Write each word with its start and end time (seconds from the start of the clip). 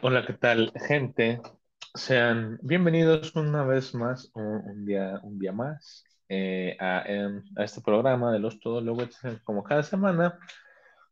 Hola, 0.00 0.24
¿qué 0.26 0.32
tal, 0.34 0.72
gente? 0.86 1.40
Sean 1.94 2.58
bienvenidos 2.62 3.34
una 3.36 3.64
vez 3.64 3.94
más, 3.94 4.30
un, 4.34 4.44
un 4.44 4.84
día, 4.84 5.20
un 5.22 5.38
día 5.38 5.52
más, 5.52 6.04
eh, 6.28 6.76
a, 6.80 7.02
em, 7.06 7.42
a 7.56 7.64
este 7.64 7.80
programa 7.80 8.32
de 8.32 8.38
los 8.38 8.60
Todólogos. 8.60 9.18
Como 9.44 9.62
cada 9.64 9.82
semana, 9.82 10.38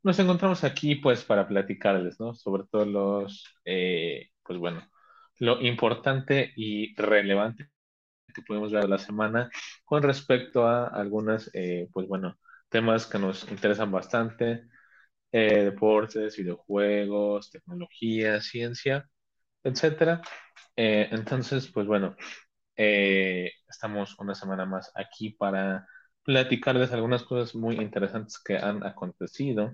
nos 0.02 0.18
encontramos 0.18 0.64
aquí, 0.64 0.96
pues, 0.96 1.24
para 1.24 1.48
platicarles, 1.48 2.20
¿no? 2.20 2.34
Sobre 2.34 2.64
todo 2.70 2.84
los, 2.86 3.44
eh, 3.64 4.30
pues, 4.44 4.58
bueno, 4.58 4.82
lo 5.40 5.60
importante 5.62 6.52
y 6.56 6.94
relevante 6.96 7.68
que 8.34 8.42
podemos 8.42 8.72
ver 8.72 8.88
la 8.88 8.98
semana 8.98 9.50
con 9.84 10.02
respecto 10.02 10.66
a 10.66 10.86
algunas, 10.88 11.50
eh, 11.54 11.88
pues, 11.92 12.06
bueno, 12.08 12.36
temas 12.68 13.06
que 13.06 13.18
nos 13.18 13.50
interesan 13.50 13.90
bastante 13.90 14.64
eh, 15.36 15.64
deportes, 15.64 16.36
videojuegos, 16.36 17.50
tecnología, 17.50 18.40
ciencia, 18.40 19.08
etcétera. 19.64 20.22
Eh, 20.76 21.08
entonces, 21.12 21.70
pues 21.72 21.86
bueno, 21.86 22.16
eh, 22.76 23.52
estamos 23.68 24.18
una 24.20 24.34
semana 24.34 24.66
más 24.66 24.92
aquí 24.96 25.30
para 25.32 25.86
platicarles 26.24 26.92
algunas 26.92 27.24
cosas 27.24 27.54
muy 27.56 27.76
interesantes 27.76 28.38
que 28.42 28.56
han 28.58 28.84
acontecido. 28.84 29.72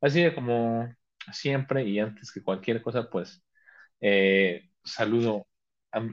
Así 0.00 0.22
que 0.22 0.34
como 0.34 0.88
siempre 1.32 1.84
y 1.84 1.98
antes 2.00 2.32
que 2.32 2.42
cualquier 2.42 2.82
cosa, 2.82 3.10
pues 3.10 3.42
saludo 4.84 5.46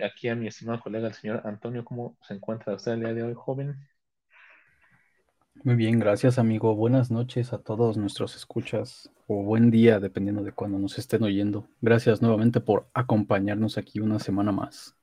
aquí 0.03 0.29
a 0.29 0.35
mi 0.35 0.47
estimado 0.47 0.79
colega, 0.81 1.07
el 1.07 1.13
señor 1.13 1.41
Antonio. 1.45 1.83
¿Cómo 1.85 2.17
se 2.21 2.33
encuentra 2.35 2.75
usted 2.75 2.93
el 2.93 2.99
día 3.01 3.13
de 3.13 3.23
hoy, 3.23 3.33
joven? 3.35 3.75
Muy 5.63 5.75
bien, 5.75 5.99
gracias 5.99 6.39
amigo. 6.39 6.75
Buenas 6.75 7.11
noches 7.11 7.51
a 7.51 7.57
todos 7.61 7.97
nuestros 7.97 8.35
escuchas 8.37 9.11
o 9.27 9.43
buen 9.43 9.69
día, 9.69 9.99
dependiendo 9.99 10.43
de 10.43 10.53
cuando 10.53 10.79
nos 10.79 10.97
estén 10.97 11.23
oyendo. 11.23 11.67
Gracias 11.81 12.21
nuevamente 12.21 12.61
por 12.61 12.87
acompañarnos 12.93 13.77
aquí 13.77 13.99
una 13.99 14.19
semana 14.19 14.51
más. 14.53 14.95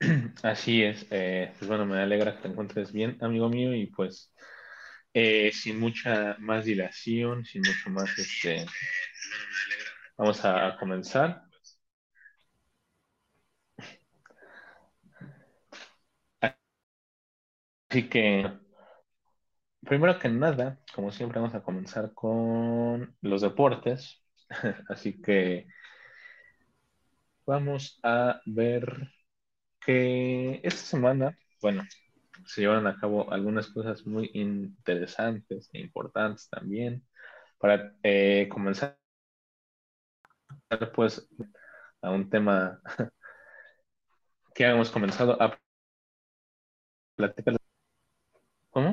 Así 0.42 0.82
es. 0.82 1.06
Eh, 1.10 1.52
pues 1.58 1.68
bueno, 1.68 1.86
me 1.86 1.98
alegra 2.00 2.34
que 2.36 2.42
te 2.42 2.48
encuentres 2.48 2.92
bien, 2.92 3.16
amigo 3.20 3.48
mío, 3.48 3.74
y 3.74 3.86
pues 3.86 4.32
eh, 5.14 5.50
sin 5.52 5.78
mucha 5.80 6.36
más 6.40 6.64
dilación, 6.64 7.44
sin 7.44 7.62
mucho 7.62 7.90
más, 7.90 8.18
este, 8.18 8.66
vamos 10.16 10.44
a 10.44 10.76
comenzar. 10.78 11.42
Así 17.92 18.08
que, 18.08 18.46
primero 19.84 20.18
que 20.18 20.28
nada, 20.28 20.80
como 20.94 21.10
siempre, 21.12 21.40
vamos 21.40 21.54
a 21.54 21.62
comenzar 21.62 22.12
con 22.14 23.16
los 23.20 23.42
deportes. 23.42 24.22
Así 24.88 25.20
que 25.20 25.66
vamos 27.46 27.98
a 28.02 28.40
ver 28.46 29.08
que 29.80 30.60
esta 30.64 30.82
semana, 30.82 31.38
bueno, 31.62 31.84
se 32.46 32.62
llevaron 32.62 32.86
a 32.86 32.96
cabo 32.98 33.32
algunas 33.32 33.68
cosas 33.68 34.06
muy 34.06 34.30
interesantes 34.34 35.70
e 35.72 35.80
importantes 35.80 36.48
también. 36.50 37.04
Para 37.58 37.94
eh, 38.04 38.48
comenzar, 38.50 38.98
pues, 40.94 41.28
a 42.02 42.10
un 42.10 42.28
tema 42.30 42.80
que 44.54 44.64
hemos 44.66 44.90
comenzado 44.90 45.40
a 45.42 45.58
platicar 47.16 47.56
¿Cómo? 48.70 48.90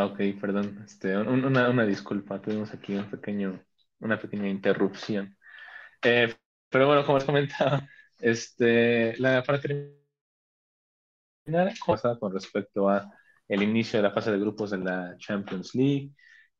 Ah, 0.00 0.06
ok, 0.06 0.18
perdón. 0.40 0.82
Este, 0.84 1.16
una, 1.16 1.68
una 1.70 1.84
disculpa, 1.86 2.40
tuvimos 2.40 2.72
aquí 2.72 2.94
un 2.94 3.10
pequeño, 3.10 3.60
una 4.00 4.18
pequeña 4.20 4.48
interrupción. 4.48 5.36
Eh, 6.02 6.34
pero 6.70 6.86
bueno, 6.88 7.04
como 7.06 7.18
les 7.18 7.26
comentaba, 7.26 7.88
este, 8.18 9.16
la, 9.18 9.42
para 9.44 9.60
terminar, 9.60 10.00
con 12.18 12.32
respecto 12.32 12.88
a 12.88 13.12
el 13.48 13.62
inicio 13.62 13.98
de 13.98 14.02
la 14.04 14.12
fase 14.14 14.30
de 14.30 14.38
grupos 14.38 14.70
de 14.70 14.78
la 14.78 15.16
Champions 15.18 15.74
League 15.74 16.12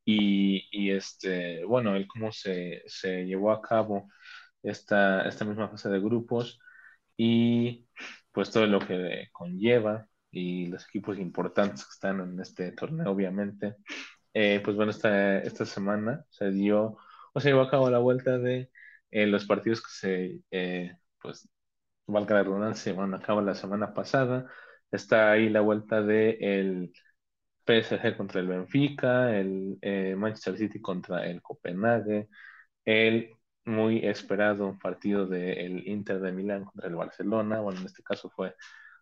y, 0.04 0.68
y 0.72 0.90
este, 0.90 1.64
bueno, 1.64 1.94
el 1.96 2.06
cómo 2.08 2.32
se, 2.32 2.82
se 2.86 3.24
llevó 3.24 3.52
a 3.52 3.62
cabo 3.62 4.08
esta, 4.62 5.28
esta 5.28 5.44
misma 5.46 5.68
fase 5.70 5.90
de 5.90 6.00
grupos 6.00 6.60
y 7.18 7.88
pues 8.32 8.52
todo 8.52 8.66
lo 8.68 8.80
que 8.80 9.28
conlleva 9.32 10.08
y 10.30 10.66
los 10.68 10.84
equipos 10.86 11.18
importantes 11.18 11.84
que 11.84 11.92
están 11.92 12.20
en 12.20 12.40
este 12.40 12.72
torneo, 12.72 13.10
obviamente. 13.10 13.76
Eh, 14.34 14.60
pues 14.64 14.76
bueno, 14.76 14.90
esta, 14.92 15.38
esta 15.40 15.66
semana 15.66 16.24
se 16.30 16.50
dio 16.50 16.96
o 17.34 17.40
se 17.40 17.48
llevó 17.50 17.62
a 17.62 17.70
cabo 17.70 17.90
la 17.90 17.98
vuelta 17.98 18.38
de 18.38 18.70
eh, 19.10 19.26
los 19.26 19.46
partidos 19.46 19.82
que 19.82 19.90
se, 19.90 20.40
eh, 20.50 20.96
pues, 21.20 21.48
valga 22.06 22.36
la 22.36 22.42
redundancia, 22.44 22.84
se 22.84 22.90
llevaron 22.90 23.14
a 23.14 23.22
cabo 23.22 23.40
la 23.42 23.54
semana 23.54 23.94
pasada. 23.94 24.46
Está 24.90 25.32
ahí 25.32 25.48
la 25.48 25.60
vuelta 25.60 26.02
de 26.02 26.38
el 26.40 26.92
PSG 27.66 28.16
contra 28.16 28.40
el 28.40 28.48
Benfica, 28.48 29.36
el 29.38 29.78
Manchester 30.16 30.56
City 30.58 30.80
contra 30.80 31.26
el 31.26 31.42
Copenhague, 31.42 32.28
el 32.84 33.32
muy 33.64 34.04
esperado 34.06 34.78
partido 34.78 35.26
del 35.26 35.86
Inter 35.86 36.20
de 36.20 36.32
Milán 36.32 36.64
contra 36.64 36.88
el 36.88 36.96
Barcelona, 36.96 37.60
bueno, 37.60 37.80
en 37.80 37.86
este 37.86 38.02
caso 38.02 38.30
fue 38.30 38.54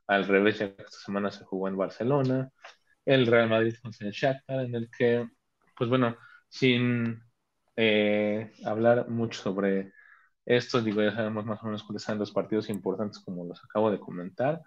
al 0.09 0.27
revés, 0.27 0.59
ya 0.59 0.67
esta 0.67 0.91
semana 0.91 1.31
se 1.31 1.45
jugó 1.45 1.69
en 1.69 1.77
Barcelona, 1.77 2.51
el 3.05 3.27
Real 3.27 3.49
Madrid 3.51 3.75
contra 3.83 4.07
el 4.07 4.13
Shakhtar, 4.15 4.61
en 4.67 4.75
el 4.75 4.91
que, 4.91 5.29
pues 5.77 5.91
bueno, 5.91 6.17
sin 6.49 7.21
eh, 7.77 8.53
hablar 8.65 9.09
mucho 9.09 9.43
sobre 9.43 9.93
esto, 10.47 10.81
digo, 10.83 11.03
ya 11.03 11.13
sabemos 11.15 11.45
más 11.47 11.63
o 11.63 11.67
menos 11.67 11.85
cuáles 11.85 12.03
son 12.03 12.19
los 12.19 12.33
partidos 12.33 12.71
importantes 12.71 13.21
como 13.25 13.45
los 13.47 13.63
acabo 13.65 13.91
de 13.91 14.01
comentar, 14.01 14.63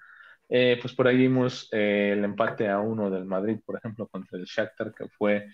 eh, 0.49 0.77
pues 0.81 0.93
por 0.93 1.07
ahí 1.07 1.17
vimos 1.17 1.69
eh, 1.71 2.11
el 2.13 2.23
empate 2.25 2.69
a 2.69 2.79
uno 2.79 3.09
del 3.09 3.25
Madrid, 3.25 3.59
por 3.65 3.77
ejemplo, 3.77 4.07
contra 4.07 4.37
el 4.39 4.45
Shakhtar, 4.45 4.93
que 4.93 5.07
fue 5.09 5.47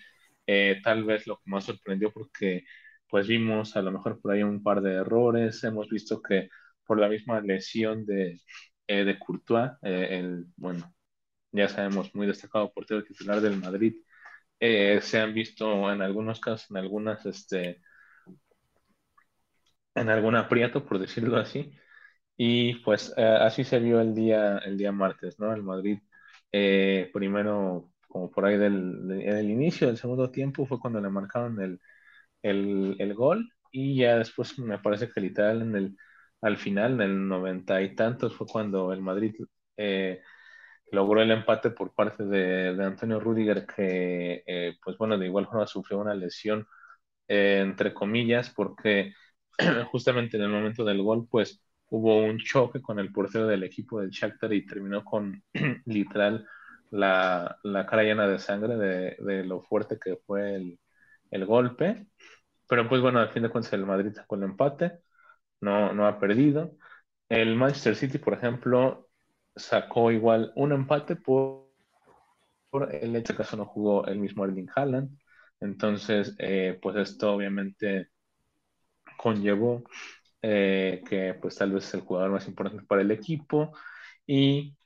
tal 0.82 1.04
vez 1.04 1.26
lo 1.26 1.36
que 1.36 1.50
más 1.50 1.64
sorprendió 1.64 2.10
porque 2.10 2.64
pues 3.08 3.26
vimos 3.28 3.76
a 3.76 3.82
lo 3.82 3.90
mejor 3.92 4.20
por 4.20 4.32
ahí 4.32 4.42
un 4.42 4.62
par 4.62 4.80
de 4.80 4.94
errores, 4.94 5.62
hemos 5.64 5.88
visto 5.90 6.22
que 6.22 6.48
por 6.86 6.98
la 6.98 7.08
misma 7.08 7.40
lesión 7.42 8.06
de, 8.06 8.38
eh, 8.88 9.04
de 9.04 9.18
Courtois, 9.18 9.72
eh, 9.82 10.08
el, 10.18 10.46
bueno, 10.56 10.94
ya 11.52 11.68
sabemos, 11.68 12.14
muy 12.14 12.26
destacado 12.26 12.72
portero 12.72 13.04
titular 13.04 13.40
del 13.40 13.58
Madrid, 13.58 13.96
eh, 14.60 15.00
se 15.02 15.20
han 15.20 15.34
visto 15.34 15.92
en 15.92 16.02
algunos 16.02 16.40
casos, 16.40 16.70
en 16.70 16.78
algunas, 16.78 17.26
este, 17.26 17.82
en 19.94 20.08
algún 20.08 20.36
aprieto, 20.36 20.84
por 20.86 20.98
decirlo 20.98 21.36
así, 21.38 21.72
y 22.36 22.76
pues 22.84 23.12
así 23.18 23.64
se 23.64 23.80
vio 23.80 24.00
el 24.00 24.14
día, 24.14 24.58
el 24.58 24.78
día 24.78 24.92
martes, 24.92 25.38
¿no? 25.40 25.52
El 25.54 25.62
Madrid 25.62 26.00
primero, 27.12 27.90
como 28.08 28.30
por 28.30 28.46
ahí 28.46 28.56
del, 28.56 29.08
del 29.08 29.50
inicio 29.50 29.86
del 29.88 29.98
segundo 29.98 30.30
tiempo, 30.30 30.66
fue 30.66 30.80
cuando 30.80 31.00
le 31.00 31.10
marcaron 31.10 31.60
el 31.60 31.80
el, 32.42 32.96
el, 32.98 33.14
gol. 33.14 33.52
Y 33.72 33.96
ya 33.96 34.18
después 34.18 34.58
me 34.58 34.78
parece 34.78 35.10
que 35.10 35.20
literal 35.20 35.62
en 35.62 35.76
el, 35.76 35.96
al 36.40 36.56
final, 36.58 36.94
en 36.94 37.00
el 37.02 37.28
noventa 37.28 37.80
y 37.82 37.94
tantos, 37.94 38.34
fue 38.36 38.46
cuando 38.46 38.92
el 38.92 39.00
Madrid 39.02 39.34
eh, 39.76 40.22
logró 40.92 41.22
el 41.22 41.30
empate 41.30 41.70
por 41.70 41.94
parte 41.94 42.24
de, 42.24 42.68
Antonio 42.84 43.20
Rudiger, 43.20 43.66
que 43.66 44.42
eh, 44.46 44.76
pues 44.82 44.96
bueno, 44.98 45.18
de 45.18 45.26
igual 45.26 45.46
forma 45.46 45.66
sufrió 45.66 45.98
una 46.00 46.14
lesión, 46.14 46.66
eh, 47.28 47.60
entre 47.62 47.94
comillas, 47.94 48.50
porque 48.50 49.14
justamente 49.92 50.36
en 50.36 50.44
el 50.44 50.50
momento 50.50 50.84
del 50.84 51.02
gol, 51.02 51.26
pues 51.30 51.62
hubo 51.90 52.18
un 52.24 52.38
choque 52.38 52.82
con 52.82 52.98
el 52.98 53.12
portero 53.12 53.46
del 53.46 53.64
equipo 53.64 54.00
del 54.00 54.10
Shakhtar 54.10 54.52
y 54.52 54.66
terminó 54.66 55.04
con 55.04 55.42
literal 55.86 56.46
la, 56.90 57.58
la 57.64 57.86
cara 57.86 58.02
llena 58.02 58.26
de 58.28 58.38
sangre 58.38 58.76
de, 58.76 59.16
de 59.20 59.44
lo 59.44 59.62
fuerte 59.62 59.98
que 60.00 60.16
fue 60.26 60.54
el, 60.56 60.78
el 61.30 61.46
golpe. 61.46 62.06
Pero 62.68 62.88
pues 62.88 63.00
bueno, 63.00 63.20
al 63.20 63.30
fin 63.30 63.42
de 63.42 63.50
cuentas 63.50 63.72
el 63.72 63.86
Madrid 63.86 64.12
sacó 64.14 64.36
el 64.36 64.42
empate, 64.44 65.00
no, 65.60 65.92
no 65.92 66.06
ha 66.06 66.18
perdido. 66.18 66.76
El 67.28 67.56
Manchester 67.56 67.96
City, 67.96 68.18
por 68.18 68.34
ejemplo, 68.34 69.08
sacó 69.56 70.10
igual 70.12 70.52
un 70.56 70.72
empate 70.72 71.16
por, 71.16 71.68
el 72.90 73.16
hecho 73.16 73.32
de 73.34 73.44
que 73.44 73.56
no 73.56 73.66
jugó 73.66 74.06
el 74.06 74.18
mismo 74.18 74.44
Erling 74.44 74.68
Haaland. 74.74 75.18
Entonces, 75.60 76.34
eh, 76.38 76.78
pues 76.80 76.96
esto 76.96 77.34
obviamente 77.34 78.08
conllevó 79.16 79.82
eh, 80.42 81.02
que 81.08 81.34
pues 81.34 81.56
tal 81.56 81.72
vez 81.72 81.84
es 81.86 81.94
el 81.94 82.02
jugador 82.02 82.30
más 82.30 82.46
importante 82.46 82.84
para 82.86 83.02
el 83.02 83.10
equipo 83.10 83.72
y 84.26 84.76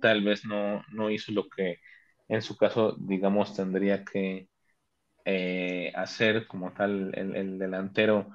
tal 0.00 0.22
vez 0.24 0.44
no, 0.44 0.84
no 0.92 1.10
hizo 1.10 1.32
lo 1.32 1.48
que 1.48 1.78
en 2.28 2.42
su 2.42 2.56
caso, 2.56 2.96
digamos, 3.00 3.54
tendría 3.56 4.04
que, 4.04 4.48
eh, 5.24 5.92
hacer 5.94 6.46
como 6.46 6.72
tal 6.72 7.12
el, 7.14 7.58
delantero 7.58 8.30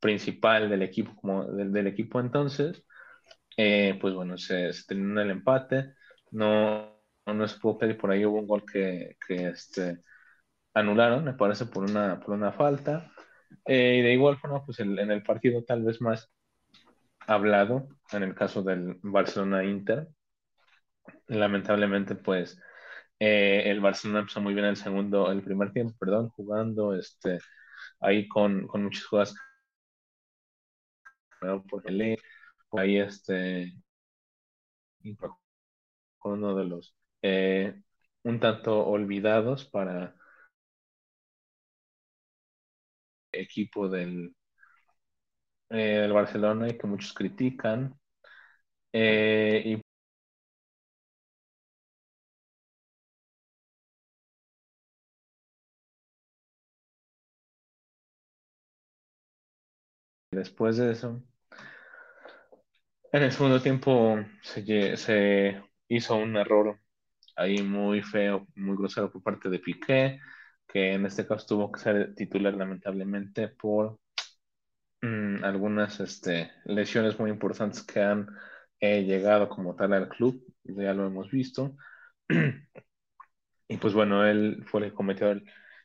principal 0.00 0.68
del 0.70 0.82
equipo, 0.82 1.14
como 1.16 1.44
del, 1.46 1.86
equipo 1.86 2.20
entonces. 2.20 2.84
eh, 3.56 3.98
pues 4.00 4.14
bueno, 4.14 4.38
se, 4.38 4.70
terminó 4.86 5.20
el 5.22 5.30
empate, 5.30 5.94
no, 6.32 7.00
no 7.26 7.48
se 7.48 7.58
pudo 7.60 7.78
pedir, 7.78 7.98
por 7.98 8.10
ahí 8.10 8.24
hubo 8.26 8.40
un 8.40 8.46
gol 8.46 8.64
que, 8.70 9.16
que 9.26 9.48
este, 9.48 10.00
anularon, 10.74 11.24
me 11.24 11.34
parece, 11.34 11.66
por 11.66 11.84
una, 11.90 12.20
por 12.20 12.34
una 12.34 12.52
falta. 12.52 13.10
Eh, 13.64 13.98
y 14.00 14.02
de 14.02 14.12
igual 14.14 14.38
forma, 14.38 14.64
pues 14.64 14.80
en 14.80 14.98
el 14.98 15.22
partido 15.22 15.64
tal 15.64 15.84
vez 15.84 16.00
más 16.00 16.30
hablado, 17.26 17.88
en 18.12 18.22
el 18.22 18.34
caso 18.34 18.62
del 18.62 18.98
Barcelona-Inter, 19.02 20.08
lamentablemente, 21.28 22.14
pues 22.14 22.60
eh, 23.18 23.64
el 23.66 23.80
Barcelona 23.80 24.20
empezó 24.20 24.40
muy 24.40 24.54
bien 24.54 24.66
el 24.66 24.76
segundo, 24.76 25.30
el 25.30 25.42
primer 25.42 25.72
tiempo, 25.72 25.94
perdón, 25.98 26.28
jugando 26.30 26.94
este, 26.94 27.38
ahí 28.00 28.28
con, 28.28 28.66
con 28.66 28.84
muchas 28.84 29.04
jugadas 29.06 29.34
por 31.68 31.82
el 31.90 32.18
ahí 32.72 32.98
este 32.98 33.72
uno 36.24 36.54
de 36.56 36.64
los 36.64 36.94
eh, 37.22 37.82
un 38.24 38.40
tanto 38.40 38.86
olvidados 38.86 39.64
para 39.66 40.14
equipo 43.32 43.88
del, 43.88 44.34
eh, 45.70 46.08
Barcelona 46.12 46.68
y 46.68 46.78
que 46.78 46.86
muchos 46.86 47.12
critican. 47.12 47.98
Eh, 48.92 49.62
y 49.66 49.82
después 60.36 60.76
de 60.76 60.92
eso, 60.92 61.22
en 63.12 63.22
el 63.22 63.32
segundo 63.32 63.60
tiempo 63.60 64.18
se, 64.42 64.96
se 64.96 65.62
hizo 65.88 66.16
un 66.16 66.36
error 66.36 66.78
ahí 67.36 67.62
muy 67.62 68.02
feo, 68.02 68.46
muy 68.56 68.76
grosero 68.76 69.10
por 69.10 69.22
parte 69.22 69.48
de 69.48 69.58
Piqué, 69.58 70.20
que 70.66 70.92
en 70.94 71.06
este 71.06 71.26
caso 71.26 71.46
tuvo 71.46 71.72
que 71.72 71.80
ser 71.80 72.14
titular 72.14 72.54
lamentablemente 72.54 73.48
por 73.48 73.98
mm, 75.02 75.44
algunas 75.44 76.00
este, 76.00 76.50
lesiones 76.64 77.18
muy 77.18 77.30
importantes 77.30 77.82
que 77.82 78.00
han 78.00 78.28
eh, 78.80 79.04
llegado 79.04 79.48
como 79.48 79.74
tal 79.76 79.92
al 79.92 80.08
club, 80.08 80.42
ya 80.64 80.92
lo 80.94 81.06
hemos 81.06 81.30
visto. 81.30 81.76
y 83.68 83.76
pues 83.78 83.94
bueno, 83.94 84.26
él 84.26 84.64
fue 84.66 84.82
el 84.82 84.90
que 84.90 84.96
cometió 84.96 85.30
el, 85.30 85.44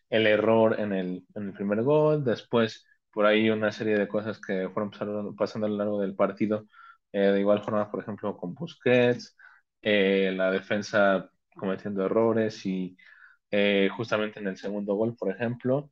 error 0.10 0.80
en 0.80 0.94
el, 0.94 1.26
en 1.36 1.48
el, 1.48 1.54
primer 1.54 1.84
gol, 1.84 2.24
después 2.24 2.86
por 3.12 3.26
ahí 3.26 3.50
una 3.50 3.72
serie 3.72 3.98
de 3.98 4.08
cosas 4.08 4.40
que 4.40 4.70
fueron 4.70 4.92
pasando, 5.36 5.66
a 5.68 5.70
lo 5.70 5.78
largo 5.78 6.02
del 6.02 6.16
partido, 6.16 6.66
eh, 7.12 7.20
de 7.20 7.40
igual 7.40 7.64
forma, 7.64 7.90
por 7.92 8.02
ejemplo, 8.02 8.38
con 8.38 8.54
Busquets, 8.56 9.36
eh, 9.82 10.32
la 10.36 10.52
defensa 10.52 11.30
cometiendo 11.56 12.06
errores 12.06 12.66
y 12.66 12.98
eh, 13.52 13.90
justamente 13.96 14.40
en 14.40 14.48
el 14.48 14.58
segundo 14.58 14.96
gol, 14.96 15.16
por 15.18 15.32
ejemplo, 15.32 15.92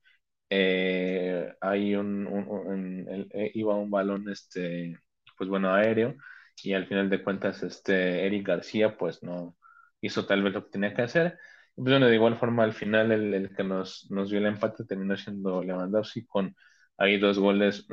eh, 0.49 1.53
hay 1.61 1.95
un, 1.95 3.07
eh, 3.33 3.51
iba 3.53 3.75
un 3.75 3.91
balón, 3.91 4.29
este, 4.29 4.97
pues 5.37 5.49
bueno, 5.49 5.73
aéreo, 5.73 6.15
y 6.63 6.73
al 6.73 6.87
final 6.87 7.09
de 7.09 7.23
cuentas, 7.23 7.63
este, 7.63 8.25
Eric 8.25 8.47
García, 8.47 8.97
pues 8.97 9.23
no 9.23 9.55
hizo 10.01 10.25
tal 10.25 10.43
vez 10.43 10.53
lo 10.53 10.65
que 10.65 10.71
tenía 10.71 10.93
que 10.93 11.01
hacer. 11.03 11.37
Pues 11.75 11.91
bueno, 11.91 12.07
de 12.07 12.15
igual 12.15 12.37
forma, 12.37 12.63
al 12.63 12.73
final 12.73 13.11
el, 13.11 13.33
el 13.33 13.55
que 13.55 13.63
nos, 13.63 14.09
nos, 14.11 14.29
dio 14.29 14.39
el 14.39 14.45
empate 14.47 14.83
terminó 14.85 15.15
siendo 15.17 15.63
Lewandowski 15.63 16.25
con 16.25 16.55
ahí 16.99 17.17
dos 17.19 17.39
goles, 17.39 17.87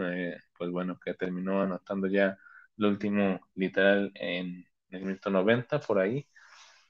pues 0.58 0.70
bueno, 0.70 0.98
que 1.04 1.14
terminó 1.14 1.62
anotando 1.62 2.06
ya 2.08 2.38
el 2.78 2.84
último 2.86 3.40
literal 3.54 4.12
en 4.14 4.66
el 4.90 5.02
minuto 5.02 5.30
90 5.30 5.80
por 5.80 5.98
ahí. 5.98 6.26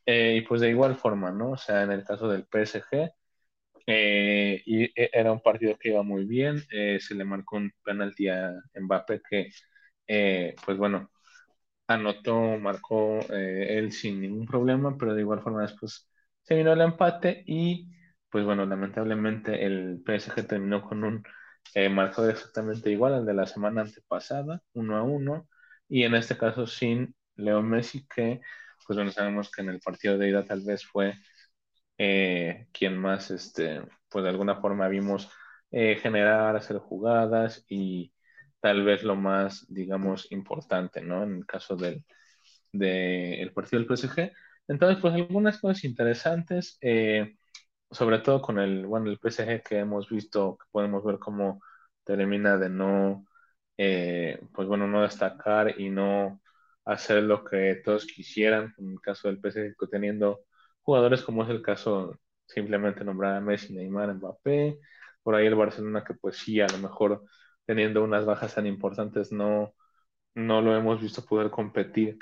Eh, 0.07 0.37
y 0.39 0.41
pues 0.43 0.61
de 0.61 0.71
igual 0.71 0.97
forma, 0.97 1.31
¿no? 1.33 1.53
O 1.53 1.57
sea, 1.57 1.83
en 1.83 1.93
el 1.93 2.05
caso 2.05 2.29
del 2.29 2.47
PSG, 2.47 3.11
eh, 3.87 4.63
e, 4.67 4.93
era 5.13 5.33
un 5.33 5.41
partido 5.43 5.77
que 5.79 5.91
iba 5.91 6.03
muy 6.03 6.25
bien, 6.27 6.63
eh, 6.71 6.99
se 7.01 7.15
le 7.15 7.25
marcó 7.25 7.57
un 7.57 7.73
penalti 7.85 8.29
a 8.29 8.53
Mbappé 8.81 9.23
que, 9.29 9.51
pues 10.65 10.79
bueno, 10.79 11.11
anotó, 11.89 12.59
marcó 12.59 13.21
él 13.31 13.93
sin 13.93 14.21
ningún 14.21 14.47
problema, 14.47 14.97
pero 14.99 15.15
de 15.15 15.23
igual 15.23 15.43
forma 15.43 15.63
después 15.63 16.09
se 16.43 16.55
vino 16.57 16.73
el 16.73 16.81
empate 16.81 17.43
y, 17.47 17.89
pues 18.31 18.45
bueno, 18.45 18.67
lamentablemente 18.67 19.65
el 19.67 20.03
PSG 20.05 20.47
terminó 20.47 20.83
con 20.83 21.05
un 21.05 21.25
marcador 21.91 22.31
exactamente 22.33 22.91
igual 22.91 23.15
al 23.15 23.27
de 23.27 23.35
la 23.35 23.47
semana 23.47 23.83
antepasada, 23.83 24.63
uno 24.75 24.97
a 24.97 25.03
uno, 25.03 25.49
y 25.89 26.05
en 26.05 26.15
este 26.15 26.37
caso 26.39 26.67
sin 26.67 27.15
Leo 27.37 27.63
Messi 27.63 28.07
que 28.09 28.41
pues 28.87 28.97
bueno, 28.97 29.11
sabemos 29.13 29.51
que 29.51 29.63
en 29.63 29.71
el 29.71 29.81
partido 29.81 30.17
de 30.19 30.29
ida 30.31 30.45
tal 30.45 30.63
vez 30.65 30.85
fue 30.87 31.15
eh, 31.99 32.67
quien 32.73 32.97
más, 32.99 33.31
este, 33.31 33.83
pues 34.09 34.25
de 34.25 34.31
alguna 34.31 34.57
forma 34.61 34.89
vimos 34.89 35.31
eh, 35.71 35.97
generar, 36.03 36.57
hacer 36.57 36.79
jugadas 36.79 37.65
y 37.69 38.13
tal 38.61 38.85
vez 38.85 39.03
lo 39.05 39.17
más, 39.17 39.67
digamos, 39.69 40.31
importante, 40.33 41.01
¿no? 41.03 41.23
En 41.25 41.37
el 41.39 41.47
caso 41.47 41.77
del 41.77 42.05
de 42.73 43.51
partido 43.55 43.81
del 43.81 43.87
PSG. 43.89 44.33
Entonces, 44.69 44.99
pues 45.01 45.15
algunas 45.15 45.59
cosas 45.61 45.85
interesantes, 45.85 46.79
eh, 46.81 47.37
sobre 47.91 48.19
todo 48.21 48.43
con 48.43 48.59
el, 48.59 48.87
bueno, 48.87 49.11
el 49.11 49.19
PSG 49.19 49.63
que 49.63 49.79
hemos 49.79 50.09
visto, 50.09 50.57
que 50.59 50.67
podemos 50.71 51.05
ver 51.05 51.19
cómo 51.19 51.61
termina 52.05 52.57
de 52.59 52.69
no, 52.71 53.25
pues 54.53 54.69
bueno, 54.69 54.87
no 54.87 55.03
destacar 55.03 55.79
y 55.81 55.91
no 55.91 56.41
hacer 56.85 57.23
lo 57.23 57.45
que 57.45 57.81
todos 57.85 58.07
quisieran, 58.07 58.75
en 58.79 58.93
el 58.93 59.01
caso 59.01 59.29
del 59.29 59.41
PSG 59.41 59.75
teniendo 59.91 60.41
jugadores 60.83 61.23
como 61.23 61.43
es 61.45 61.51
el 61.51 61.63
caso 61.63 62.19
simplemente 62.47 63.05
nombrar 63.05 63.37
a 63.37 63.41
Messi, 63.41 63.75
Neymar, 63.75 64.15
Mbappé, 64.15 64.79
por 65.23 65.35
ahí 65.35 65.47
el 65.47 65.55
Barcelona 65.57 66.05
que 66.05 66.15
pues 66.15 66.37
sí, 66.39 66.61
a 66.61 66.69
lo 66.69 66.79
mejor 66.79 67.25
teniendo 67.67 68.05
unas 68.05 68.25
bajas 68.25 68.55
tan 68.55 68.67
importantes 68.67 69.33
no, 69.33 69.75
no 70.35 70.63
lo 70.63 70.77
hemos 70.77 71.01
visto 71.01 71.25
poder 71.25 71.51
competir 71.51 72.19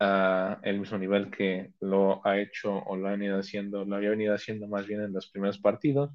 a 0.00 0.58
el 0.62 0.80
mismo 0.80 0.98
nivel 0.98 1.30
que 1.30 1.72
lo 1.80 2.26
ha 2.26 2.38
hecho 2.40 2.74
o 2.78 2.96
lo 2.96 3.08
ha 3.08 3.12
venido 3.12 3.38
haciendo, 3.38 3.84
lo 3.84 3.96
había 3.96 4.10
venido 4.10 4.34
haciendo 4.34 4.68
más 4.68 4.86
bien 4.86 5.02
en 5.02 5.12
los 5.12 5.30
primeros 5.30 5.58
partidos. 5.58 6.10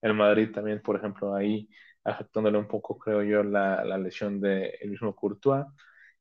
El 0.00 0.14
Madrid 0.14 0.50
también, 0.52 0.80
por 0.82 0.96
ejemplo, 0.96 1.34
ahí 1.34 1.68
afectándole 2.04 2.58
un 2.58 2.68
poco, 2.68 2.98
creo 2.98 3.22
yo, 3.22 3.42
la, 3.42 3.84
la 3.84 3.98
lesión 3.98 4.40
del 4.40 4.72
el 4.80 4.90
mismo 4.90 5.14
Courtois. 5.14 5.64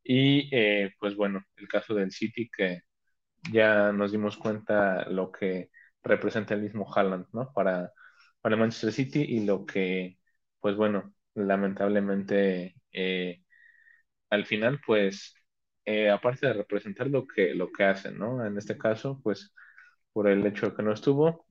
Y 0.03 0.49
eh, 0.55 0.93
pues 0.99 1.15
bueno, 1.15 1.43
el 1.57 1.67
caso 1.67 1.93
del 1.95 2.11
City 2.11 2.49
que 2.55 2.81
ya 3.51 3.91
nos 3.91 4.11
dimos 4.11 4.37
cuenta 4.37 5.07
lo 5.09 5.31
que 5.31 5.69
representa 6.03 6.53
el 6.53 6.61
mismo 6.63 6.91
Haaland, 6.93 7.27
¿no? 7.33 7.51
Para, 7.53 7.91
para 8.41 8.55
Manchester 8.57 8.91
City 8.93 9.21
y 9.27 9.45
lo 9.45 9.65
que, 9.65 10.19
pues 10.59 10.75
bueno, 10.75 11.13
lamentablemente 11.35 12.75
eh, 12.91 13.43
al 14.29 14.45
final, 14.45 14.79
pues, 14.85 15.33
eh, 15.87 16.09
aparte 16.09 16.47
de 16.47 16.53
representar 16.53 17.07
lo 17.07 17.25
que, 17.25 17.55
lo 17.55 17.71
que 17.71 17.85
hacen, 17.85 18.19
¿no? 18.19 18.45
En 18.45 18.57
este 18.57 18.77
caso, 18.77 19.21
pues, 19.23 19.53
por 20.11 20.27
el 20.27 20.45
hecho 20.45 20.69
de 20.69 20.75
que 20.75 20.83
no 20.83 20.91
estuvo, 20.93 21.47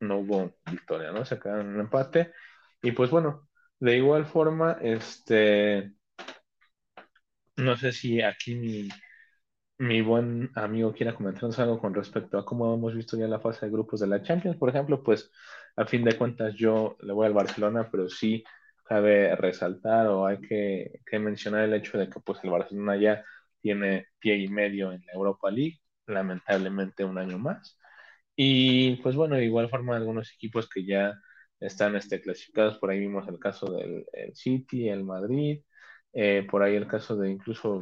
no 0.00 0.18
hubo 0.18 0.56
victoria, 0.70 1.10
¿no? 1.12 1.24
Se 1.24 1.40
quedaron 1.40 1.66
en 1.66 1.74
un 1.74 1.80
empate. 1.80 2.32
Y 2.82 2.92
pues 2.92 3.10
bueno, 3.10 3.48
de 3.80 3.96
igual 3.96 4.26
forma, 4.26 4.78
este, 4.80 5.92
no 7.56 7.76
sé 7.76 7.92
si 7.92 8.22
aquí 8.22 8.88
mi, 9.78 10.02
buen 10.02 10.50
amigo 10.54 10.92
quiera 10.92 11.14
comentarnos 11.14 11.58
algo 11.58 11.80
con 11.80 11.92
respecto 11.94 12.38
a 12.38 12.44
cómo 12.44 12.74
hemos 12.74 12.94
visto 12.94 13.16
ya 13.16 13.26
la 13.26 13.40
fase 13.40 13.66
de 13.66 13.72
grupos 13.72 14.00
de 14.00 14.06
la 14.06 14.22
Champions. 14.22 14.56
Por 14.56 14.68
ejemplo, 14.70 15.02
pues 15.02 15.30
a 15.76 15.84
fin 15.86 16.04
de 16.04 16.16
cuentas 16.16 16.54
yo 16.54 16.96
le 17.00 17.12
voy 17.12 17.26
al 17.26 17.34
Barcelona, 17.34 17.88
pero 17.90 18.08
sí 18.08 18.44
cabe 18.84 19.36
resaltar 19.36 20.08
o 20.08 20.26
hay 20.26 20.40
que, 20.40 21.00
mencionar 21.18 21.64
el 21.64 21.74
hecho 21.74 21.98
de 21.98 22.08
que 22.08 22.20
pues 22.20 22.38
el 22.44 22.50
Barcelona 22.50 22.96
ya 22.96 23.24
tiene 23.60 24.06
pie 24.18 24.36
y 24.36 24.48
medio 24.48 24.92
en 24.92 25.02
la 25.06 25.12
Europa 25.14 25.50
League, 25.50 25.80
lamentablemente 26.06 27.04
un 27.04 27.18
año 27.18 27.38
más. 27.38 27.78
Y 28.36 28.96
pues 29.02 29.16
bueno, 29.16 29.36
de 29.36 29.44
igual 29.44 29.68
forma 29.70 29.96
algunos 29.96 30.32
equipos 30.34 30.68
que 30.68 30.84
ya 30.86 31.14
están 31.60 31.96
este, 31.96 32.20
clasificados, 32.20 32.78
por 32.78 32.90
ahí 32.90 33.00
vimos 33.00 33.28
el 33.28 33.38
caso 33.38 33.72
del 33.72 34.06
City, 34.34 34.88
el 34.88 35.04
Madrid, 35.04 35.62
eh, 36.12 36.46
por 36.50 36.62
ahí 36.62 36.74
el 36.76 36.86
caso 36.88 37.16
de 37.16 37.30
incluso 37.30 37.80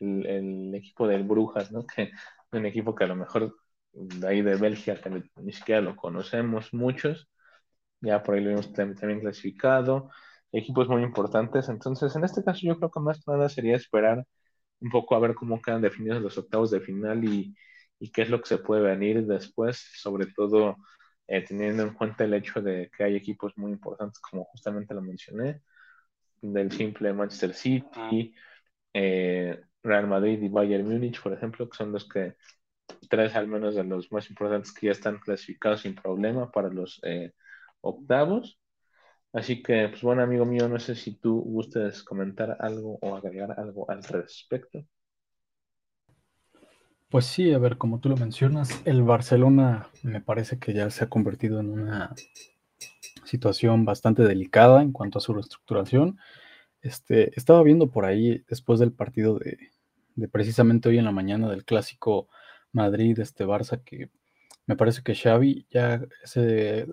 el, 0.00 0.74
equipo 0.74 1.06
del 1.08 1.24
Brujas, 1.24 1.72
¿no? 1.72 1.86
Que 1.86 2.10
un 2.52 2.66
equipo 2.66 2.94
que 2.94 3.04
a 3.04 3.06
lo 3.08 3.16
mejor 3.16 3.56
de 3.92 4.28
ahí 4.28 4.42
de 4.42 4.56
Bélgica, 4.56 5.00
que 5.00 5.10
ni 5.36 5.52
siquiera 5.52 5.80
lo 5.80 5.96
conocemos 5.96 6.72
muchos, 6.74 7.28
ya 8.00 8.22
por 8.22 8.34
ahí 8.34 8.42
lo 8.42 8.50
hemos 8.50 8.72
también 8.72 9.20
clasificado, 9.20 10.10
equipos 10.52 10.88
muy 10.88 11.02
importantes. 11.02 11.68
Entonces, 11.68 12.14
en 12.16 12.24
este 12.24 12.44
caso, 12.44 12.60
yo 12.62 12.76
creo 12.78 12.90
que 12.90 13.00
más 13.00 13.18
que 13.18 13.30
nada 13.32 13.48
sería 13.48 13.76
esperar 13.76 14.26
un 14.80 14.90
poco 14.90 15.14
a 15.14 15.20
ver 15.20 15.34
cómo 15.34 15.60
quedan 15.62 15.82
definidos 15.82 16.22
los 16.22 16.38
octavos 16.38 16.70
de 16.70 16.80
final 16.80 17.24
y, 17.24 17.54
y 17.98 18.10
qué 18.12 18.22
es 18.22 18.30
lo 18.30 18.40
que 18.40 18.48
se 18.48 18.58
puede 18.58 18.82
venir 18.82 19.26
después, 19.26 19.78
sobre 19.96 20.26
todo 20.26 20.76
eh, 21.26 21.44
teniendo 21.46 21.82
en 21.84 21.94
cuenta 21.94 22.24
el 22.24 22.34
hecho 22.34 22.60
de 22.62 22.90
que 22.96 23.04
hay 23.04 23.16
equipos 23.16 23.56
muy 23.56 23.72
importantes, 23.72 24.20
como 24.20 24.44
justamente 24.46 24.94
lo 24.94 25.02
mencioné, 25.02 25.62
del 26.42 26.72
simple 26.72 27.12
Manchester 27.14 27.54
City, 27.54 28.34
eh, 28.94 29.60
Real 29.82 30.08
Madrid 30.08 30.42
y 30.42 30.48
Bayern 30.50 30.88
Múnich, 30.88 31.22
por 31.22 31.32
ejemplo, 31.34 31.68
que 31.68 31.78
son 31.78 31.92
los 31.92 32.08
que 32.08 32.36
tres 33.10 33.36
al 33.36 33.48
menos 33.48 33.76
de 33.76 33.84
los 33.84 34.12
más 34.12 34.30
importantes 34.30 34.72
que 34.74 34.88
ya 34.88 34.92
están 34.92 35.20
clasificados 35.20 35.82
sin 35.82 35.96
problema 35.96 36.52
para 36.52 36.70
los 36.70 37.00
eh, 37.04 37.32
octavos. 37.82 38.59
Así 39.32 39.62
que, 39.62 39.88
pues 39.88 40.02
bueno, 40.02 40.22
amigo 40.22 40.44
mío, 40.44 40.68
no 40.68 40.80
sé 40.80 40.94
si 40.96 41.14
tú 41.16 41.40
gustes 41.40 42.02
comentar 42.02 42.56
algo 42.60 42.98
o 43.00 43.14
agregar 43.14 43.58
algo 43.58 43.88
al 43.88 44.02
respecto. 44.02 44.84
Pues 47.08 47.26
sí, 47.26 47.52
a 47.52 47.58
ver, 47.58 47.76
como 47.76 48.00
tú 48.00 48.08
lo 48.08 48.16
mencionas, 48.16 48.82
el 48.84 49.02
Barcelona 49.02 49.88
me 50.02 50.20
parece 50.20 50.58
que 50.58 50.72
ya 50.72 50.90
se 50.90 51.04
ha 51.04 51.08
convertido 51.08 51.60
en 51.60 51.70
una 51.70 52.14
situación 53.24 53.84
bastante 53.84 54.22
delicada 54.22 54.82
en 54.82 54.92
cuanto 54.92 55.18
a 55.18 55.20
su 55.20 55.32
reestructuración. 55.32 56.18
Este, 56.82 57.36
estaba 57.36 57.62
viendo 57.62 57.90
por 57.90 58.04
ahí, 58.04 58.44
después 58.48 58.80
del 58.80 58.92
partido 58.92 59.38
de, 59.38 59.58
de 60.14 60.28
precisamente 60.28 60.88
hoy 60.88 60.98
en 60.98 61.04
la 61.04 61.12
mañana 61.12 61.48
del 61.50 61.64
clásico 61.64 62.28
Madrid, 62.72 63.18
este 63.18 63.44
Barça, 63.44 63.82
que 63.82 64.10
me 64.70 64.76
parece 64.76 65.02
que 65.02 65.16
Xavi 65.16 65.66
ya 65.68 66.00
ese, 66.22 66.86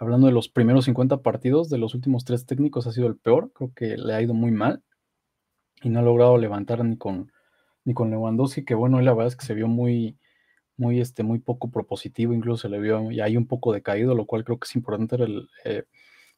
hablando 0.00 0.26
de 0.26 0.32
los 0.32 0.48
primeros 0.48 0.86
50 0.86 1.22
partidos 1.22 1.70
de 1.70 1.78
los 1.78 1.94
últimos 1.94 2.24
tres 2.24 2.44
técnicos 2.44 2.88
ha 2.88 2.92
sido 2.92 3.06
el 3.06 3.16
peor, 3.16 3.52
creo 3.54 3.72
que 3.72 3.96
le 3.96 4.14
ha 4.14 4.20
ido 4.20 4.34
muy 4.34 4.50
mal 4.50 4.82
y 5.80 5.90
no 5.90 6.00
ha 6.00 6.02
logrado 6.02 6.36
levantar 6.38 6.84
ni 6.84 6.96
con 6.96 7.30
ni 7.84 7.94
con 7.94 8.10
Lewandowski, 8.10 8.64
que 8.64 8.74
bueno, 8.74 9.00
la 9.00 9.12
verdad 9.12 9.28
es 9.28 9.36
que 9.36 9.46
se 9.46 9.54
vio 9.54 9.68
muy 9.68 10.18
muy 10.76 11.00
este 11.00 11.22
muy 11.22 11.38
poco 11.38 11.70
propositivo, 11.70 12.34
incluso 12.34 12.62
se 12.62 12.68
le 12.68 12.80
vio 12.80 13.12
y 13.12 13.20
hay 13.20 13.36
un 13.36 13.46
poco 13.46 13.72
decaído, 13.72 14.16
lo 14.16 14.26
cual 14.26 14.42
creo 14.42 14.58
que 14.58 14.66
es 14.66 14.74
importante 14.74 15.16
eh, 15.64 15.84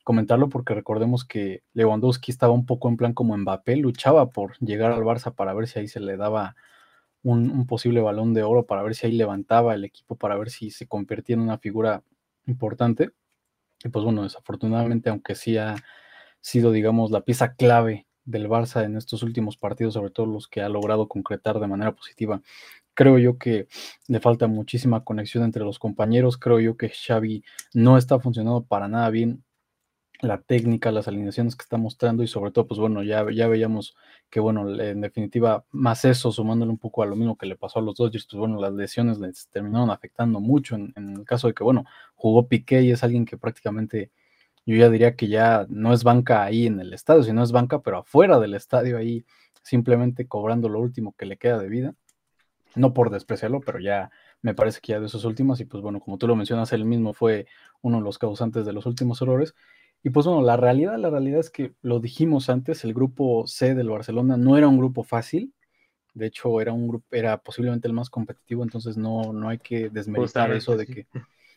comentarlo 0.05 0.51
porque 0.51 0.75
recordemos 0.75 1.25
que 1.25 1.63
Lewandowski 1.73 2.33
estaba 2.33 2.53
un 2.53 2.67
poco 2.67 2.91
en 2.91 2.99
plan 2.99 3.15
como 3.15 3.35
Mbappé, 3.35 3.77
luchaba 3.77 4.29
por 4.29 4.59
llegar 4.59 4.93
al 4.93 5.05
Barça 5.05 5.35
para 5.35 5.55
ver 5.55 5.69
si 5.69 5.79
ahí 5.79 5.89
se 5.89 6.01
le 6.01 6.19
daba 6.19 6.55
un, 7.23 7.67
posible 7.67 8.01
balón 8.01 8.35
de 8.35 8.43
oro, 8.43 8.67
para 8.67 8.83
ver 8.83 8.95
si 8.95 9.07
ahí 9.07 9.13
levantaba 9.13 9.75
el 9.75 9.85
equipo, 9.85 10.17
para 10.17 10.37
ver 10.37 10.51
si 10.51 10.71
se 10.71 10.87
convertía 10.87 11.35
en 11.35 11.41
una 11.41 11.59
figura 11.59 12.03
importante. 12.47 13.11
Y 13.85 13.89
pues 13.89 14.05
bueno, 14.05 14.23
desafortunadamente, 14.23 15.11
aunque 15.11 15.35
sí 15.35 15.57
ha 15.57 15.77
sido, 16.41 16.73
digamos, 16.73 17.11
la 17.11 17.23
pieza 17.23 17.55
clave 17.55 18.07
del 18.25 18.49
Barça 18.49 18.85
en 18.85 18.97
estos 18.97 19.23
últimos 19.23 19.57
partidos, 19.57 19.95
sobre 19.95 20.11
todo 20.11 20.27
los 20.27 20.49
que 20.49 20.63
ha 20.63 20.69
logrado 20.69 21.09
concretar 21.09 21.61
de 21.61 21.67
manera 21.67 21.93
positiva, 21.95 22.43
creo 22.95 23.19
yo 23.19 23.39
que 23.39 23.69
le 24.09 24.21
falta 24.21 24.47
muchísima 24.47 25.05
conexión 25.05 25.45
entre 25.45 25.65
los 25.65 25.79
compañeros, 25.79 26.37
creo 26.39 26.61
yo 26.61 26.77
que 26.77 26.91
Xavi 26.91 27.45
no 27.75 27.97
está 27.97 28.21
funcionando 28.21 28.65
para 28.65 28.89
nada 28.89 29.11
bien 29.11 29.43
la 30.23 30.41
técnica, 30.41 30.93
las 30.93 31.09
alineaciones 31.09 31.57
que 31.57 31.63
está 31.63 31.77
mostrando 31.79 32.23
y 32.23 32.29
sobre 32.29 32.51
todo, 32.51 32.67
pues 32.67 32.79
bueno, 32.79 33.03
ya, 33.03 33.27
ya 33.33 33.49
veíamos 33.49 33.97
que, 34.29 34.41
bueno, 34.41 34.69
en 34.81 35.01
definitiva, 35.01 35.65
más 35.71 36.05
eso, 36.05 36.31
sumándole 36.31 36.71
un 36.71 36.79
poco 36.79 37.03
a 37.03 37.07
lo 37.07 37.17
mismo 37.17 37.37
que 37.37 37.47
le 37.47 37.57
pasó 37.57 37.79
a 37.79 37.83
los 37.83 37.97
Dodgers, 37.97 38.27
pues 38.31 38.39
bueno, 38.39 38.61
las 38.61 38.73
lesiones 38.75 39.19
les 39.19 39.49
terminaron 39.49 39.91
afectando 39.91 40.41
mucho 40.41 40.77
en, 40.77 40.93
el 40.97 41.25
caso 41.25 41.49
de 41.49 41.55
que, 41.55 41.65
bueno, 41.65 41.85
jugó 42.15 42.47
Piqué 42.49 42.83
y 42.83 42.91
es 42.91 43.03
alguien 43.03 43.25
que 43.25 43.39
prácticamente, 43.39 44.11
yo 44.67 44.77
ya 44.77 44.91
diría 44.91 45.17
que 45.17 45.29
ya 45.29 45.67
no 45.71 45.93
es 45.93 46.05
banca 46.05 46.45
ahí 46.45 46.67
en 46.67 46.81
el 46.81 46.93
estadio, 46.93 47.23
sino 47.23 47.43
es 47.43 47.53
banca, 47.53 47.81
pero 47.81 47.99
afuera 47.99 48.39
del 48.39 48.55
estadio 48.55 48.99
ahí, 48.99 49.25
simplemente 49.63 50.27
cobrando 50.29 50.69
lo 50.69 50.81
último 50.81 51.15
que 51.17 51.27
le 51.27 51.37
queda 51.39 51.59
de 51.59 51.69
vida. 51.69 51.95
No 52.77 52.95
por 52.95 53.11
despreciarlo, 53.11 53.61
pero 53.61 53.81
ya 53.81 54.11
me 54.43 54.55
parece 54.55 54.81
que 54.81 54.93
ya 54.93 55.01
de 55.01 55.07
esos 55.07 55.25
últimos, 55.25 55.61
y 55.61 55.65
pues 55.65 55.83
bueno, 55.83 56.01
como 56.01 56.19
tú 56.19 56.29
lo 56.29 56.37
mencionas, 56.37 56.73
él 56.73 56.85
mismo 56.85 57.13
fue 57.13 57.47
uno 57.83 57.99
de 57.99 58.05
los 58.05 58.19
causantes 58.19 58.65
de 58.65 58.73
los 58.73 58.87
últimos 58.87 59.21
errores. 59.23 59.55
Y 60.03 60.11
pues 60.11 60.27
bueno, 60.27 60.43
la 60.43 60.57
realidad, 60.57 60.97
la 60.99 61.11
realidad 61.11 61.41
es 61.41 61.51
que 61.51 61.75
lo 61.83 62.01
dijimos 62.01 62.49
antes, 62.49 62.85
el 62.85 62.95
grupo 62.95 63.47
C 63.47 63.75
del 63.75 63.91
Barcelona 63.91 64.37
no 64.37 64.57
era 64.57 64.69
un 64.69 64.79
grupo 64.79 65.03
fácil. 65.03 65.53
De 66.15 66.27
hecho, 66.27 66.61
era 66.61 66.73
un 66.73 66.89
grupo, 66.89 67.07
era 67.13 67.37
posiblemente 67.39 67.87
el 67.87 67.95
más 67.95 68.11
competitivo, 68.11 68.63
entonces 68.63 68.97
no, 68.97 69.33
no 69.33 69.49
hay 69.49 69.59
que 69.59 69.91
desmeritar 69.91 70.51
eso 70.53 70.77
de 70.77 70.87
que, 70.87 71.07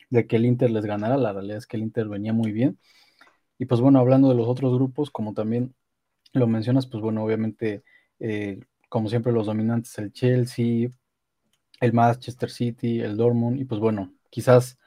de 0.10 0.28
que 0.28 0.36
el 0.36 0.46
Inter 0.46 0.72
les 0.72 0.86
ganara. 0.86 1.18
La 1.18 1.32
realidad 1.32 1.58
es 1.58 1.68
que 1.68 1.78
el 1.78 1.84
Inter 1.84 2.08
venía 2.08 2.34
muy 2.34 2.52
bien. 2.52 2.78
Y 3.58 3.66
pues 3.66 3.80
bueno, 3.80 4.00
hablando 4.00 4.30
de 4.30 4.36
los 4.36 4.48
otros 4.48 4.74
grupos, 4.76 5.10
como 5.10 5.34
también 5.34 5.74
lo 6.34 6.48
mencionas, 6.48 6.86
pues 6.86 7.02
bueno, 7.02 7.24
obviamente, 7.24 7.84
eh, 8.20 8.60
como 8.90 9.10
siempre, 9.10 9.32
los 9.32 9.46
dominantes, 9.46 9.98
el 10.00 10.12
Chelsea, 10.12 10.90
el 11.80 11.94
Manchester 11.94 12.50
City, 12.50 13.00
el 13.00 13.16
Dortmund, 13.16 13.60
y 13.60 13.66
pues 13.66 13.80
bueno, 13.80 14.14
quizás 14.30 14.78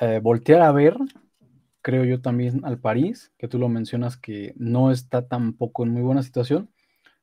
eh, 0.00 0.20
voltear 0.22 0.62
a 0.62 0.72
ver 0.72 0.96
creo 1.84 2.04
yo 2.04 2.22
también 2.22 2.64
al 2.64 2.78
París, 2.80 3.32
que 3.38 3.46
tú 3.46 3.58
lo 3.58 3.68
mencionas 3.68 4.16
que 4.16 4.54
no 4.56 4.90
está 4.90 5.28
tampoco 5.28 5.84
en 5.84 5.90
muy 5.90 6.02
buena 6.02 6.22
situación, 6.22 6.70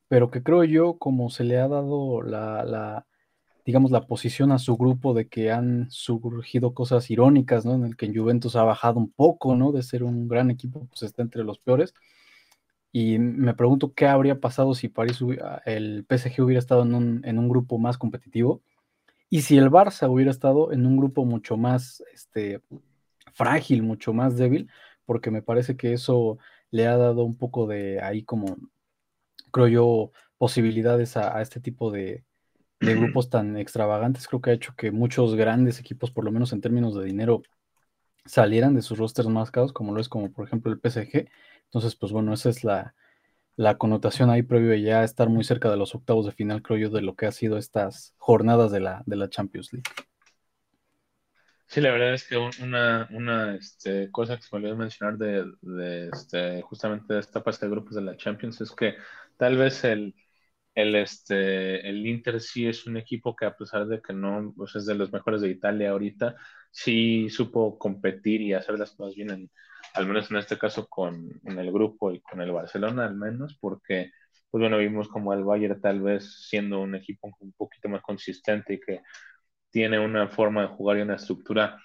pero 0.08 0.30
que 0.32 0.44
creo 0.44 0.64
yo 0.64 1.00
como 1.00 1.32
se 1.32 1.44
le 1.44 1.60
ha 1.60 1.68
dado 1.68 2.22
la, 2.22 3.08
digamos, 3.66 3.92
la 3.92 4.06
posición 4.08 4.52
a 4.52 4.60
su 4.60 4.78
grupo 4.78 5.16
de 5.16 5.28
que 5.28 5.52
han 5.52 5.90
surgido 5.90 6.76
cosas 6.76 7.10
irónicas, 7.10 7.66
¿no? 7.66 7.74
En 7.74 7.86
el 7.86 7.98
que 7.98 8.06
en 8.06 8.16
Juventus 8.16 8.56
ha 8.56 8.64
bajado 8.64 9.00
un 9.00 9.12
poco, 9.12 9.56
¿no? 9.56 9.72
De 9.72 9.84
ser 9.84 10.04
un 10.04 10.28
gran 10.28 10.52
equipo, 10.52 10.88
pues 10.88 11.04
está 11.04 11.24
entre 11.24 11.44
los 11.44 11.60
peores. 11.60 11.96
Y 12.92 13.20
me 13.20 13.56
pregunto 13.56 13.94
qué 13.94 14.08
habría 14.08 14.40
pasado 14.40 14.76
si 14.76 14.90
París, 14.90 15.20
el 15.66 16.06
PSG 16.08 16.44
hubiera 16.44 16.60
estado 16.60 16.84
en 16.84 16.94
un, 16.94 17.22
en 17.26 17.40
un 17.40 17.50
grupo 17.50 17.80
más 17.80 17.98
competitivo 17.98 18.62
y 19.34 19.44
si 19.44 19.58
el 19.58 19.72
Barça 19.72 20.10
hubiera 20.12 20.30
estado 20.30 20.74
en 20.74 20.86
un 20.86 20.98
grupo 20.98 21.24
mucho 21.24 21.56
más, 21.56 22.04
este, 22.14 22.62
frágil, 23.34 23.84
mucho 23.84 24.14
más 24.14 24.38
débil, 24.38 24.70
porque 25.06 25.32
me 25.32 25.42
parece 25.42 25.78
que 25.78 25.94
eso 25.94 26.38
le 26.72 26.88
ha 26.88 26.98
dado 26.98 27.24
un 27.24 27.38
poco 27.38 27.68
de 27.68 28.02
ahí 28.02 28.24
como, 28.24 28.58
creo 29.52 29.68
yo, 29.68 30.12
posibilidades 30.38 31.18
a, 31.18 31.42
este 31.42 31.60
tipo 31.60 31.92
de, 31.92 32.26
grupos 32.80 33.30
tan 33.30 33.58
extravagantes. 33.58 34.28
Creo 34.28 34.42
que 34.42 34.50
ha 34.52 34.54
hecho 34.54 34.74
que 34.76 34.92
muchos 34.92 35.36
grandes 35.36 35.80
equipos, 35.80 36.12
por 36.12 36.26
lo 36.26 36.32
menos 36.32 36.52
en 36.54 36.62
términos 36.62 36.96
de 36.96 37.06
dinero, 37.06 37.44
salieran 38.26 38.74
de 38.76 38.82
sus 38.82 38.98
rosters 38.98 39.28
más 39.28 39.52
caros, 39.52 39.74
como 39.74 39.94
lo 39.94 40.02
es 40.02 40.10
como 40.10 40.32
por 40.32 40.48
ejemplo 40.48 40.72
el 40.72 40.80
PSG. 40.80 41.30
Entonces, 41.66 41.96
pues 41.96 42.12
bueno, 42.12 42.34
esa 42.34 42.50
es 42.50 42.64
la, 42.64 42.96
la 43.56 43.78
connotación 43.78 44.30
ahí 44.30 44.44
previo 44.44 44.74
ya 44.76 45.04
estar 45.04 45.30
muy 45.30 45.44
cerca 45.44 45.70
de 45.70 45.78
los 45.78 45.94
octavos 45.94 46.26
de 46.26 46.32
final, 46.32 46.62
creo 46.64 46.78
yo, 46.80 46.90
de 46.90 47.02
lo 47.02 47.16
que 47.16 47.28
ha 47.28 47.32
sido 47.32 47.58
estas 47.58 48.14
jornadas 48.18 48.72
de 48.72 48.80
la, 48.80 49.04
de 49.06 49.16
la 49.16 49.30
Champions 49.30 49.72
League. 49.74 49.90
Sí, 51.72 51.80
la 51.80 51.92
verdad 51.92 52.14
es 52.14 52.28
que 52.28 52.36
una, 52.38 53.08
una 53.12 53.56
este, 53.56 54.12
cosa 54.12 54.36
que 54.36 54.42
se 54.44 54.50
me 54.52 54.58
olvidó 54.60 54.76
mencionar 54.76 55.18
de, 55.18 55.46
de 55.62 56.10
este, 56.10 56.62
justamente 56.64 57.14
de 57.14 57.22
esta 57.22 57.42
fase 57.42 57.66
de 57.66 57.72
grupos 57.72 57.96
de 57.96 58.02
la 58.02 58.18
Champions 58.18 58.60
es 58.60 58.72
que 58.74 58.96
tal 59.38 59.56
vez 59.58 59.84
el, 59.86 60.14
el, 60.76 60.96
este, 60.96 61.88
el 61.90 62.06
Inter 62.06 62.42
sí 62.42 62.68
es 62.68 62.86
un 62.88 62.98
equipo 62.98 63.36
que 63.36 63.46
a 63.46 63.56
pesar 63.56 63.88
de 63.88 64.02
que 64.02 64.12
no 64.14 64.54
pues 64.56 64.76
es 64.76 64.86
de 64.86 64.96
los 64.96 65.14
mejores 65.14 65.42
de 65.42 65.50
Italia 65.50 65.92
ahorita, 65.92 66.36
sí 66.72 67.30
supo 67.30 67.78
competir 67.80 68.42
y 68.42 68.54
hacer 68.54 68.78
las 68.78 68.92
cosas 68.92 69.16
bien, 69.16 69.50
al 69.94 70.08
menos 70.08 70.30
en 70.32 70.38
este 70.38 70.58
caso 70.58 70.88
con 70.90 71.30
en 71.46 71.58
el 71.60 71.72
grupo 71.72 72.12
y 72.12 72.20
con 72.22 72.42
el 72.42 72.52
Barcelona 72.52 73.06
al 73.06 73.16
menos, 73.16 73.58
porque 73.62 74.12
pues 74.50 74.62
bueno, 74.62 74.78
vimos 74.78 75.08
como 75.08 75.34
el 75.34 75.46
Bayern 75.46 75.80
tal 75.82 76.02
vez 76.02 76.48
siendo 76.50 76.82
un 76.82 76.96
equipo 76.96 77.30
un 77.40 77.54
poquito 77.54 77.88
más 77.88 78.02
consistente 78.02 78.74
y 78.74 78.80
que 78.82 79.02
tiene 79.72 80.00
una 80.00 80.28
forma 80.30 80.62
de 80.64 80.68
jugar 80.70 80.98
y 80.98 81.02
una 81.02 81.16
estructura 81.16 81.80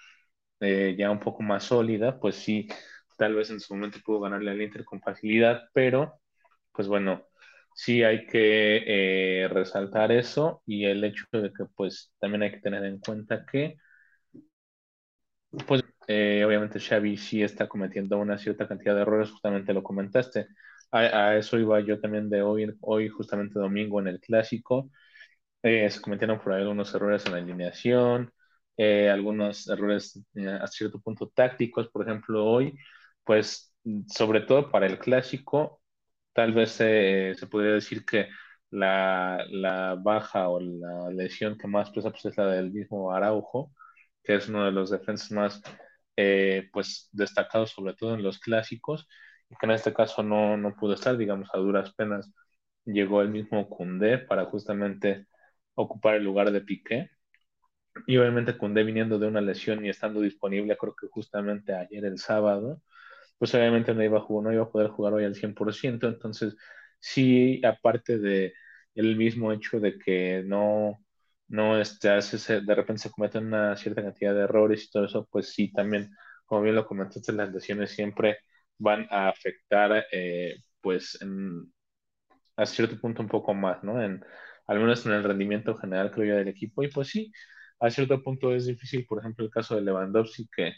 eh, 0.59 0.95
ya 0.97 1.11
un 1.11 1.19
poco 1.19 1.43
más 1.43 1.65
sólida, 1.65 2.19
pues 2.19 2.35
sí, 2.37 2.67
tal 3.17 3.35
vez 3.35 3.49
en 3.51 3.59
su 3.59 3.75
momento 3.75 3.99
pudo 4.05 4.21
ganarle 4.21 4.51
al 4.51 4.61
Inter 4.61 4.85
con 4.85 5.01
facilidad, 5.01 5.63
pero 5.73 6.19
pues 6.73 6.87
bueno, 6.87 7.27
sí 7.75 8.03
hay 8.03 8.25
que 8.27 9.43
eh, 9.45 9.47
resaltar 9.49 10.11
eso 10.11 10.61
y 10.65 10.85
el 10.85 11.03
hecho 11.03 11.25
de 11.31 11.51
que 11.53 11.65
pues 11.75 12.13
también 12.19 12.43
hay 12.43 12.51
que 12.51 12.61
tener 12.61 12.83
en 12.85 12.99
cuenta 12.99 13.45
que 13.45 13.77
pues 15.67 15.83
eh, 16.07 16.43
obviamente 16.45 16.79
Xavi 16.79 17.17
sí 17.17 17.41
está 17.43 17.67
cometiendo 17.67 18.17
una 18.17 18.37
cierta 18.37 18.67
cantidad 18.67 18.95
de 18.95 19.01
errores, 19.01 19.31
justamente 19.31 19.73
lo 19.73 19.83
comentaste. 19.83 20.47
A, 20.91 20.99
a, 21.29 21.37
eso 21.37 21.57
iba 21.59 21.79
yo 21.81 21.99
también 21.99 22.29
de 22.29 22.41
hoy, 22.41 22.67
hoy 22.81 23.09
justamente 23.09 23.59
domingo 23.59 23.99
en 23.99 24.07
el 24.07 24.19
clásico. 24.19 24.89
Eh, 25.67 25.89
se 25.89 26.01
cometieron 26.01 26.39
por 26.39 26.53
ahí 26.53 26.61
algunos 26.61 26.93
errores 26.95 27.25
en 27.25 27.33
la 27.33 27.39
alineación, 27.39 28.31
eh, 28.77 29.09
algunos 29.09 29.67
errores 29.67 30.21
eh, 30.35 30.47
a 30.47 30.65
cierto 30.67 30.99
punto 31.01 31.29
tácticos, 31.29 31.89
por 31.89 32.03
ejemplo, 32.07 32.45
hoy, 32.45 32.77
pues 33.23 33.73
sobre 34.07 34.41
todo 34.41 34.71
para 34.71 34.85
el 34.87 34.97
clásico, 34.99 35.81
tal 36.33 36.53
vez 36.53 36.71
se 36.71 37.35
podría 37.51 37.73
decir 37.73 38.05
que 38.05 38.29
la, 38.69 39.45
la, 39.49 39.95
baja 39.95 40.49
o 40.49 40.59
la 40.61 41.09
lesión 41.11 41.57
que 41.57 41.67
más 41.67 41.89
pesa 41.91 42.11
pues, 42.11 42.25
es 42.25 42.37
la 42.37 42.47
del 42.47 42.71
mismo 42.71 43.11
Araujo, 43.11 43.71
que 44.23 44.35
es 44.35 44.47
uno 44.49 44.65
de 44.65 44.71
los 44.71 44.89
defensas 44.91 45.31
más 45.31 45.61
pues 46.73 47.09
destacados, 47.11 47.71
sobre 47.71 47.93
todo 47.93 48.15
en 48.15 48.23
los 48.23 48.39
clásicos, 48.39 49.07
y 49.49 49.55
que 49.55 49.65
en 49.65 49.71
este 49.73 49.93
caso 49.93 50.23
no, 50.23 50.57
no 50.57 50.75
pudo 50.75 50.93
estar, 50.93 51.17
digamos, 51.17 51.49
a 51.53 51.57
duras 51.57 51.93
penas. 51.93 52.31
Llegó 52.85 53.21
el 53.21 53.29
mismo 53.29 53.69
Cundé 53.69 54.17
para 54.19 54.45
justamente 54.45 55.27
ocupar 55.77 56.15
el 56.15 56.23
lugar 56.23 56.51
de 56.51 56.61
Piqué. 56.61 57.11
Y 58.07 58.17
obviamente 58.17 58.57
Cundé 58.57 58.83
viniendo 58.83 59.19
de 59.19 59.27
una 59.27 59.41
lesión 59.41 59.85
y 59.85 59.89
estando 59.89 60.21
disponible, 60.21 60.77
creo 60.77 60.95
que 60.95 61.07
justamente 61.07 61.73
ayer 61.73 62.05
el 62.05 62.19
sábado, 62.19 62.81
pues 63.39 63.53
obviamente 63.55 63.93
no 63.93 64.03
iba 64.03 64.19
a, 64.19 64.21
jugar, 64.21 64.45
no 64.45 64.53
iba 64.53 64.63
a 64.65 64.71
poder 64.71 64.89
jugar 64.89 65.13
hoy 65.13 65.25
al 65.25 65.35
100%. 65.35 66.07
Entonces, 66.07 66.55
sí, 66.99 67.61
aparte 67.65 68.19
de 68.19 68.53
el 68.95 69.15
mismo 69.17 69.51
hecho 69.53 69.79
de 69.79 69.97
que 69.99 70.43
no, 70.45 70.97
no 71.47 71.79
este, 71.79 72.09
hace, 72.09 72.61
de 72.61 72.75
repente 72.75 73.03
se 73.03 73.11
cometen 73.11 73.47
una 73.47 73.75
cierta 73.77 74.03
cantidad 74.03 74.33
de 74.35 74.41
errores 74.41 74.85
y 74.85 74.91
todo 74.91 75.05
eso, 75.05 75.27
pues 75.31 75.53
sí, 75.53 75.71
también, 75.71 76.11
como 76.45 76.63
bien 76.63 76.75
lo 76.75 76.87
comentaste, 76.87 77.33
las 77.33 77.53
lesiones 77.53 77.91
siempre 77.91 78.39
van 78.79 79.07
a 79.11 79.29
afectar, 79.29 80.05
eh, 80.11 80.57
pues, 80.81 81.19
en, 81.21 81.71
a 82.57 82.65
cierto 82.65 82.99
punto 82.99 83.21
un 83.21 83.29
poco 83.29 83.53
más, 83.53 83.83
¿no? 83.83 84.01
En, 84.01 84.23
al 84.67 84.79
menos 84.79 85.05
en 85.05 85.13
el 85.13 85.23
rendimiento 85.23 85.75
general, 85.77 86.11
creo 86.11 86.27
yo, 86.27 86.35
del 86.37 86.47
equipo. 86.49 86.83
Y 86.83 86.89
pues 86.89 87.09
sí, 87.09 87.31
a 87.79 87.89
cierto 87.89 88.21
punto 88.23 88.53
es 88.53 88.65
difícil, 88.65 89.05
por 89.05 89.19
ejemplo, 89.19 89.45
el 89.45 89.51
caso 89.51 89.75
de 89.75 89.81
Lewandowski, 89.81 90.47
que 90.55 90.73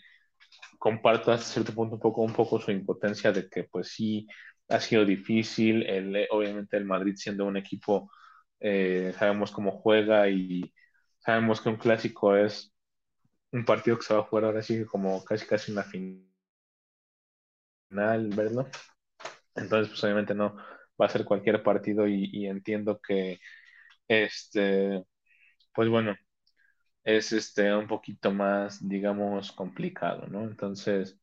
comparto 0.80 1.32
hasta 1.32 1.46
cierto 1.46 1.74
punto 1.74 1.96
un 1.96 2.02
poco, 2.02 2.22
un 2.24 2.34
poco 2.34 2.60
su 2.60 2.72
impotencia 2.72 3.32
de 3.32 3.50
que 3.50 3.64
pues 3.66 3.90
sí 3.90 4.28
ha 4.70 4.80
sido 4.80 5.06
difícil, 5.06 5.84
el, 5.88 6.28
obviamente 6.32 6.78
el 6.78 6.86
Madrid 6.86 7.16
siendo 7.18 7.46
un 7.46 7.58
equipo, 7.58 8.12
eh, 8.60 9.14
sabemos 9.18 9.52
cómo 9.52 9.72
juega 9.72 10.30
y 10.30 10.74
sabemos 11.20 11.62
que 11.62 11.70
un 11.70 11.78
clásico 11.78 12.36
es 12.36 12.74
un 13.52 13.66
partido 13.66 13.98
que 13.98 14.04
se 14.06 14.14
va 14.16 14.22
a 14.22 14.24
jugar 14.24 14.46
ahora 14.46 14.62
sí 14.64 14.86
como 14.86 15.24
casi 15.26 15.46
casi 15.48 15.72
una 15.72 15.84
final, 15.84 16.26
¿verdad? 17.92 18.68
Entonces, 19.56 19.90
pues 19.90 20.04
obviamente 20.04 20.36
no 20.36 20.56
va 21.02 21.06
a 21.08 21.10
ser 21.10 21.26
cualquier 21.26 21.64
partido 21.64 22.08
y 22.08 22.48
entiendo 22.48 23.00
que 23.02 23.40
este, 24.10 25.06
pues 25.74 25.90
bueno, 25.90 26.16
es 27.04 27.32
este, 27.34 27.74
un 27.76 27.88
poquito 27.88 28.32
más, 28.32 28.88
digamos, 28.88 29.52
complicado, 29.54 30.28
¿no? 30.28 30.44
Entonces, 30.44 31.20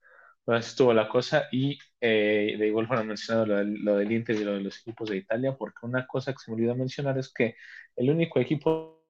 así 0.46 0.70
estuvo 0.70 0.92
la 0.94 1.08
cosa 1.08 1.44
y 1.52 1.78
eh, 2.00 2.56
de 2.58 2.68
igual 2.68 2.86
forma 2.88 3.04
mencionado 3.04 3.46
lo 3.46 3.64
lo 3.64 3.96
del 3.98 4.12
Inter 4.12 4.36
y 4.36 4.44
lo 4.44 4.54
de 4.54 4.60
los 4.62 4.78
equipos 4.80 5.10
de 5.10 5.18
Italia, 5.18 5.56
porque 5.58 5.86
una 5.86 6.06
cosa 6.06 6.32
que 6.32 6.38
se 6.40 6.50
me 6.50 6.56
olvidó 6.56 6.74
mencionar 6.76 7.18
es 7.18 7.32
que 7.32 7.56
el 7.96 8.10
único 8.10 8.40
equipo 8.40 9.04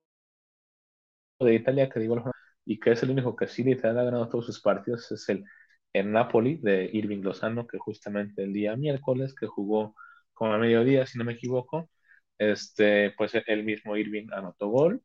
de 1.41 1.55
Italia 1.55 1.89
que 1.89 1.99
de 1.99 2.05
igual 2.07 2.21
forma, 2.23 2.33
y 2.65 2.79
que 2.81 2.93
es 2.93 3.03
el 3.03 3.11
único 3.11 3.37
que 3.37 3.47
sí 3.49 3.63
literal 3.65 3.99
ha 3.99 4.05
ganado 4.05 4.29
todos 4.29 4.47
sus 4.47 4.61
partidos 4.61 5.11
es 5.13 5.29
el, 5.29 5.45
el 5.93 6.11
Napoli 6.13 6.57
de 6.59 6.91
Irving 6.93 7.23
Lozano, 7.23 7.67
que 7.67 7.79
justamente 7.79 8.43
el 8.45 8.53
día 8.53 8.77
miércoles, 8.77 9.35
que 9.35 9.47
jugó 9.47 9.95
como 10.33 10.53
a 10.55 10.59
mediodía, 10.59 11.07
si 11.07 11.19
no 11.19 11.25
me 11.25 11.33
equivoco, 11.35 11.91
este, 12.39 13.13
pues 13.17 13.33
el 13.47 13.65
mismo 13.65 13.97
Irving 13.97 14.29
anotó 14.33 14.69
gol 14.69 15.03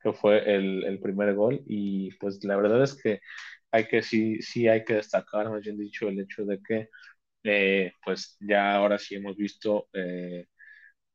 que 0.00 0.12
fue 0.12 0.54
el, 0.54 0.84
el, 0.84 1.00
primer 1.00 1.34
gol 1.34 1.62
y 1.66 2.12
pues 2.18 2.42
la 2.44 2.56
verdad 2.56 2.82
es 2.84 2.94
que 3.02 3.20
hay 3.70 3.86
que 3.88 4.02
sí 4.02 4.68
hay 4.68 4.84
que 4.84 4.94
destacar, 4.94 5.50
más 5.50 5.62
bien 5.62 5.78
dicho, 5.78 6.08
el 6.08 6.20
hecho 6.20 6.44
de 6.44 6.60
que 6.62 6.88
eh, 7.44 7.92
pues 8.04 8.36
ya 8.40 8.74
ahora 8.76 8.98
sí 8.98 9.16
hemos 9.16 9.36
visto 9.36 9.88
eh, 9.94 10.46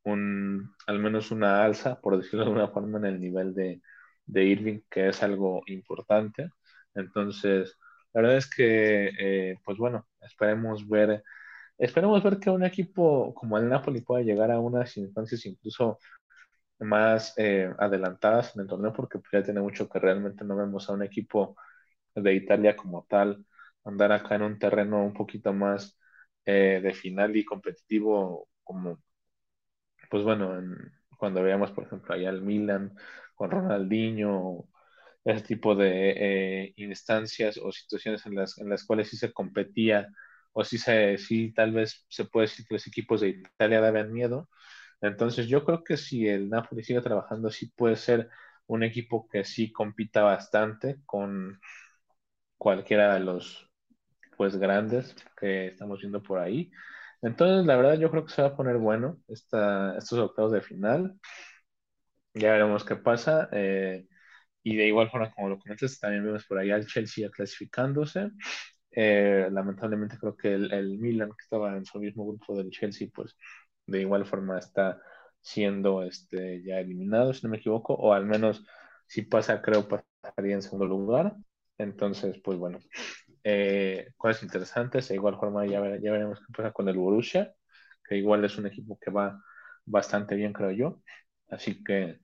un, 0.04 0.74
al 0.88 1.00
menos 1.00 1.32
una 1.32 1.64
alza, 1.64 2.00
por 2.02 2.18
decirlo 2.18 2.40
de 2.42 2.46
alguna 2.46 2.68
forma, 2.70 2.98
en 3.00 3.06
el 3.06 3.20
nivel 3.22 3.54
de, 3.54 3.82
de 4.26 4.44
Irving, 4.46 4.82
que 4.90 5.10
es 5.10 5.22
algo 5.24 5.62
importante. 5.68 6.50
Entonces, 6.96 7.78
la 8.14 8.22
verdad 8.22 8.38
es 8.38 8.50
que, 8.50 9.12
eh, 9.20 9.56
pues 9.66 9.78
bueno, 9.78 10.08
esperemos 10.22 10.88
ver, 10.88 11.24
esperemos 11.82 12.24
ver 12.24 12.40
que 12.40 12.50
un 12.50 12.64
equipo 12.66 13.34
como 13.34 13.58
el 13.58 13.70
Napoli 13.70 14.02
pueda 14.02 14.24
llegar 14.24 14.52
a 14.52 14.60
unas 14.60 14.96
instancias 14.98 15.46
incluso 15.46 16.00
más 16.80 17.34
eh, 17.38 17.74
adelantadas 17.80 18.56
en 18.56 18.64
el 18.64 18.68
torneo 18.68 18.94
porque 18.94 19.20
pues, 19.20 19.32
ya 19.34 19.44
tiene 19.44 19.62
mucho 19.62 19.90
que 19.90 20.00
realmente 20.00 20.44
no 20.46 20.56
vemos 20.58 20.90
a 20.90 20.94
un 20.94 21.04
equipo 21.04 21.56
de 22.16 22.34
Italia 22.36 22.76
como 22.78 23.06
tal 23.10 23.46
andar 23.86 24.12
acá 24.14 24.36
en 24.36 24.44
un 24.44 24.60
terreno 24.60 25.04
un 25.06 25.14
poquito 25.14 25.54
más 25.54 26.00
eh, 26.46 26.82
de 26.84 26.94
final 26.94 27.36
y 27.38 27.46
competitivo 27.46 28.50
como 28.64 29.00
pues 30.10 30.24
bueno 30.24 30.62
cuando 31.18 31.44
veamos 31.44 31.72
por 31.72 31.86
ejemplo 31.86 32.14
allá 32.14 32.30
el 32.30 32.42
Milan 32.42 32.96
con 33.36 33.52
Ronaldinho 33.52 34.68
ese 35.26 35.44
tipo 35.46 35.76
de 35.76 36.66
eh, 36.68 36.74
instancias 36.78 37.58
o 37.58 37.72
situaciones 37.72 38.26
en 38.28 38.36
las, 38.36 38.58
en 38.60 38.70
las 38.70 38.86
cuales 38.86 39.10
sí 39.10 39.18
se 39.18 39.34
competía 39.34 40.10
o 40.54 40.64
sí, 40.64 40.78
se, 40.78 41.18
sí 41.18 41.54
tal 41.54 41.72
vez 41.74 42.06
se 42.10 42.26
puede 42.26 42.48
decir 42.48 42.66
que 42.68 42.76
los 42.76 42.88
equipos 42.88 43.22
de 43.22 43.30
Italia 43.30 43.82
daban 43.82 44.12
miedo 44.14 44.50
entonces 45.02 45.48
yo 45.48 45.66
creo 45.66 45.84
que 45.84 45.98
si 45.98 46.28
el 46.28 46.50
Napoli 46.50 46.84
sigue 46.84 47.02
trabajando, 47.02 47.50
sí 47.52 47.68
puede 47.76 47.96
ser 47.98 48.30
un 48.68 48.84
equipo 48.84 49.28
que 49.30 49.44
sí 49.44 49.72
compita 49.72 50.24
bastante 50.24 51.02
con 51.06 51.60
cualquiera 52.58 53.14
de 53.16 53.20
los 53.22 53.70
pues 54.38 54.58
grandes 54.58 55.16
que 55.40 55.68
estamos 55.68 56.00
viendo 56.02 56.24
por 56.24 56.40
ahí. 56.40 56.72
Entonces, 57.22 57.66
la 57.66 57.78
verdad, 57.78 58.00
yo 58.00 58.12
creo 58.12 58.26
que 58.26 58.34
se 58.34 58.42
va 58.44 58.50
a 58.50 58.58
poner 58.58 58.78
bueno 58.78 59.20
esta, 59.30 59.98
estos 59.98 60.20
octavos 60.20 60.52
de 60.54 60.62
final. 60.62 61.20
Ya 62.34 62.52
veremos 62.52 62.84
qué 62.86 62.96
pasa. 62.96 63.50
Eh, 63.52 64.08
y 64.64 64.76
de 64.78 64.88
igual 64.88 65.12
forma, 65.12 65.32
como 65.34 65.50
lo 65.50 65.60
comentas, 65.60 66.00
también 66.00 66.26
vemos 66.26 66.46
por 66.46 66.60
ahí 66.60 66.72
al 66.72 66.88
Chelsea 66.88 67.30
clasificándose. 67.32 68.32
Eh, 68.92 69.48
lamentablemente 69.52 70.18
creo 70.20 70.36
que 70.36 70.54
el, 70.54 70.72
el, 70.74 70.98
Milan, 71.00 71.30
que 71.30 71.44
estaba 71.44 71.76
en 71.78 71.86
su 71.86 72.00
mismo 72.00 72.26
grupo 72.28 72.56
del 72.58 72.70
Chelsea, 72.72 73.08
pues 73.14 73.36
de 73.86 74.02
igual 74.02 74.26
forma 74.26 74.60
está 74.60 75.00
siendo 75.42 76.04
este, 76.04 76.64
ya 76.64 76.80
eliminado, 76.80 77.34
si 77.34 77.42
no 77.46 77.50
me 77.52 77.58
equivoco, 77.58 77.94
o 77.96 78.14
al 78.14 78.26
menos 78.26 78.66
si 79.08 79.24
pasa, 79.24 79.62
creo 79.62 79.88
pasaría 79.88 80.56
en 80.56 80.62
segundo 80.62 80.86
lugar. 80.88 81.36
Entonces, 81.78 82.40
pues 82.44 82.58
bueno, 82.60 82.80
eh, 83.44 84.10
cosas 84.18 84.44
interesantes. 84.44 85.08
De 85.10 85.16
igual 85.16 85.38
forma, 85.38 85.66
ya, 85.66 85.82
ya 86.02 86.12
veremos 86.12 86.40
qué 86.40 86.46
pasa 86.56 86.72
con 86.74 86.88
el 86.90 86.98
Borussia, 86.98 87.54
que 88.08 88.18
igual 88.18 88.46
es 88.46 88.58
un 88.58 88.68
equipo 88.68 88.98
que 89.00 89.12
va 89.12 89.42
bastante 89.86 90.36
bien, 90.36 90.54
creo 90.54 90.72
yo. 90.72 91.02
Así 91.50 91.84
que 91.84 92.20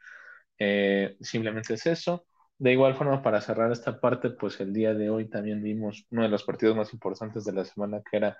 eh, 0.59 1.17
simplemente 1.21 1.75
es 1.75 1.87
eso. 1.87 2.26
De 2.59 2.71
igual 2.71 2.95
forma, 2.95 3.21
para 3.21 3.39
cerrar 3.41 3.71
esta 3.71 3.99
parte, 3.99 4.31
pues 4.31 4.59
el 4.59 4.73
día 4.73 4.93
de 4.95 5.09
hoy 5.11 5.29
también 5.29 5.61
vimos 5.61 6.05
uno 6.09 6.23
de 6.23 6.29
los 6.29 6.43
partidos 6.43 6.75
más 6.75 6.91
importantes 6.93 7.45
de 7.45 7.53
la 7.53 7.63
semana, 7.65 8.01
que 8.09 8.17
era 8.17 8.37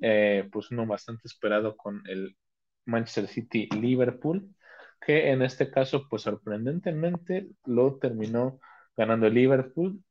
eh, 0.00 0.48
pues 0.52 0.70
uno 0.70 0.86
bastante 0.86 1.28
esperado 1.28 1.76
con 1.76 2.02
el 2.06 2.36
Manchester 2.86 3.26
City 3.28 3.68
Liverpool, 3.80 4.54
que 5.00 5.30
en 5.30 5.42
este 5.42 5.70
caso, 5.70 6.06
pues 6.10 6.22
sorprendentemente 6.22 7.48
lo 7.64 7.98
terminó 7.98 8.60
ganando 8.96 9.26
el 9.28 9.34
Liverpool. 9.34 10.02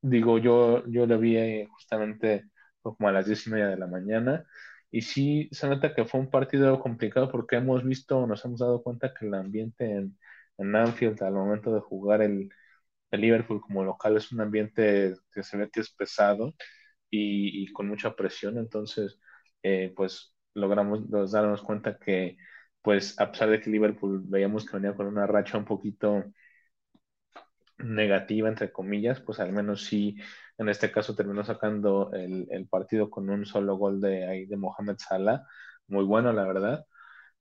Digo, 0.00 0.38
yo, 0.38 0.86
yo 0.88 1.06
lo 1.06 1.18
vi 1.18 1.36
eh, 1.36 1.68
justamente 1.70 2.46
como 2.82 3.08
a 3.08 3.12
las 3.12 3.26
diez 3.26 3.46
y 3.46 3.50
media 3.50 3.68
de 3.68 3.76
la 3.76 3.86
mañana. 3.86 4.44
Y 4.90 5.02
sí 5.02 5.48
se 5.52 5.68
nota 5.68 5.94
que 5.94 6.04
fue 6.06 6.20
un 6.20 6.30
partido 6.30 6.80
complicado 6.80 7.30
porque 7.30 7.56
hemos 7.56 7.84
visto, 7.84 8.26
nos 8.26 8.44
hemos 8.44 8.60
dado 8.60 8.82
cuenta 8.82 9.12
que 9.14 9.26
el 9.26 9.34
ambiente 9.34 9.84
en, 9.90 10.18
en 10.58 10.76
Anfield 10.76 11.22
al 11.22 11.34
momento 11.34 11.74
de 11.74 11.80
jugar 11.80 12.22
el, 12.22 12.50
el, 13.12 13.20
Liverpool 13.20 13.60
como 13.60 13.84
local 13.84 14.16
es 14.16 14.32
un 14.32 14.40
ambiente 14.40 15.14
que 15.32 15.42
se 15.42 15.56
ve 15.56 15.70
que 15.70 15.80
es 15.80 15.90
pesado 15.94 16.54
y, 17.10 17.72
con 17.72 17.88
mucha 17.88 18.14
presión. 18.16 18.58
Entonces, 18.58 19.18
eh, 19.62 19.92
pues 19.96 20.34
logramos 20.54 21.08
darnos 21.32 21.62
cuenta 21.62 21.98
que, 21.98 22.36
pues, 22.82 23.18
a 23.20 23.30
pesar 23.32 23.50
de 23.50 23.60
que 23.60 23.70
Liverpool 23.70 24.22
veíamos 24.24 24.66
que 24.66 24.76
venía 24.76 24.94
con 24.96 25.06
una 25.06 25.26
racha 25.26 25.58
un 25.58 25.64
poquito 25.66 26.24
negativa, 27.78 28.48
entre 28.48 28.72
comillas, 28.72 29.20
pues 29.20 29.40
al 29.40 29.52
menos 29.52 29.84
sí, 29.84 30.16
en 30.58 30.68
este 30.68 30.92
caso 30.92 31.14
terminó 31.16 31.44
sacando 31.44 32.12
el, 32.12 32.46
el 32.50 32.68
partido 32.68 33.10
con 33.10 33.28
un 33.30 33.44
solo 33.46 33.76
gol 33.76 34.00
de 34.00 34.26
ahí 34.28 34.46
de 34.46 34.56
Mohamed 34.56 34.96
Salah, 34.98 35.44
muy 35.88 36.04
bueno, 36.04 36.32
la 36.32 36.44
verdad, 36.46 36.86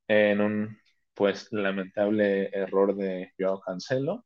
en 0.07 0.41
un, 0.41 0.77
pues, 1.13 1.49
lamentable 1.51 2.49
error 2.53 2.95
de 2.95 3.33
Joao 3.39 3.61
Cancelo. 3.61 4.25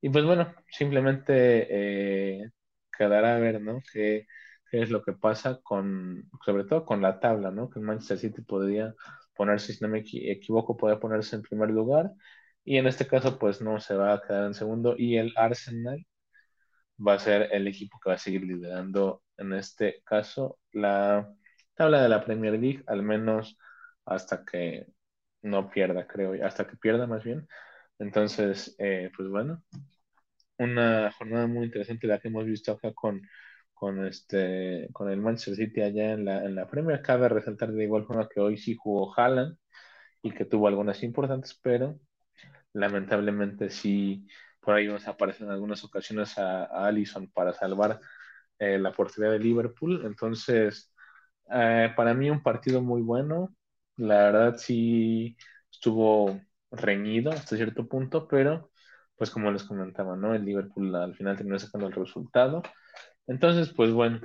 Y 0.00 0.10
pues 0.10 0.24
bueno, 0.24 0.54
simplemente 0.70 2.42
eh, 2.42 2.50
quedará 2.96 3.36
a 3.36 3.38
ver, 3.38 3.60
¿no? 3.60 3.80
Qué 3.92 4.26
es 4.72 4.90
lo 4.90 5.02
que 5.02 5.12
pasa 5.12 5.60
con, 5.62 6.30
sobre 6.44 6.64
todo 6.64 6.84
con 6.84 7.02
la 7.02 7.18
tabla, 7.20 7.50
¿no? 7.50 7.68
Que 7.70 7.78
el 7.80 7.84
Manchester 7.86 8.18
City 8.18 8.42
podría 8.42 8.94
ponerse, 9.34 9.72
si 9.72 9.82
no 9.82 9.88
me 9.88 10.00
equivoco, 10.00 10.76
puede 10.76 10.96
ponerse 10.98 11.36
en 11.36 11.42
primer 11.42 11.70
lugar 11.70 12.12
y 12.64 12.76
en 12.78 12.86
este 12.86 13.06
caso 13.06 13.38
pues 13.38 13.60
no 13.62 13.80
se 13.80 13.94
va 13.96 14.12
a 14.14 14.20
quedar 14.22 14.44
en 14.46 14.54
segundo 14.54 14.94
y 14.98 15.16
el 15.16 15.32
Arsenal 15.36 16.04
va 17.06 17.14
a 17.14 17.18
ser 17.18 17.48
el 17.52 17.66
equipo 17.68 17.98
que 18.00 18.10
va 18.10 18.16
a 18.16 18.18
seguir 18.18 18.42
liderando 18.42 19.22
en 19.36 19.52
este 19.52 20.02
caso 20.04 20.58
la 20.72 21.32
tabla 21.74 22.02
de 22.02 22.08
la 22.08 22.24
Premier 22.24 22.54
League, 22.58 22.82
al 22.86 23.02
menos 23.02 23.56
hasta 24.04 24.44
que 24.44 24.86
no 25.42 25.70
pierda, 25.70 26.06
creo, 26.06 26.34
hasta 26.44 26.66
que 26.66 26.76
pierda 26.76 27.06
más 27.06 27.24
bien. 27.24 27.46
Entonces, 27.98 28.74
eh, 28.78 29.10
pues 29.16 29.28
bueno, 29.28 29.62
una 30.58 31.12
jornada 31.12 31.46
muy 31.46 31.66
interesante 31.66 32.06
la 32.06 32.18
que 32.20 32.28
hemos 32.28 32.44
visto 32.46 32.72
acá 32.72 32.92
con 32.94 33.22
con 33.74 34.04
este 34.06 34.88
con 34.92 35.10
el 35.10 35.20
Manchester 35.20 35.56
City 35.56 35.82
allá 35.82 36.12
en 36.12 36.24
la, 36.24 36.44
en 36.44 36.54
la 36.56 36.66
Premier. 36.68 37.02
Cabe 37.02 37.28
resaltar 37.28 37.72
de 37.72 37.84
igual 37.84 38.06
forma 38.06 38.28
que 38.28 38.40
hoy 38.40 38.58
sí 38.58 38.76
jugó 38.76 39.12
Haaland 39.18 39.56
y 40.22 40.32
que 40.32 40.44
tuvo 40.46 40.68
algunas 40.68 41.02
importantes, 41.04 41.58
pero 41.62 42.00
lamentablemente 42.72 43.70
sí 43.70 44.26
por 44.60 44.74
ahí 44.74 44.86
nos 44.88 45.06
aparecen 45.08 45.46
en 45.46 45.52
algunas 45.54 45.84
ocasiones 45.84 46.36
a, 46.38 46.64
a 46.66 46.86
Allison 46.86 47.30
para 47.32 47.52
salvar 47.54 48.00
eh, 48.58 48.78
la 48.78 48.92
portería 48.92 49.30
de 49.32 49.38
Liverpool. 49.40 50.02
Entonces, 50.06 50.92
eh, 51.52 51.92
para 51.96 52.14
mí 52.14 52.30
un 52.30 52.42
partido 52.42 52.82
muy 52.82 53.02
bueno. 53.02 53.54
La 53.96 54.16
verdad 54.24 54.56
sí 54.58 55.36
estuvo 55.72 56.40
reñido 56.70 57.30
hasta 57.32 57.56
cierto 57.56 57.88
punto, 57.88 58.28
pero 58.28 58.70
pues 59.16 59.30
como 59.30 59.50
les 59.50 59.64
comentaba, 59.64 60.16
¿no? 60.16 60.34
El 60.34 60.44
Liverpool 60.44 60.94
al 60.94 61.14
final 61.16 61.36
terminó 61.36 61.58
sacando 61.58 61.86
el 61.88 61.92
resultado. 61.94 62.62
Entonces, 63.26 63.70
pues 63.74 63.92
bueno, 63.92 64.20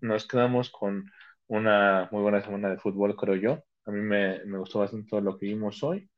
nos 0.00 0.26
quedamos 0.28 0.70
con 0.70 1.04
una 1.48 2.08
muy 2.12 2.22
buena 2.22 2.42
semana 2.42 2.70
de 2.70 2.78
fútbol, 2.78 3.16
creo 3.16 3.36
yo. 3.36 3.64
A 3.86 3.90
mí 3.92 4.00
me, 4.00 4.44
me 4.46 4.58
gustó 4.58 4.80
bastante 4.80 5.08
todo 5.08 5.20
lo 5.20 5.38
que 5.38 5.46
vimos 5.46 5.82
hoy. 5.82 6.10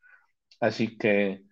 Así 0.61 0.97
que 0.99 1.45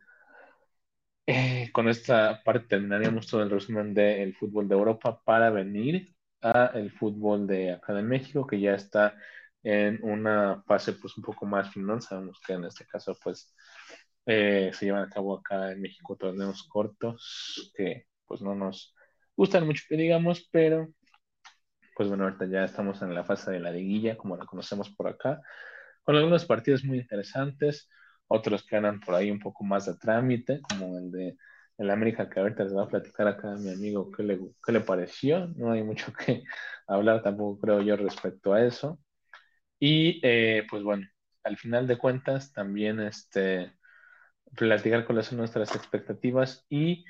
eh, 1.26 1.70
con 1.72 1.88
esta 1.88 2.42
parte 2.44 2.66
terminaríamos 2.68 3.26
todo 3.26 3.42
el 3.42 3.50
resumen 3.50 3.94
del 3.94 4.34
fútbol 4.36 4.68
de 4.68 4.74
Europa 4.74 5.20
para 5.24 5.50
venir 5.50 6.14
a 6.42 6.66
el 6.74 6.90
fútbol 6.92 7.46
de 7.46 7.72
acá 7.72 7.94
de 7.94 8.02
México, 8.02 8.46
que 8.46 8.60
ya 8.60 8.74
está 8.74 9.14
en 9.62 9.98
una 10.02 10.62
fase 10.66 10.92
pues 10.94 11.16
un 11.16 11.24
poco 11.24 11.46
más 11.46 11.72
final. 11.72 12.02
Sabemos 12.02 12.40
que 12.46 12.52
en 12.54 12.64
este 12.64 12.86
caso 12.86 13.16
pues 13.22 13.54
eh, 14.26 14.70
se 14.72 14.86
llevan 14.86 15.04
a 15.04 15.10
cabo 15.10 15.38
acá 15.38 15.72
en 15.72 15.80
México 15.82 16.16
torneos 16.16 16.64
cortos 16.68 17.72
que 17.76 18.06
pues 18.26 18.40
no 18.42 18.54
nos 18.54 18.94
gustan 19.36 19.66
mucho 19.66 19.84
que 19.88 19.96
digamos, 19.96 20.48
pero 20.50 20.88
pues 21.96 22.08
bueno, 22.08 22.24
ahorita 22.24 22.46
ya 22.46 22.64
estamos 22.64 23.02
en 23.02 23.14
la 23.14 23.24
fase 23.24 23.52
de 23.52 23.60
la 23.60 23.70
liguilla, 23.70 24.16
como 24.16 24.36
la 24.36 24.46
conocemos 24.46 24.90
por 24.90 25.08
acá, 25.08 25.40
con 26.02 26.16
algunos 26.16 26.44
partidos 26.44 26.84
muy 26.84 26.98
interesantes 26.98 27.88
otros 28.28 28.64
que 28.64 28.76
ganan 28.76 29.00
por 29.00 29.14
ahí 29.14 29.30
un 29.30 29.38
poco 29.38 29.64
más 29.64 29.86
de 29.86 29.96
trámite, 29.96 30.60
como 30.62 30.98
el 30.98 31.10
de 31.10 31.36
el 31.78 31.90
América, 31.90 32.30
que 32.30 32.38
ahorita 32.40 32.64
les 32.64 32.76
va 32.76 32.84
a 32.84 32.88
platicar 32.88 33.26
acá 33.26 33.52
a 33.52 33.56
mi 33.56 33.70
amigo 33.70 34.10
qué 34.12 34.22
le, 34.22 34.38
qué 34.64 34.72
le 34.72 34.80
pareció. 34.80 35.48
No 35.56 35.72
hay 35.72 35.82
mucho 35.82 36.12
que 36.12 36.44
hablar 36.86 37.22
tampoco, 37.22 37.60
creo 37.60 37.82
yo, 37.82 37.96
respecto 37.96 38.52
a 38.52 38.64
eso. 38.64 39.00
Y 39.80 40.20
eh, 40.24 40.66
pues 40.70 40.82
bueno, 40.82 41.06
al 41.44 41.56
final 41.58 41.86
de 41.86 41.98
cuentas, 41.98 42.52
también 42.52 43.00
este, 43.00 43.72
platicar 44.56 45.04
cuáles 45.04 45.26
son 45.26 45.38
nuestras 45.38 45.74
expectativas 45.74 46.64
y 46.68 47.04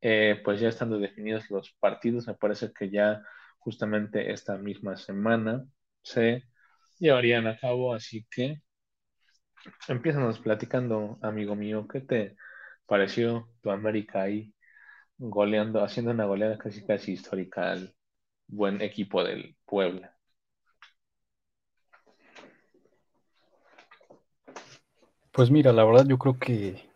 eh, 0.00 0.40
pues 0.44 0.60
ya 0.60 0.68
estando 0.68 0.98
definidos 0.98 1.50
los 1.50 1.72
partidos, 1.80 2.26
me 2.26 2.34
parece 2.34 2.72
que 2.72 2.90
ya 2.90 3.22
justamente 3.58 4.32
esta 4.32 4.56
misma 4.56 4.96
semana 4.96 5.64
se 6.02 6.44
llevarían 6.98 7.46
a 7.46 7.58
cabo, 7.58 7.94
así 7.94 8.26
que 8.30 8.62
Empiezanos 9.88 10.38
platicando, 10.38 11.18
amigo 11.22 11.54
mío, 11.54 11.86
¿qué 11.88 12.00
te 12.00 12.36
pareció 12.86 13.48
tu 13.60 13.70
América 13.70 14.22
ahí 14.22 14.54
goleando, 15.18 15.82
haciendo 15.82 16.12
una 16.12 16.26
goleada 16.26 16.58
casi 16.58 16.84
casi 16.86 17.12
histórica 17.12 17.72
al 17.72 17.94
buen 18.46 18.80
equipo 18.82 19.24
del 19.24 19.56
Puebla? 19.64 20.14
Pues 25.32 25.50
mira, 25.50 25.72
la 25.72 25.84
verdad 25.84 26.06
yo 26.06 26.18
creo 26.18 26.38
que 26.38 26.87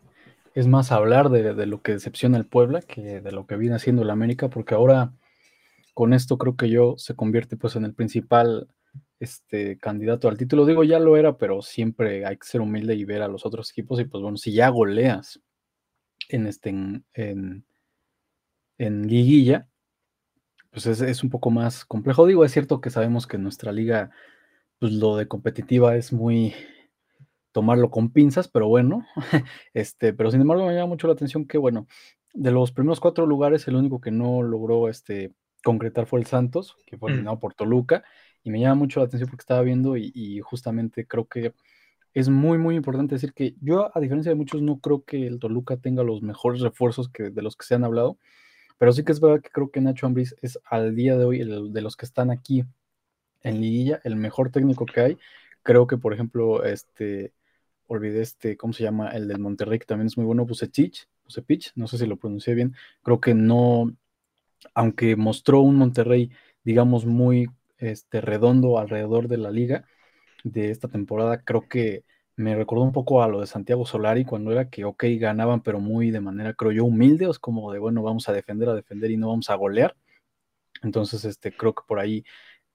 es 0.53 0.67
más 0.67 0.91
hablar 0.91 1.29
de, 1.29 1.53
de, 1.53 1.65
lo 1.65 1.81
que 1.81 1.93
decepciona 1.93 2.37
el 2.37 2.45
Puebla 2.45 2.81
que 2.81 3.21
de 3.21 3.31
lo 3.31 3.47
que 3.47 3.55
viene 3.57 3.75
haciendo 3.75 4.03
el 4.03 4.09
América, 4.09 4.49
porque 4.49 4.75
ahora 4.75 5.13
con 5.93 6.13
esto 6.13 6.37
creo 6.37 6.55
que 6.55 6.69
yo 6.69 6.95
se 6.97 7.15
convierte 7.15 7.57
pues 7.57 7.75
en 7.75 7.85
el 7.85 7.93
principal 7.93 8.67
este 9.19 9.77
candidato 9.77 10.27
al 10.27 10.37
título. 10.37 10.65
Digo, 10.65 10.83
ya 10.83 10.99
lo 10.99 11.17
era, 11.17 11.37
pero 11.37 11.61
siempre 11.61 12.25
hay 12.25 12.37
que 12.37 12.45
ser 12.45 12.61
humilde 12.61 12.95
y 12.95 13.05
ver 13.05 13.21
a 13.21 13.27
los 13.27 13.45
otros 13.45 13.71
equipos. 13.71 13.99
Y 13.99 14.05
pues 14.05 14.21
bueno, 14.21 14.37
si 14.37 14.53
ya 14.53 14.69
goleas 14.69 15.41
en 16.29 16.47
este 16.47 16.69
en, 16.69 17.65
en, 18.77 19.07
liguilla, 19.07 19.67
pues 20.71 20.85
es, 20.87 21.23
un 21.23 21.29
poco 21.29 21.51
más 21.51 21.85
complejo. 21.85 22.25
Digo, 22.25 22.45
es 22.45 22.51
cierto 22.51 22.81
que 22.81 22.89
sabemos 22.89 23.27
que 23.27 23.37
nuestra 23.37 23.71
liga, 23.71 24.11
pues 24.79 24.93
lo 24.93 25.15
de 25.17 25.27
competitiva 25.27 25.95
es 25.95 26.13
muy 26.13 26.53
tomarlo 27.53 27.89
con 27.89 28.11
pinzas, 28.11 28.49
pero 28.49 28.67
bueno, 28.67 29.05
este, 29.73 30.13
pero 30.13 30.29
sin 30.29 30.41
embargo 30.41 30.67
me 30.67 30.73
llama 30.73 30.87
mucho 30.87 31.07
la 31.07 31.13
atención 31.13 31.47
que, 31.47 31.57
bueno, 31.57 31.87
de 32.33 32.51
los 32.51 32.71
primeros 32.73 32.99
cuatro 32.99 33.25
lugares, 33.25 33.67
el 33.67 33.75
único 33.75 34.01
que 34.01 34.11
no 34.11 34.41
logró 34.41 34.89
este, 34.89 35.31
concretar 35.63 36.05
fue 36.05 36.19
el 36.19 36.25
Santos, 36.25 36.75
que 36.85 36.97
fue 36.97 37.09
mm. 37.09 37.13
eliminado 37.13 37.39
por 37.39 37.53
Toluca, 37.53 38.03
y 38.43 38.51
me 38.51 38.59
llama 38.59 38.75
mucho 38.75 38.99
la 38.99 39.05
atención 39.05 39.29
porque 39.29 39.43
estaba 39.43 39.61
viendo 39.61 39.95
y, 39.95 40.41
justamente 40.41 41.07
creo 41.07 41.25
que 41.27 41.53
es 42.13 42.29
muy, 42.29 42.57
muy 42.57 42.75
importante 42.75 43.15
decir 43.15 43.33
que 43.33 43.55
yo, 43.61 43.89
a 43.95 43.99
diferencia 43.99 44.31
de 44.31 44.35
muchos, 44.35 44.61
no 44.61 44.79
creo 44.79 45.03
que 45.03 45.25
el 45.25 45.39
Toluca 45.39 45.77
tenga 45.77 46.03
los 46.03 46.21
mejores 46.21 46.61
refuerzos 46.61 47.09
que, 47.09 47.29
de 47.29 47.41
los 47.41 47.55
que 47.55 47.65
se 47.65 47.75
han 47.75 47.85
hablado, 47.85 48.17
pero 48.77 48.91
sí 48.91 49.03
que 49.03 49.13
es 49.13 49.21
verdad 49.21 49.41
que 49.41 49.49
creo 49.49 49.71
que 49.71 49.81
Nacho 49.81 50.05
Ambriz 50.05 50.35
es 50.41 50.59
al 50.65 50.95
día 50.95 51.17
de 51.17 51.25
hoy, 51.25 51.39
el, 51.39 51.71
de 51.71 51.81
los 51.81 51.95
que 51.95 52.05
están 52.05 52.29
aquí 52.29 52.65
en 53.41 53.61
Liguilla, 53.61 54.01
el 54.03 54.15
mejor 54.15 54.51
técnico 54.51 54.85
que 54.85 55.01
hay. 55.01 55.17
Creo 55.63 55.87
que, 55.87 55.97
por 55.97 56.13
ejemplo, 56.13 56.63
este, 56.63 57.33
olvidé 57.93 58.21
este, 58.21 58.57
¿cómo 58.57 58.73
se 58.73 58.83
llama? 58.83 59.09
El 59.09 59.27
del 59.27 59.39
Monterrey, 59.39 59.79
que 59.79 59.85
también 59.85 60.07
es 60.07 60.17
muy 60.17 60.25
bueno, 60.25 60.45
Pusechich, 60.45 61.07
Pusepich, 61.23 61.71
no 61.75 61.87
sé 61.87 61.97
si 61.97 62.05
lo 62.05 62.17
pronuncié 62.17 62.55
bien. 62.55 62.75
Creo 63.01 63.19
que 63.19 63.33
no, 63.33 63.95
aunque 64.73 65.15
mostró 65.15 65.61
un 65.61 65.75
Monterrey, 65.77 66.31
digamos, 66.63 67.05
muy 67.05 67.49
este, 67.77 68.21
redondo 68.21 68.79
alrededor 68.79 69.27
de 69.27 69.37
la 69.37 69.51
liga 69.51 69.85
de 70.43 70.71
esta 70.71 70.87
temporada, 70.87 71.43
creo 71.43 71.67
que 71.67 72.03
me 72.35 72.55
recordó 72.55 72.83
un 72.83 72.91
poco 72.91 73.23
a 73.23 73.27
lo 73.27 73.41
de 73.41 73.47
Santiago 73.47 73.85
Solari 73.85 74.25
cuando 74.25 74.51
era 74.51 74.69
que, 74.69 74.85
ok, 74.85 75.03
ganaban, 75.19 75.61
pero 75.61 75.79
muy 75.79 76.11
de 76.11 76.21
manera, 76.21 76.53
creo 76.53 76.71
yo, 76.71 76.85
humilde, 76.85 77.29
es 77.29 77.39
como 77.39 77.71
de, 77.71 77.79
bueno, 77.79 78.01
vamos 78.01 78.27
a 78.29 78.33
defender, 78.33 78.69
a 78.69 78.75
defender 78.75 79.11
y 79.11 79.17
no 79.17 79.29
vamos 79.29 79.49
a 79.49 79.55
golear. 79.55 79.95
Entonces, 80.81 81.25
este, 81.25 81.55
creo 81.55 81.73
que 81.73 81.83
por 81.87 81.99
ahí, 81.99 82.23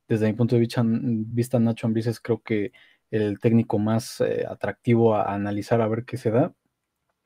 desde 0.09 0.27
mi 0.27 0.33
punto 0.35 0.57
de 0.57 0.61
vista, 0.61 1.59
Nacho 1.61 1.87
Ambrices, 1.87 2.21
creo 2.21 2.43
que 2.43 2.73
el 3.11 3.41
técnico 3.41 3.79
más 3.79 4.21
eh, 4.21 4.45
atractivo 4.49 5.15
a, 5.15 5.35
analizar, 5.35 5.81
a 5.81 5.89
ver 5.89 6.05
qué 6.05 6.17
se 6.17 6.31
da. 6.31 6.55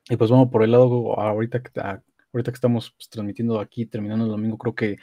Y 0.09 0.17
pues 0.17 0.31
bueno, 0.31 0.51
por 0.51 0.63
el 0.65 0.73
lado, 0.73 1.19
ahorita 1.19 1.63
que, 1.63 1.81
ahorita 1.81 2.53
que 2.53 2.57
estamos 2.57 2.93
pues, 2.93 3.09
transmitiendo 3.09 3.61
aquí, 3.61 3.87
terminando 3.87 4.25
el 4.25 4.31
domingo, 4.31 4.59
creo 4.59 4.75
que 4.75 4.97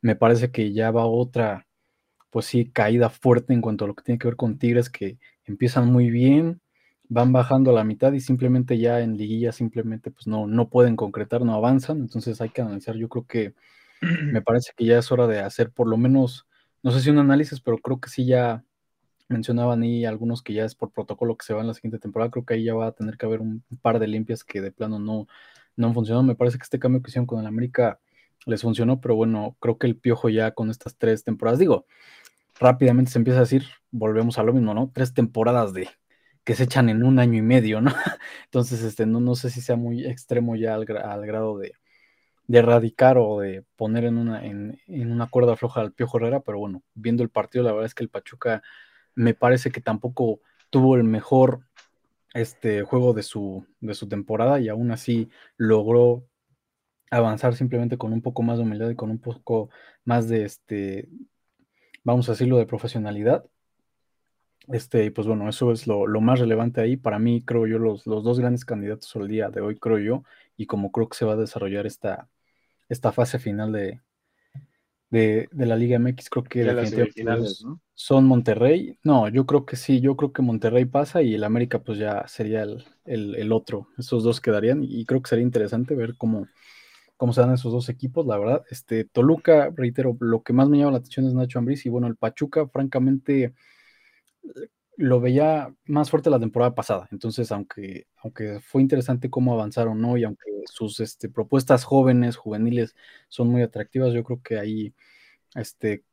me 0.00 0.16
parece 0.16 0.50
que 0.50 0.72
ya 0.72 0.90
va 0.90 1.06
otra 1.06 1.66
pues 2.36 2.46
sí, 2.46 2.70
caída 2.70 3.08
fuerte 3.08 3.54
en 3.54 3.62
cuanto 3.62 3.86
a 3.86 3.88
lo 3.88 3.94
que 3.94 4.04
tiene 4.04 4.18
que 4.18 4.28
ver 4.28 4.36
con 4.36 4.58
Tigres, 4.58 4.90
que 4.90 5.18
empiezan 5.46 5.90
muy 5.90 6.10
bien, 6.10 6.60
van 7.08 7.32
bajando 7.32 7.70
a 7.70 7.74
la 7.74 7.82
mitad 7.82 8.12
y 8.12 8.20
simplemente 8.20 8.76
ya 8.76 9.00
en 9.00 9.16
liguilla 9.16 9.52
simplemente 9.52 10.10
pues 10.10 10.26
no, 10.26 10.46
no 10.46 10.68
pueden 10.68 10.96
concretar, 10.96 11.42
no 11.46 11.54
avanzan, 11.54 11.96
entonces 12.00 12.42
hay 12.42 12.50
que 12.50 12.60
analizar, 12.60 12.94
yo 12.96 13.08
creo 13.08 13.26
que 13.26 13.54
me 14.32 14.42
parece 14.42 14.72
que 14.76 14.84
ya 14.84 14.98
es 14.98 15.10
hora 15.10 15.26
de 15.26 15.40
hacer 15.40 15.70
por 15.70 15.88
lo 15.88 15.96
menos, 15.96 16.46
no 16.82 16.90
sé 16.90 17.00
si 17.00 17.08
un 17.08 17.20
análisis, 17.20 17.58
pero 17.62 17.78
creo 17.78 18.00
que 18.00 18.10
sí 18.10 18.26
ya 18.26 18.65
mencionaban 19.28 19.82
ahí 19.82 20.04
algunos 20.04 20.42
que 20.42 20.54
ya 20.54 20.64
es 20.64 20.74
por 20.74 20.92
protocolo 20.92 21.36
que 21.36 21.44
se 21.46 21.54
va 21.54 21.60
en 21.60 21.66
la 21.68 21.74
siguiente 21.74 21.98
temporada, 21.98 22.30
creo 22.30 22.44
que 22.44 22.54
ahí 22.54 22.64
ya 22.64 22.74
va 22.74 22.88
a 22.88 22.92
tener 22.92 23.16
que 23.16 23.26
haber 23.26 23.40
un, 23.40 23.64
par 23.82 23.98
de 23.98 24.06
limpias 24.08 24.44
que 24.44 24.60
de 24.60 24.72
plano 24.72 24.98
no, 24.98 25.26
no 25.76 25.88
han 25.88 25.94
funcionado, 25.94 26.22
me 26.22 26.36
parece 26.36 26.58
que 26.58 26.64
este 26.64 26.78
cambio 26.78 27.02
que 27.02 27.10
hicieron 27.10 27.26
con 27.26 27.40
el 27.40 27.46
América 27.46 28.00
les 28.46 28.62
funcionó, 28.62 29.00
pero 29.00 29.16
bueno, 29.16 29.56
creo 29.60 29.78
que 29.78 29.86
el 29.86 29.96
Piojo 29.96 30.28
ya 30.28 30.52
con 30.52 30.70
estas 30.70 30.96
tres 30.96 31.24
temporadas, 31.24 31.58
digo, 31.58 31.86
rápidamente 32.60 33.10
se 33.10 33.18
empieza 33.18 33.38
a 33.40 33.42
decir, 33.42 33.64
volvemos 33.90 34.38
a 34.38 34.42
lo 34.42 34.52
mismo, 34.52 34.74
¿no? 34.74 34.90
Tres 34.94 35.14
temporadas 35.14 35.72
de 35.74 35.88
que 36.44 36.54
se 36.54 36.64
echan 36.64 36.88
en 36.88 37.02
un 37.02 37.18
año 37.18 37.38
y 37.38 37.42
medio, 37.42 37.80
¿no? 37.80 37.92
Entonces, 38.44 38.82
este, 38.82 39.06
no, 39.06 39.20
no 39.20 39.34
sé 39.34 39.50
si 39.50 39.60
sea 39.60 39.76
muy 39.76 40.06
extremo 40.06 40.56
ya 40.56 40.74
al, 40.74 40.86
grado 40.86 41.58
de, 41.58 41.72
erradicar 42.48 43.18
o 43.18 43.40
de 43.40 43.64
poner 43.76 44.04
en 44.04 44.18
una, 44.18 44.44
en, 44.46 44.78
una 44.88 45.26
cuerda 45.28 45.56
floja 45.56 45.80
al 45.80 45.92
Piojo 45.92 46.18
Herrera, 46.18 46.40
pero 46.40 46.58
bueno, 46.58 46.82
viendo 46.94 47.22
el 47.24 47.30
partido, 47.30 47.64
la 47.64 47.72
verdad 47.72 47.86
es 47.86 47.94
que 47.94 48.04
el 48.04 48.10
Pachuca 48.10 48.62
me 49.16 49.34
parece 49.34 49.72
que 49.72 49.80
tampoco 49.80 50.40
tuvo 50.70 50.94
el 50.94 51.02
mejor 51.02 51.66
este, 52.34 52.82
juego 52.82 53.12
de 53.12 53.24
su, 53.24 53.66
de 53.80 53.94
su 53.94 54.08
temporada 54.08 54.60
y 54.60 54.68
aún 54.68 54.92
así 54.92 55.28
logró 55.56 56.24
avanzar 57.10 57.56
simplemente 57.56 57.98
con 57.98 58.12
un 58.12 58.22
poco 58.22 58.42
más 58.42 58.58
de 58.58 58.64
humildad 58.64 58.90
y 58.90 58.96
con 58.96 59.10
un 59.10 59.18
poco 59.18 59.70
más 60.04 60.28
de 60.28 60.44
este 60.44 61.08
vamos 62.06 62.28
a 62.28 62.32
decirlo, 62.32 62.56
de 62.58 62.66
profesionalidad. 62.66 63.44
Este, 64.68 65.10
pues 65.10 65.26
bueno, 65.26 65.48
eso 65.48 65.72
es 65.72 65.88
lo, 65.88 66.06
más 66.20 66.38
relevante 66.38 66.80
ahí. 66.80 66.96
Para 66.96 67.18
mí, 67.18 67.42
creo 67.44 67.66
yo, 67.66 67.78
los, 67.78 68.04
dos 68.04 68.38
grandes 68.38 68.64
candidatos 68.64 69.14
al 69.16 69.26
día 69.26 69.50
de 69.50 69.60
hoy, 69.60 69.76
creo 69.76 69.98
yo, 69.98 70.22
y 70.56 70.66
como 70.66 70.92
creo 70.92 71.08
que 71.08 71.16
se 71.16 71.24
va 71.24 71.32
a 71.32 71.36
desarrollar 71.36 71.84
esta, 71.84 72.28
esta 72.88 73.10
fase 73.10 73.40
final 73.40 73.72
de, 73.72 74.00
de, 75.10 75.48
la 75.52 75.76
Liga 75.76 75.98
MX, 75.98 76.28
creo 76.30 76.44
que 76.44 76.64
son 77.94 78.26
Monterrey. 78.26 78.98
No, 79.02 79.28
yo 79.28 79.46
creo 79.46 79.64
que 79.64 79.76
sí, 79.76 80.00
yo 80.00 80.16
creo 80.16 80.32
que 80.32 80.42
Monterrey 80.42 80.84
pasa 80.84 81.22
y 81.22 81.34
el 81.34 81.44
América 81.44 81.82
pues 81.82 81.98
ya 81.98 82.26
sería 82.28 82.62
el, 82.62 82.84
el 83.04 83.52
otro. 83.52 83.88
Esos 83.98 84.22
dos 84.22 84.40
quedarían 84.40 84.84
y 84.84 85.04
creo 85.04 85.22
que 85.22 85.28
sería 85.28 85.44
interesante 85.44 85.94
ver 85.94 86.16
cómo, 86.16 86.46
cómo 87.16 87.32
se 87.32 87.40
dan 87.40 87.54
esos 87.54 87.72
dos 87.72 87.88
equipos, 87.88 88.26
la 88.26 88.38
verdad. 88.38 88.64
Este, 88.70 89.04
Toluca, 89.04 89.70
reitero, 89.74 90.16
lo 90.20 90.42
que 90.42 90.52
más 90.52 90.68
me 90.68 90.78
llama 90.78 90.92
la 90.92 90.98
atención 90.98 91.26
es 91.26 91.34
Nacho 91.34 91.58
Ambriz 91.58 91.86
y 91.86 91.88
bueno, 91.88 92.06
el 92.06 92.16
Pachuca, 92.16 92.68
francamente, 92.68 93.54
lo 94.96 95.20
veía 95.20 95.74
más 95.86 96.10
fuerte 96.10 96.30
la 96.30 96.40
temporada 96.40 96.74
pasada. 96.74 97.08
Entonces, 97.12 97.52
aunque, 97.52 98.06
aunque 98.22 98.60
fue 98.60 98.82
interesante 98.82 99.30
cómo 99.30 99.52
avanzaron, 99.52 100.00
¿no? 100.00 100.16
Y 100.16 100.24
aunque 100.24 100.44
sus 100.66 101.00
este, 101.00 101.28
propuestas 101.28 101.84
jóvenes, 101.84 102.36
juveniles, 102.36 102.96
son 103.28 103.48
muy 103.48 103.62
atractivas, 103.62 104.14
yo 104.14 104.24
creo 104.24 104.42
que 104.42 104.58
ahí, 104.58 104.94
este, 105.54 106.04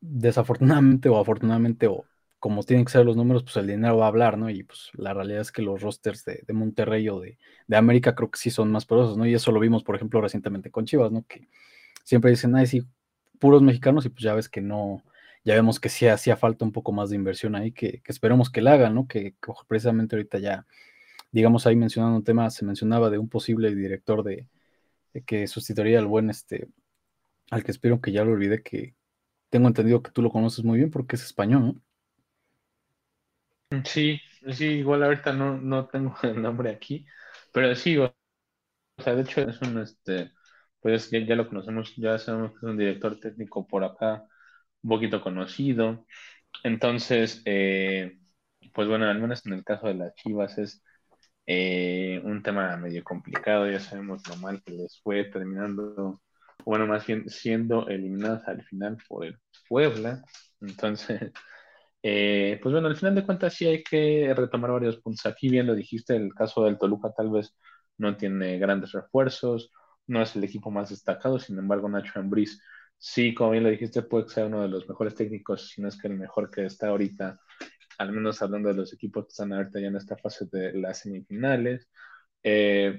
desafortunadamente 0.00 1.08
o 1.08 1.18
afortunadamente, 1.18 1.86
o 1.86 2.04
como 2.38 2.62
tienen 2.64 2.84
que 2.84 2.92
ser 2.92 3.06
los 3.06 3.16
números, 3.16 3.44
pues 3.44 3.56
el 3.56 3.68
dinero 3.68 3.98
va 3.98 4.06
a 4.06 4.08
hablar, 4.08 4.36
¿no? 4.36 4.50
Y 4.50 4.64
pues 4.64 4.90
la 4.94 5.14
realidad 5.14 5.42
es 5.42 5.52
que 5.52 5.62
los 5.62 5.80
rosters 5.80 6.24
de, 6.24 6.44
Monterrey 6.52 7.08
o 7.08 7.20
de, 7.20 7.38
América 7.72 8.14
creo 8.14 8.30
que 8.30 8.38
sí 8.38 8.50
son 8.50 8.72
más 8.72 8.84
poderosos, 8.86 9.16
¿no? 9.16 9.26
Y 9.26 9.34
eso 9.34 9.52
lo 9.52 9.60
vimos, 9.60 9.84
por 9.84 9.96
ejemplo, 9.96 10.20
recientemente 10.20 10.70
con 10.70 10.84
Chivas, 10.86 11.12
¿no? 11.12 11.24
Que 11.28 11.48
siempre 12.04 12.30
dicen, 12.30 12.56
ay, 12.56 12.66
sí, 12.66 12.82
puros 13.38 13.62
mexicanos, 13.62 14.06
y 14.06 14.08
pues 14.08 14.22
ya 14.24 14.34
ves 14.34 14.48
que 14.48 14.60
no, 14.60 15.02
ya 15.44 15.54
vemos 15.54 15.80
que 15.80 15.88
sí 15.88 16.06
hacía 16.06 16.36
falta 16.36 16.64
un 16.64 16.72
poco 16.72 16.92
más 16.92 17.10
de 17.10 17.16
inversión 17.16 17.54
ahí, 17.54 17.72
que, 17.72 18.02
esperemos 18.06 18.50
que 18.50 18.62
la 18.62 18.74
hagan, 18.74 18.94
¿no? 18.94 19.08
Que, 19.08 19.34
precisamente 19.66 20.16
ahorita 20.16 20.38
ya, 20.38 20.66
digamos 21.32 21.66
ahí 21.66 21.76
mencionando 21.76 22.16
un 22.16 22.24
tema, 22.24 22.50
se 22.50 22.64
mencionaba 22.64 23.10
de 23.10 23.18
un 23.18 23.28
posible 23.28 23.74
director 23.74 24.22
de, 24.22 24.48
que 25.26 25.46
sustituiría 25.46 25.98
al 25.98 26.06
buen, 26.06 26.30
este, 26.30 26.68
al 27.50 27.64
que 27.64 27.72
espero 27.72 28.00
que 28.00 28.12
ya 28.12 28.24
lo 28.24 28.32
olvide, 28.32 28.62
que 28.62 28.94
tengo 29.50 29.68
entendido 29.68 30.02
que 30.02 30.10
tú 30.12 30.22
lo 30.22 30.30
conoces 30.30 30.64
muy 30.64 30.78
bien 30.78 30.90
porque 30.90 31.16
es 31.16 31.24
español, 31.24 31.66
¿no? 31.66 31.82
Sí, 33.84 34.20
sí, 34.52 34.66
igual 34.66 35.02
ahorita 35.02 35.32
no, 35.32 35.58
no 35.58 35.86
tengo 35.88 36.14
el 36.22 36.40
nombre 36.40 36.70
aquí, 36.70 37.06
pero 37.52 37.74
sí, 37.74 37.98
o 37.98 38.14
sea, 38.98 39.14
de 39.14 39.22
hecho 39.22 39.42
es 39.42 39.60
un, 39.62 39.78
este, 39.80 40.32
pues 40.80 41.10
ya, 41.10 41.18
ya 41.20 41.34
lo 41.34 41.48
conocemos, 41.48 41.94
ya 41.96 42.18
sabemos 42.18 42.52
que 42.52 42.58
es 42.58 42.62
un 42.64 42.76
director 42.76 43.18
técnico 43.18 43.66
por 43.66 43.84
acá, 43.84 44.26
un 44.82 44.90
poquito 44.90 45.20
conocido. 45.22 46.06
Entonces, 46.64 47.42
eh, 47.46 48.18
pues 48.74 48.88
bueno, 48.88 49.06
al 49.06 49.20
menos 49.20 49.44
en 49.46 49.54
el 49.54 49.64
caso 49.64 49.86
de 49.88 49.94
las 49.94 50.14
Chivas 50.16 50.58
es 50.58 50.82
eh, 51.46 52.20
un 52.24 52.42
tema 52.42 52.76
medio 52.76 53.02
complicado, 53.04 53.70
ya 53.70 53.80
sabemos 53.80 54.22
lo 54.28 54.36
mal 54.36 54.62
que 54.64 54.72
les 54.72 55.00
fue 55.02 55.24
terminando, 55.24 56.22
bueno, 56.64 56.86
más 56.86 57.06
bien 57.06 57.28
siendo 57.28 57.88
eliminados 57.88 58.46
al 58.46 58.62
final 58.64 58.98
por 59.08 59.26
el 59.26 59.38
Puebla. 59.68 60.22
Entonces, 60.60 61.20
eh, 62.02 62.58
pues 62.62 62.72
bueno, 62.72 62.88
al 62.88 62.96
final 62.96 63.14
de 63.14 63.24
cuentas 63.26 63.54
sí 63.54 63.66
hay 63.66 63.82
que 63.82 64.32
retomar 64.36 64.72
varios 64.72 64.98
puntos. 65.00 65.26
Aquí 65.26 65.48
bien 65.48 65.66
lo 65.66 65.74
dijiste, 65.74 66.16
el 66.16 66.34
caso 66.34 66.64
del 66.64 66.78
Toluca 66.78 67.12
tal 67.12 67.30
vez 67.30 67.54
no 67.98 68.16
tiene 68.16 68.58
grandes 68.58 68.92
refuerzos, 68.92 69.70
no 70.06 70.22
es 70.22 70.34
el 70.36 70.44
equipo 70.44 70.70
más 70.70 70.90
destacado, 70.90 71.38
sin 71.38 71.58
embargo 71.58 71.88
Nacho 71.88 72.18
Ambriz 72.18 72.60
sí, 73.02 73.34
como 73.34 73.50
bien 73.50 73.64
lo 73.64 73.70
dijiste, 73.70 74.02
puede 74.02 74.28
ser 74.28 74.46
uno 74.46 74.62
de 74.62 74.68
los 74.68 74.88
mejores 74.88 75.14
técnicos, 75.16 75.70
si 75.70 75.82
no 75.82 75.88
es 75.88 76.00
que 76.00 76.06
el 76.08 76.14
mejor 76.16 76.50
que 76.50 76.66
está 76.66 76.88
ahorita, 76.88 77.40
al 77.98 78.12
menos 78.12 78.40
hablando 78.42 78.68
de 78.68 78.76
los 78.76 78.92
equipos 78.94 79.24
que 79.26 79.30
están 79.30 79.52
ahorita 79.52 79.80
ya 79.80 79.88
en 79.88 79.96
esta 79.96 80.16
fase 80.16 80.46
de 80.52 80.72
las 80.74 81.00
semifinales. 81.00 81.88
Eh, 82.44 82.98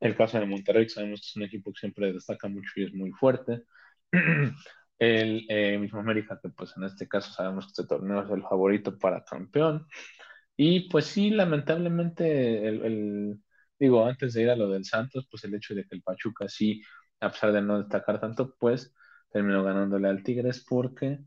el 0.00 0.16
caso 0.16 0.38
de 0.40 0.46
Monterrey, 0.46 0.88
sabemos 0.88 1.20
que 1.20 1.26
es 1.26 1.36
un 1.36 1.42
equipo 1.44 1.72
que 1.72 1.80
siempre 1.80 2.12
destaca 2.12 2.48
mucho 2.48 2.72
y 2.76 2.84
es 2.84 2.94
muy 2.94 3.12
fuerte. 3.12 3.64
El 4.98 5.46
eh, 5.48 5.78
mismo 5.78 5.98
América, 6.00 6.38
que 6.42 6.48
pues 6.50 6.76
en 6.76 6.84
este 6.84 7.08
caso 7.08 7.32
sabemos 7.32 7.66
que 7.66 7.70
este 7.82 7.86
torneo 7.86 8.22
es 8.22 8.30
el 8.30 8.42
favorito 8.42 8.96
para 8.98 9.24
campeón. 9.24 9.86
Y 10.56 10.88
pues 10.90 11.06
sí, 11.06 11.30
lamentablemente, 11.30 12.68
el, 12.68 13.40
digo, 13.78 14.06
antes 14.06 14.34
de 14.34 14.42
ir 14.42 14.50
a 14.50 14.56
lo 14.56 14.68
del 14.70 14.84
Santos, 14.84 15.26
pues 15.30 15.44
el 15.44 15.54
hecho 15.54 15.74
de 15.74 15.84
que 15.84 15.96
el 15.96 16.02
Pachuca 16.02 16.48
sí, 16.48 16.82
a 17.20 17.30
pesar 17.30 17.52
de 17.52 17.62
no 17.62 17.78
destacar 17.80 18.20
tanto, 18.20 18.54
pues 18.58 18.94
terminó 19.32 19.64
ganándole 19.64 20.08
al 20.08 20.22
Tigres 20.22 20.64
porque, 20.68 21.18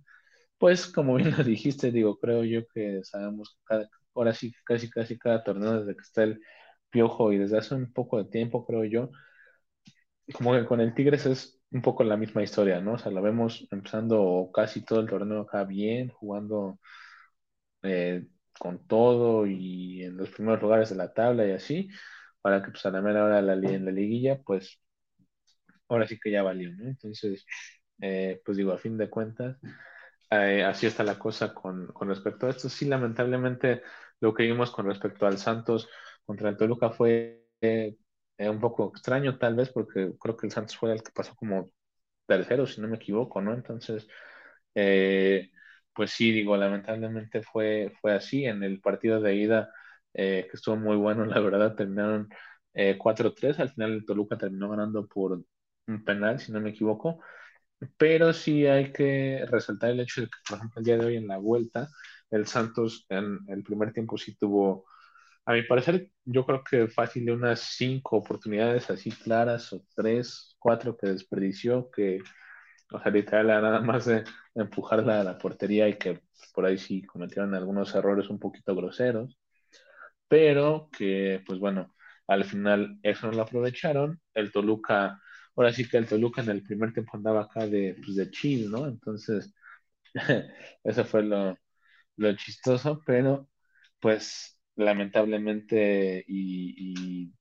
pues 0.60 0.88
como 0.88 1.16
bien 1.16 1.32
lo 1.38 1.44
dijiste, 1.44 1.92
digo, 1.92 2.20
creo 2.20 2.44
yo 2.44 2.68
que 2.74 3.02
sabemos 3.04 3.60
cada, 3.66 3.90
ahora 4.16 4.34
sí, 4.34 4.54
casi, 4.66 4.90
casi 4.90 5.18
cada 5.20 5.44
torneo 5.44 5.80
desde 5.82 5.96
que 5.96 6.02
está 6.04 6.24
el 6.24 6.42
Piojo 6.92 7.32
y 7.34 7.38
desde 7.40 7.58
hace 7.58 7.76
un 7.76 7.92
poco 7.94 8.18
de 8.24 8.30
tiempo, 8.32 8.66
creo 8.66 8.86
yo, 8.86 9.12
como 10.34 10.54
que 10.54 10.66
con 10.66 10.82
el 10.82 10.94
Tigres 10.94 11.26
es 11.26 11.60
un 11.72 11.82
poco 11.82 12.04
la 12.04 12.18
misma 12.18 12.44
historia, 12.44 12.80
¿no? 12.82 12.94
O 12.94 12.98
sea, 12.98 13.12
la 13.12 13.22
vemos 13.22 13.68
empezando 13.72 14.50
casi 14.54 14.84
todo 14.86 15.00
el 15.02 15.10
torneo 15.10 15.42
acá 15.42 15.64
bien, 15.64 16.10
jugando 16.10 16.80
eh, 17.84 18.28
con 18.60 18.86
todo 18.88 19.46
y 19.46 20.04
en 20.04 20.18
los 20.18 20.30
primeros 20.30 20.62
lugares 20.62 20.90
de 20.90 20.96
la 20.96 21.14
tabla 21.14 21.46
y 21.48 21.52
así, 21.52 21.90
para 22.42 22.62
que 22.64 22.72
pues 22.72 22.86
a 22.86 22.92
la 22.92 23.02
mera 23.02 23.26
hora 23.26 23.42
la, 23.42 23.54
en 23.56 23.86
la 23.86 23.92
liguilla, 23.92 24.40
pues 24.44 24.80
ahora 25.90 26.08
sí 26.08 26.20
que 26.22 26.32
ya 26.32 26.44
valió, 26.44 26.72
¿no? 26.76 26.88
Entonces, 26.90 27.46
eh, 28.02 28.42
pues 28.46 28.58
digo, 28.58 28.72
a 28.74 28.78
fin 28.78 28.98
de 28.98 29.10
cuentas, 29.10 29.58
eh, 30.32 30.64
así 30.64 30.86
está 30.88 31.04
la 31.04 31.20
cosa 31.20 31.54
con, 31.54 31.88
con, 31.88 32.10
respecto 32.10 32.48
a 32.48 32.50
esto. 32.52 32.70
Sí, 32.70 32.86
lamentablemente 32.86 33.84
lo 34.20 34.34
que 34.34 34.44
vimos 34.44 34.72
con 34.72 34.86
respecto 34.88 35.26
al 35.28 35.38
Santos 35.38 35.90
contra 36.26 36.50
el 36.50 36.58
Toluca 36.58 36.90
fue 36.92 37.44
un 38.40 38.60
poco 38.60 38.90
extraño 38.94 39.38
tal 39.38 39.56
vez 39.56 39.70
porque 39.72 40.14
creo 40.20 40.38
que 40.38 40.48
el 40.48 40.52
Santos 40.52 40.78
fue 40.78 40.92
el 40.94 41.02
que 41.04 41.12
pasó 41.12 41.36
como 41.36 41.72
tercero, 42.28 42.68
si 42.68 42.82
no 42.82 42.88
me 42.88 42.98
equivoco, 42.98 43.42
¿no? 43.42 43.54
Entonces, 43.54 44.08
eh, 44.76 45.52
pues 45.94 46.12
sí, 46.12 46.32
digo, 46.32 46.58
lamentablemente 46.58 47.42
fue, 47.44 47.94
fue 48.02 48.14
así. 48.14 48.46
En 48.46 48.64
el 48.64 48.82
partido 48.82 49.22
de 49.22 49.36
ida, 49.36 49.72
eh, 50.14 50.48
que 50.50 50.58
estuvo 50.58 50.76
muy 50.78 50.98
bueno, 50.98 51.26
la 51.26 51.40
verdad, 51.40 51.76
terminaron 51.76 52.30
4-3. 52.98 53.60
Eh, 53.60 53.62
Al 53.64 53.70
final 53.72 53.94
el 53.94 54.06
Toluca 54.06 54.38
terminó 54.38 54.70
ganando 54.70 55.08
por 55.08 55.42
un 55.88 56.04
penal, 56.04 56.40
si 56.40 56.52
no 56.52 56.60
me 56.62 56.72
equivoco. 56.72 57.22
Pero 57.98 58.34
sí 58.34 58.66
hay 58.68 58.92
que 58.94 59.46
resaltar 59.50 59.92
el 59.92 60.00
hecho 60.00 60.22
de 60.22 60.28
que, 60.28 60.38
por 60.48 60.58
ejemplo, 60.58 60.80
el 60.80 60.86
día 60.86 60.98
de 60.98 61.06
hoy 61.06 61.16
en 61.18 61.28
la 61.28 61.38
vuelta, 61.38 61.88
el 62.32 62.48
Santos 62.48 63.06
en 63.10 63.40
el 63.48 63.64
primer 63.64 63.92
tiempo 63.94 64.18
sí 64.18 64.36
tuvo 64.38 64.86
a 65.46 65.54
mi 65.54 65.64
parecer, 65.64 66.12
yo 66.26 66.46
creo 66.46 66.64
que 66.64 66.88
fácil 66.88 67.26
de 67.26 67.34
unas 67.34 67.62
cinco 67.62 68.18
oportunidades 68.18 68.90
así 68.92 69.12
claras 69.12 69.74
o 69.74 69.84
tres, 69.96 70.56
cuatro 70.60 70.98
que 70.98 71.08
desperdició, 71.08 71.90
que, 71.92 72.20
o 72.92 73.00
sea, 73.02 73.12
literal, 73.12 73.48
nada 73.48 73.82
más 73.82 74.06
de 74.06 74.24
empujarla 74.56 75.22
a 75.22 75.24
la 75.26 75.38
portería 75.38 75.88
y 75.90 75.98
que 75.98 76.22
por 76.54 76.66
ahí 76.66 76.78
sí 76.78 77.04
cometieron 77.04 77.56
algunos 77.56 77.96
errores 77.96 78.30
un 78.30 78.40
poquito 78.40 78.76
groseros, 78.76 79.40
pero 80.28 80.90
que, 80.98 81.44
pues 81.46 81.60
bueno, 81.60 81.94
al 82.28 82.44
final 82.46 83.00
eso 83.04 83.28
no 83.28 83.34
lo 83.34 83.44
aprovecharon. 83.44 84.20
El 84.34 84.52
Toluca, 84.52 85.22
ahora 85.56 85.74
sí 85.74 85.88
que 85.88 85.98
el 85.98 86.08
Toluca 86.08 86.42
en 86.42 86.50
el 86.50 86.64
primer 86.64 86.94
tiempo 86.94 87.18
andaba 87.18 87.44
acá 87.44 87.68
de, 87.68 87.96
pues 88.04 88.16
de 88.18 88.32
¿no? 88.70 88.88
Entonces, 88.88 89.54
eso 90.84 91.06
fue 91.06 91.24
lo, 91.24 91.58
lo 92.18 92.36
chistoso, 92.36 93.02
pero 93.06 93.50
pues 94.00 94.60
lamentablemente 94.76 96.24
y, 96.28 97.32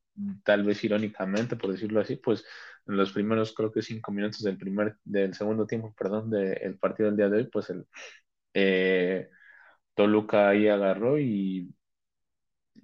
tal 0.44 0.62
vez 0.64 0.82
irónicamente, 0.84 1.56
por 1.56 1.72
decirlo 1.72 2.00
así, 2.00 2.16
pues 2.16 2.44
en 2.86 2.96
los 2.96 3.12
primeros 3.12 3.54
creo 3.54 3.72
que 3.72 3.82
cinco 3.82 4.12
minutos 4.12 4.42
del 4.42 4.58
primer, 4.58 4.96
del 5.04 5.34
segundo 5.34 5.66
tiempo, 5.66 5.94
perdón, 5.98 6.30
del 6.30 6.78
partido 6.78 7.08
del 7.08 7.16
día 7.16 7.28
de 7.28 7.38
hoy, 7.38 7.48
pues 7.50 7.70
el 7.70 7.86
eh, 8.54 9.28
Toluca 9.94 10.50
ahí 10.50 10.68
agarró 10.68 11.18
y 11.18 11.74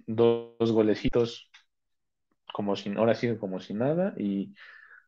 dos, 0.07 0.71
golecitos 0.71 1.49
como 2.53 2.75
sin, 2.75 2.97
ahora 2.97 3.15
sí 3.15 3.35
como 3.37 3.59
si 3.59 3.73
nada, 3.73 4.13
y 4.17 4.53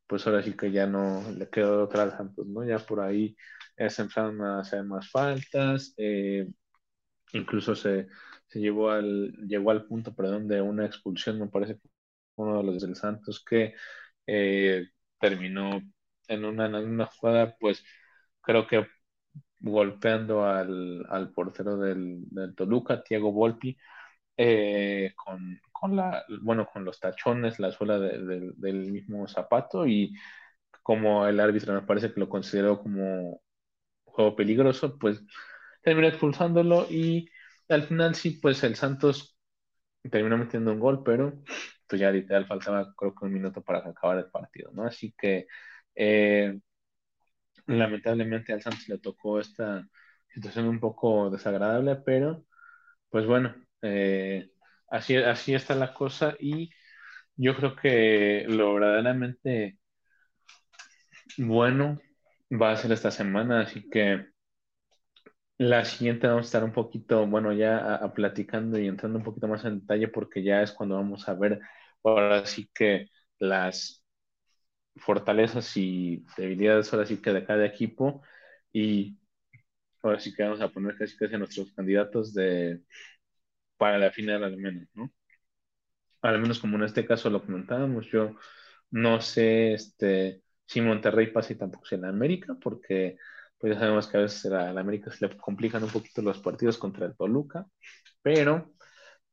pues 0.08 0.26
ahora 0.28 0.44
sí 0.44 0.56
que 0.56 0.72
ya 0.72 0.88
no 0.88 1.24
le 1.38 1.50
quedó 1.50 1.84
otra 1.86 2.04
al 2.04 2.12
Santos, 2.18 2.46
¿no? 2.48 2.64
Ya 2.66 2.80
por 2.80 3.02
ahí 3.02 3.36
se 3.90 4.02
empezaron 4.04 4.42
a 4.42 4.60
hacer 4.62 4.84
más 4.84 5.10
faltas, 5.10 5.94
eh, 5.98 6.48
incluso 7.34 7.76
se 7.76 8.08
se 8.48 8.60
llevó 8.60 8.92
al, 8.92 9.32
llegó 9.48 9.72
al 9.72 9.86
punto, 9.88 10.14
perdón, 10.16 10.48
de 10.48 10.62
una 10.62 10.86
expulsión, 10.86 11.40
me 11.40 11.48
parece 11.48 11.76
que 11.80 11.90
uno 12.36 12.58
de 12.58 12.64
los 12.64 12.82
del 12.84 12.96
Santos 12.96 13.44
que 13.44 13.74
eh, 14.28 14.86
terminó 15.20 15.82
en 16.28 16.46
una, 16.46 16.68
una 16.80 17.06
jugada, 17.08 17.56
pues 17.60 17.84
creo 18.42 18.68
que 18.68 18.86
golpeando 19.60 20.46
al, 20.46 21.06
al 21.10 21.32
portero 21.34 21.78
del, 21.78 22.26
Toluca, 22.56 23.04
Tiago 23.04 23.32
Volpi, 23.32 23.78
eh, 24.38 25.14
con, 25.16 25.60
con, 25.84 25.96
la, 25.98 26.24
bueno, 26.42 26.68
con 26.72 26.86
los 26.86 27.00
tachones, 27.00 27.60
la 27.60 27.72
suela 27.72 28.00
del 28.00 28.92
mismo 28.92 29.28
zapato 29.28 29.86
y 29.88 30.14
como 30.84 31.28
el 31.28 31.40
árbitro 31.40 31.74
me 31.74 31.82
parece 31.84 32.14
que 32.14 32.20
lo 32.20 32.30
consideró 32.30 32.82
como 32.82 33.42
juego 34.06 34.36
peligroso, 34.36 34.98
pues 35.00 35.22
terminó 35.84 36.08
expulsándolo 36.08 36.88
y 36.90 37.30
al 37.70 37.84
final 37.84 38.16
sí, 38.16 38.40
pues 38.42 38.64
el 38.64 38.76
Santos 38.76 39.38
terminó 40.12 40.38
metiendo 40.38 40.72
un 40.74 40.80
gol, 40.80 41.04
pero 41.04 41.34
pues 41.88 42.02
ya 42.02 42.12
literal 42.12 42.48
faltaba 42.48 42.94
creo 42.98 43.16
que 43.16 43.26
un 43.26 43.34
minuto 43.34 43.64
para 43.64 43.80
acabar 43.80 44.20
el 44.20 44.32
partido, 44.32 44.72
¿no? 44.74 44.86
Así 44.86 45.14
que 45.18 45.48
eh, 45.96 46.60
lamentablemente 47.68 48.54
al 48.54 48.62
Santos 48.62 48.88
le 48.90 48.98
tocó 49.00 49.40
esta 49.40 49.88
situación 50.34 50.68
un 50.68 50.80
poco 50.80 51.30
desagradable, 51.30 51.96
pero 51.98 52.46
pues 53.10 53.28
bueno, 53.28 53.56
eh, 53.84 54.52
así, 54.94 55.16
así 55.18 55.54
está 55.56 55.76
la 55.76 55.94
cosa 55.94 56.36
y 56.40 56.70
yo 57.38 57.56
creo 57.58 57.76
que 57.76 58.46
lo 58.50 58.76
verdaderamente 58.76 59.80
bueno 61.38 62.00
va 62.52 62.72
a 62.72 62.78
ser 62.78 62.92
esta 62.92 63.12
semana, 63.12 63.62
así 63.62 63.90
que 63.90 64.28
la 65.58 65.86
siguiente 65.86 66.28
vamos 66.28 66.46
a 66.46 66.48
estar 66.48 66.64
un 66.64 66.74
poquito, 66.74 67.26
bueno, 67.28 67.54
ya 67.54 67.96
a, 67.96 68.14
platicando 68.14 68.80
y 68.80 68.88
entrando 68.88 69.20
un 69.20 69.24
poquito 69.26 69.48
más 69.48 69.64
en 69.66 69.80
detalle 69.82 70.08
porque 70.08 70.44
ya 70.44 70.62
es 70.62 70.72
cuando 70.72 70.96
vamos 70.96 71.28
a 71.30 71.34
ver 71.36 71.60
ahora 72.04 72.46
sí 72.46 72.70
que 72.74 73.10
las 73.40 74.04
fortalezas 74.98 75.76
y 75.78 76.26
debilidades 76.38 76.94
ahora 76.94 77.06
sí 77.06 77.18
que 77.22 77.32
de 77.34 77.46
cada 77.46 77.66
equipo 77.66 78.24
y 78.74 79.20
ahora 80.04 80.20
sí 80.20 80.34
que 80.36 80.44
vamos 80.44 80.62
a 80.62 80.70
poner 80.70 80.98
casi 80.98 81.18
casi 81.18 81.36
a 81.36 81.38
nuestros 81.40 81.74
candidatos 81.74 82.34
de 82.34 82.82
para 83.84 83.98
la 83.98 84.12
final 84.12 84.46
al 84.46 84.56
menos, 84.56 84.88
¿no? 84.94 85.12
Al 86.22 86.40
menos 86.40 86.60
como 86.60 86.78
en 86.78 86.84
este 86.84 87.06
caso 87.06 87.30
lo 87.30 87.42
comentábamos, 87.46 88.08
yo 88.08 88.38
no 88.92 89.20
sé 89.20 89.74
este, 89.74 90.42
si 90.66 90.80
Monterrey 90.80 91.28
pasa 91.32 91.52
y 91.52 91.58
tampoco 91.58 91.86
si 91.86 91.96
en 91.96 92.06
América, 92.06 92.56
porque 92.62 93.18
pues 93.58 93.74
ya 93.74 93.80
sabemos 93.80 94.08
que 94.08 94.18
a 94.18 94.22
veces 94.22 94.46
a 94.46 94.72
la 94.72 94.80
América 94.82 95.12
se 95.12 95.28
le 95.28 95.36
complican 95.38 95.84
un 95.84 95.90
poquito 95.90 96.22
los 96.22 96.40
partidos 96.40 96.78
contra 96.78 97.06
el 97.08 97.16
Toluca, 97.18 97.66
pero 98.22 98.74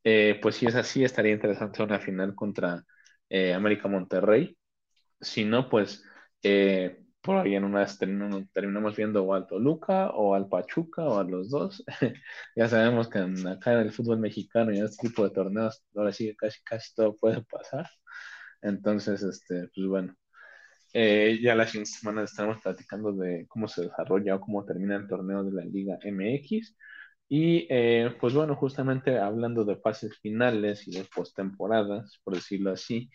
eh, 0.04 0.40
pues 0.42 0.56
si 0.56 0.66
es 0.66 0.74
así, 0.74 1.04
estaría 1.04 1.32
interesante 1.32 1.82
una 1.82 2.00
final 2.00 2.34
contra 2.34 2.84
eh, 3.28 3.54
América 3.54 3.86
Monterrey. 3.88 4.58
Si 5.20 5.44
no, 5.44 5.68
pues 5.68 6.04
eh, 6.42 7.04
por 7.22 7.37
ahí 7.38 7.54
en 7.54 7.64
una 7.64 7.87
terminamos, 8.52 8.96
viendo 8.96 9.24
o 9.24 9.35
al 9.35 9.46
Toluca 9.46 10.11
o 10.11 10.35
al 10.35 10.48
Pachuca 10.48 11.02
o 11.04 11.18
a 11.18 11.24
los 11.24 11.50
dos. 11.50 11.85
ya 12.56 12.68
sabemos 12.68 13.09
que 13.09 13.18
acá 13.18 13.72
en 13.74 13.80
el 13.80 13.92
fútbol 13.92 14.18
mexicano 14.18 14.72
y 14.72 14.78
en 14.78 14.87
este 14.87 15.09
tipo 15.09 15.24
de 15.24 15.30
torneos 15.30 15.85
ahora 15.94 16.12
sí 16.12 16.35
casi, 16.37 16.62
casi 16.62 16.94
todo 16.94 17.16
puede 17.16 17.42
pasar. 17.44 17.88
Entonces, 18.62 19.22
este, 19.22 19.68
pues 19.74 19.87
bueno, 19.87 20.14
ya 20.92 21.54
la 21.54 21.66
siguiente 21.66 21.90
semana 21.90 22.22
estaremos 22.24 22.61
platicando 22.62 23.12
de 23.12 23.46
cómo 23.48 23.68
se 23.68 23.83
desarrolla 23.83 24.37
o 24.37 24.40
cómo 24.40 24.64
termina 24.64 24.96
el 24.96 25.09
torneo 25.09 25.44
de 25.44 25.52
la 25.52 25.64
Liga 25.64 25.98
MX. 26.04 26.76
Y 27.28 27.66
eh, 27.70 28.16
pues 28.20 28.35
bueno, 28.35 28.56
justamente 28.56 29.18
hablando 29.18 29.64
de 29.64 29.76
fases 29.76 30.18
finales 30.18 30.88
y 30.88 30.92
de 30.92 31.04
postemporadas, 31.04 32.20
por 32.24 32.35
decirlo 32.35 32.72
así, 32.72 33.11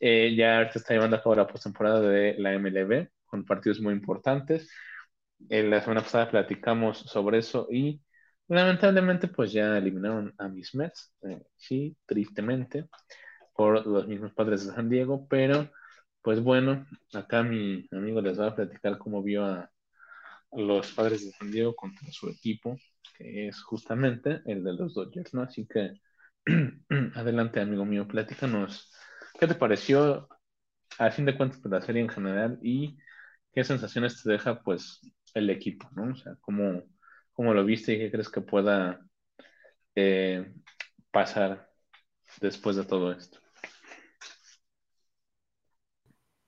eh, 0.00 0.34
ya 0.36 0.58
ahorita 0.58 0.78
está 0.80 0.94
llevando 0.94 1.16
a 1.16 1.22
cabo 1.22 1.36
la 1.36 1.46
postemporada 1.46 2.00
de 2.00 2.34
la 2.38 2.58
MLB 2.58 3.08
con 3.32 3.46
partidos 3.46 3.80
muy 3.80 3.94
importantes. 3.94 4.70
Eh, 5.48 5.62
la 5.64 5.80
semana 5.80 6.02
pasada 6.02 6.30
platicamos 6.30 6.98
sobre 6.98 7.38
eso 7.38 7.66
y 7.70 8.02
lamentablemente 8.48 9.28
pues 9.28 9.52
ya 9.52 9.78
eliminaron 9.78 10.34
a 10.38 10.48
mis 10.48 10.74
Mets, 10.74 11.14
sí, 11.56 11.96
tristemente, 12.06 12.88
por 13.54 13.86
los 13.86 14.06
mismos 14.06 14.34
padres 14.34 14.66
de 14.66 14.74
San 14.74 14.90
Diego, 14.90 15.26
pero 15.28 15.70
pues 16.22 16.42
bueno, 16.42 16.86
acá 17.14 17.42
mi 17.42 17.88
amigo 17.92 18.20
les 18.20 18.38
va 18.38 18.48
a 18.48 18.54
platicar 18.54 18.98
cómo 18.98 19.22
vio 19.22 19.46
a 19.46 19.70
los 20.52 20.92
padres 20.92 21.24
de 21.24 21.32
San 21.32 21.50
Diego 21.50 21.74
contra 21.74 22.12
su 22.12 22.28
equipo 22.28 22.76
que 23.16 23.48
es 23.48 23.62
justamente 23.62 24.42
el 24.46 24.64
de 24.64 24.74
los 24.74 24.94
Dodgers, 24.94 25.34
¿no? 25.34 25.42
Así 25.42 25.66
que 25.66 26.00
adelante, 27.14 27.60
amigo 27.60 27.84
mío, 27.84 28.06
platícanos 28.06 28.92
qué 29.38 29.46
te 29.46 29.54
pareció 29.54 30.28
a 30.98 31.10
fin 31.10 31.24
de 31.24 31.36
cuentas 31.36 31.60
la 31.64 31.80
serie 31.80 32.02
en 32.02 32.08
general 32.08 32.58
y 32.62 32.96
qué 33.52 33.64
sensaciones 33.64 34.22
te 34.22 34.30
deja 34.30 34.62
pues 34.62 35.00
el 35.34 35.50
equipo, 35.50 35.88
¿no? 35.94 36.12
O 36.12 36.16
sea, 36.16 36.36
cómo, 36.40 36.82
cómo 37.32 37.54
lo 37.54 37.64
viste 37.64 37.94
y 37.94 37.98
qué 37.98 38.10
crees 38.10 38.28
que 38.28 38.40
pueda 38.40 39.00
eh, 39.94 40.52
pasar 41.10 41.70
después 42.40 42.76
de 42.76 42.84
todo 42.84 43.12
esto. 43.12 43.38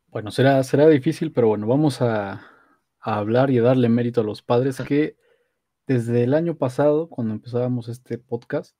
Bueno, 0.08 0.30
será, 0.30 0.62
será 0.62 0.88
difícil, 0.88 1.32
pero 1.32 1.48
bueno, 1.48 1.66
vamos 1.66 2.00
a, 2.00 2.50
hablar 3.00 3.50
y 3.50 3.58
a 3.58 3.62
darle 3.62 3.88
mérito 3.88 4.22
a 4.22 4.24
los 4.24 4.42
padres 4.42 4.80
que 4.86 5.18
desde 5.86 6.22
el 6.24 6.32
año 6.32 6.56
pasado, 6.56 7.10
cuando 7.10 7.34
empezábamos 7.34 7.88
este 7.88 8.16
podcast, 8.16 8.74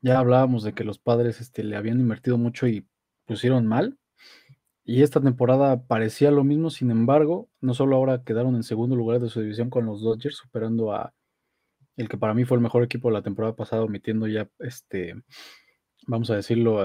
ya 0.00 0.18
hablábamos 0.18 0.62
de 0.62 0.74
que 0.74 0.84
los 0.84 0.98
padres 0.98 1.40
este, 1.40 1.64
le 1.64 1.74
habían 1.74 1.98
invertido 1.98 2.38
mucho 2.38 2.68
y 2.68 2.86
pusieron 3.24 3.66
mal. 3.66 3.98
Y 4.88 5.02
esta 5.02 5.20
temporada 5.20 5.82
parecía 5.82 6.30
lo 6.30 6.44
mismo, 6.44 6.70
sin 6.70 6.92
embargo, 6.92 7.50
no 7.60 7.74
solo 7.74 7.96
ahora 7.96 8.22
quedaron 8.22 8.54
en 8.54 8.62
segundo 8.62 8.94
lugar 8.94 9.18
de 9.18 9.28
su 9.28 9.40
división 9.40 9.68
con 9.68 9.84
los 9.84 10.00
Dodgers, 10.00 10.36
superando 10.36 10.92
a 10.92 11.12
el 11.96 12.08
que 12.08 12.16
para 12.16 12.34
mí 12.34 12.44
fue 12.44 12.56
el 12.56 12.62
mejor 12.62 12.84
equipo 12.84 13.08
de 13.08 13.14
la 13.14 13.22
temporada 13.22 13.56
pasada, 13.56 13.82
omitiendo 13.82 14.28
ya 14.28 14.48
este, 14.60 15.16
vamos 16.06 16.30
a 16.30 16.36
decirlo, 16.36 16.84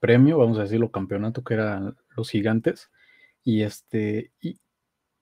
premio, 0.00 0.38
vamos 0.38 0.56
a 0.58 0.62
decirlo, 0.62 0.90
campeonato, 0.90 1.44
que 1.44 1.52
eran 1.52 1.96
los 2.16 2.30
gigantes. 2.30 2.90
Y 3.44 3.60
este, 3.60 4.32
y, 4.40 4.58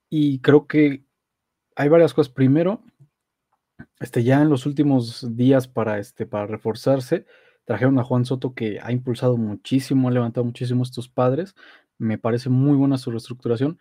y 0.09 0.39
creo 0.39 0.65
que 0.65 1.03
hay 1.75 1.89
varias 1.89 2.13
cosas. 2.13 2.31
Primero, 2.31 2.83
este, 3.99 4.23
ya 4.23 4.41
en 4.41 4.49
los 4.49 4.65
últimos 4.65 5.35
días 5.35 5.67
para, 5.67 5.99
este, 5.99 6.25
para 6.25 6.45
reforzarse, 6.45 7.25
trajeron 7.67 7.99
a 7.99 8.03
Juan 8.05 8.23
Soto 8.23 8.53
que 8.53 8.79
ha 8.81 8.93
impulsado 8.93 9.35
muchísimo, 9.35 10.07
ha 10.07 10.11
levantado 10.11 10.45
muchísimo 10.45 10.83
estos 10.83 11.09
padres. 11.09 11.53
Me 11.97 12.17
parece 12.17 12.49
muy 12.49 12.77
buena 12.77 12.97
su 12.97 13.11
reestructuración. 13.11 13.77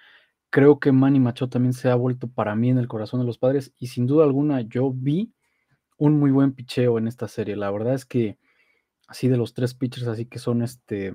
Creo 0.51 0.81
que 0.81 0.90
Manny 0.90 1.20
Macho 1.20 1.49
también 1.49 1.72
se 1.72 1.88
ha 1.88 1.94
vuelto 1.94 2.27
para 2.27 2.57
mí 2.57 2.68
en 2.68 2.79
el 2.79 2.88
corazón 2.88 3.20
de 3.20 3.27
los 3.27 3.38
padres 3.38 3.72
y 3.79 3.87
sin 3.87 4.09
duda 4.09 4.25
alguna 4.25 4.62
yo 4.62 4.90
vi 4.92 5.33
un 5.99 6.18
muy 6.18 6.33
buen 6.33 6.53
picheo 6.53 6.99
en 6.99 7.07
esta 7.07 7.29
serie. 7.29 7.55
La 7.55 7.70
verdad 7.70 7.94
es 7.94 8.05
que 8.05 8.38
así 9.07 9.29
de 9.29 9.37
los 9.37 9.55
tres 9.55 9.72
pitchers, 9.75 10.09
así 10.09 10.27
que 10.27 10.40
son 10.40 10.62
este 10.62 11.14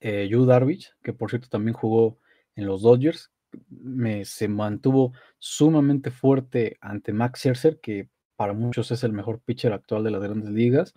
eh, 0.00 0.26
Yu 0.28 0.46
Darvish, 0.46 0.92
que 1.04 1.12
por 1.12 1.30
cierto 1.30 1.48
también 1.48 1.74
jugó 1.74 2.18
en 2.56 2.66
los 2.66 2.82
Dodgers, 2.82 3.30
me, 3.68 4.24
se 4.24 4.48
mantuvo 4.48 5.12
sumamente 5.38 6.10
fuerte 6.10 6.78
ante 6.80 7.12
Max 7.12 7.38
Scherzer, 7.38 7.78
que 7.78 8.08
para 8.34 8.54
muchos 8.54 8.90
es 8.90 9.04
el 9.04 9.12
mejor 9.12 9.40
pitcher 9.40 9.72
actual 9.72 10.02
de 10.02 10.10
las 10.10 10.20
grandes 10.20 10.50
ligas. 10.50 10.94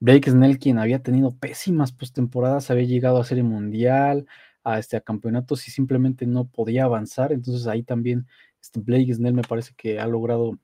Blake 0.00 0.30
Snell, 0.30 0.58
quien 0.58 0.78
había 0.78 1.02
tenido 1.02 1.36
pésimas 1.36 1.92
postemporadas, 1.92 2.70
había 2.70 2.84
llegado 2.84 3.18
a 3.18 3.24
serie 3.24 3.42
mundial, 3.42 4.26
a, 4.64 4.78
este, 4.78 4.96
a 4.96 5.00
campeonatos 5.00 5.66
y 5.68 5.70
simplemente 5.70 6.26
no 6.26 6.46
podía 6.48 6.84
avanzar. 6.84 7.32
Entonces 7.32 7.66
ahí 7.66 7.82
también 7.82 8.26
este 8.60 8.80
Blake 8.80 9.14
Snell 9.14 9.34
me 9.34 9.42
parece 9.42 9.72
que 9.76 10.00
ha 10.00 10.06
logrado, 10.06 10.58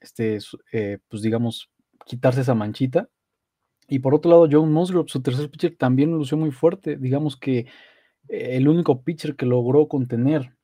este, 0.00 0.38
eh, 0.72 0.98
pues 1.08 1.22
digamos, 1.22 1.70
quitarse 2.04 2.42
esa 2.42 2.54
manchita. 2.54 3.08
Y 3.88 4.00
por 4.00 4.14
otro 4.14 4.30
lado, 4.30 4.48
John 4.50 4.72
Musgrove, 4.72 5.08
su 5.08 5.22
tercer 5.22 5.50
pitcher, 5.50 5.76
también 5.76 6.10
lució 6.12 6.36
muy 6.36 6.50
fuerte. 6.50 6.96
Digamos 6.96 7.36
que 7.36 7.66
el 8.28 8.68
único 8.68 9.02
pitcher 9.02 9.36
que 9.36 9.46
logró 9.46 9.88
contener 9.88 10.56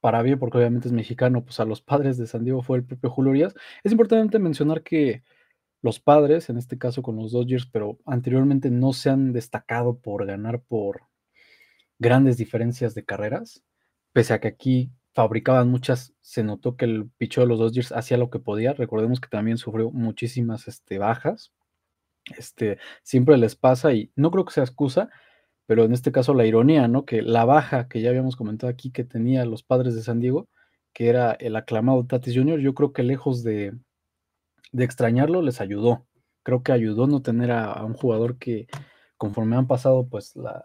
para 0.00 0.22
bien, 0.22 0.38
porque 0.38 0.58
obviamente 0.58 0.88
es 0.88 0.92
mexicano, 0.94 1.44
pues 1.44 1.60
a 1.60 1.64
los 1.64 1.82
padres 1.82 2.16
de 2.18 2.26
San 2.26 2.44
Diego 2.44 2.62
fue 2.62 2.78
el 2.78 2.84
propio 2.84 3.10
Julio 3.10 3.32
Urias. 3.32 3.54
Es 3.84 3.92
importante 3.92 4.38
mencionar 4.38 4.82
que 4.82 5.22
los 5.82 6.00
padres, 6.00 6.50
en 6.50 6.58
este 6.58 6.78
caso 6.78 7.02
con 7.02 7.16
los 7.16 7.32
Dodgers, 7.32 7.66
pero 7.66 7.98
anteriormente 8.04 8.70
no 8.70 8.92
se 8.92 9.10
han 9.10 9.32
destacado 9.32 9.98
por 9.98 10.26
ganar 10.26 10.60
por 10.60 11.02
grandes 11.98 12.36
diferencias 12.36 12.94
de 12.94 13.04
carreras, 13.04 13.62
pese 14.12 14.34
a 14.34 14.40
que 14.40 14.48
aquí 14.48 14.90
fabricaban 15.14 15.68
muchas, 15.68 16.14
se 16.20 16.44
notó 16.44 16.76
que 16.76 16.84
el 16.84 17.10
picho 17.16 17.40
de 17.40 17.48
los 17.48 17.58
Dodgers 17.58 17.92
hacía 17.92 18.18
lo 18.18 18.30
que 18.30 18.38
podía. 18.38 18.72
Recordemos 18.72 19.20
que 19.20 19.28
también 19.28 19.58
sufrió 19.58 19.90
muchísimas 19.90 20.68
este, 20.68 20.98
bajas. 20.98 21.52
Este, 22.36 22.78
siempre 23.02 23.36
les 23.36 23.56
pasa 23.56 23.92
y 23.92 24.12
no 24.14 24.30
creo 24.30 24.44
que 24.44 24.52
sea 24.52 24.64
excusa, 24.64 25.10
pero 25.66 25.84
en 25.84 25.92
este 25.92 26.12
caso 26.12 26.34
la 26.34 26.46
ironía, 26.46 26.88
¿no? 26.88 27.04
Que 27.04 27.22
la 27.22 27.44
baja 27.44 27.88
que 27.88 28.00
ya 28.00 28.10
habíamos 28.10 28.36
comentado 28.36 28.70
aquí 28.70 28.92
que 28.92 29.04
tenía 29.04 29.44
los 29.44 29.62
padres 29.62 29.94
de 29.94 30.02
San 30.02 30.20
Diego, 30.20 30.48
que 30.92 31.08
era 31.08 31.32
el 31.32 31.56
aclamado 31.56 32.06
Tatis 32.06 32.34
Jr., 32.36 32.60
yo 32.60 32.74
creo 32.74 32.92
que 32.92 33.02
lejos 33.02 33.42
de, 33.42 33.74
extrañarlo, 34.72 35.42
les 35.42 35.60
ayudó. 35.60 36.06
Creo 36.42 36.62
que 36.62 36.72
ayudó 36.72 37.06
no 37.06 37.22
tener 37.22 37.50
a, 37.50 37.84
un 37.84 37.94
jugador 37.94 38.38
que 38.38 38.66
conforme 39.16 39.56
han 39.56 39.66
pasado, 39.66 40.08
pues 40.08 40.36
la, 40.36 40.64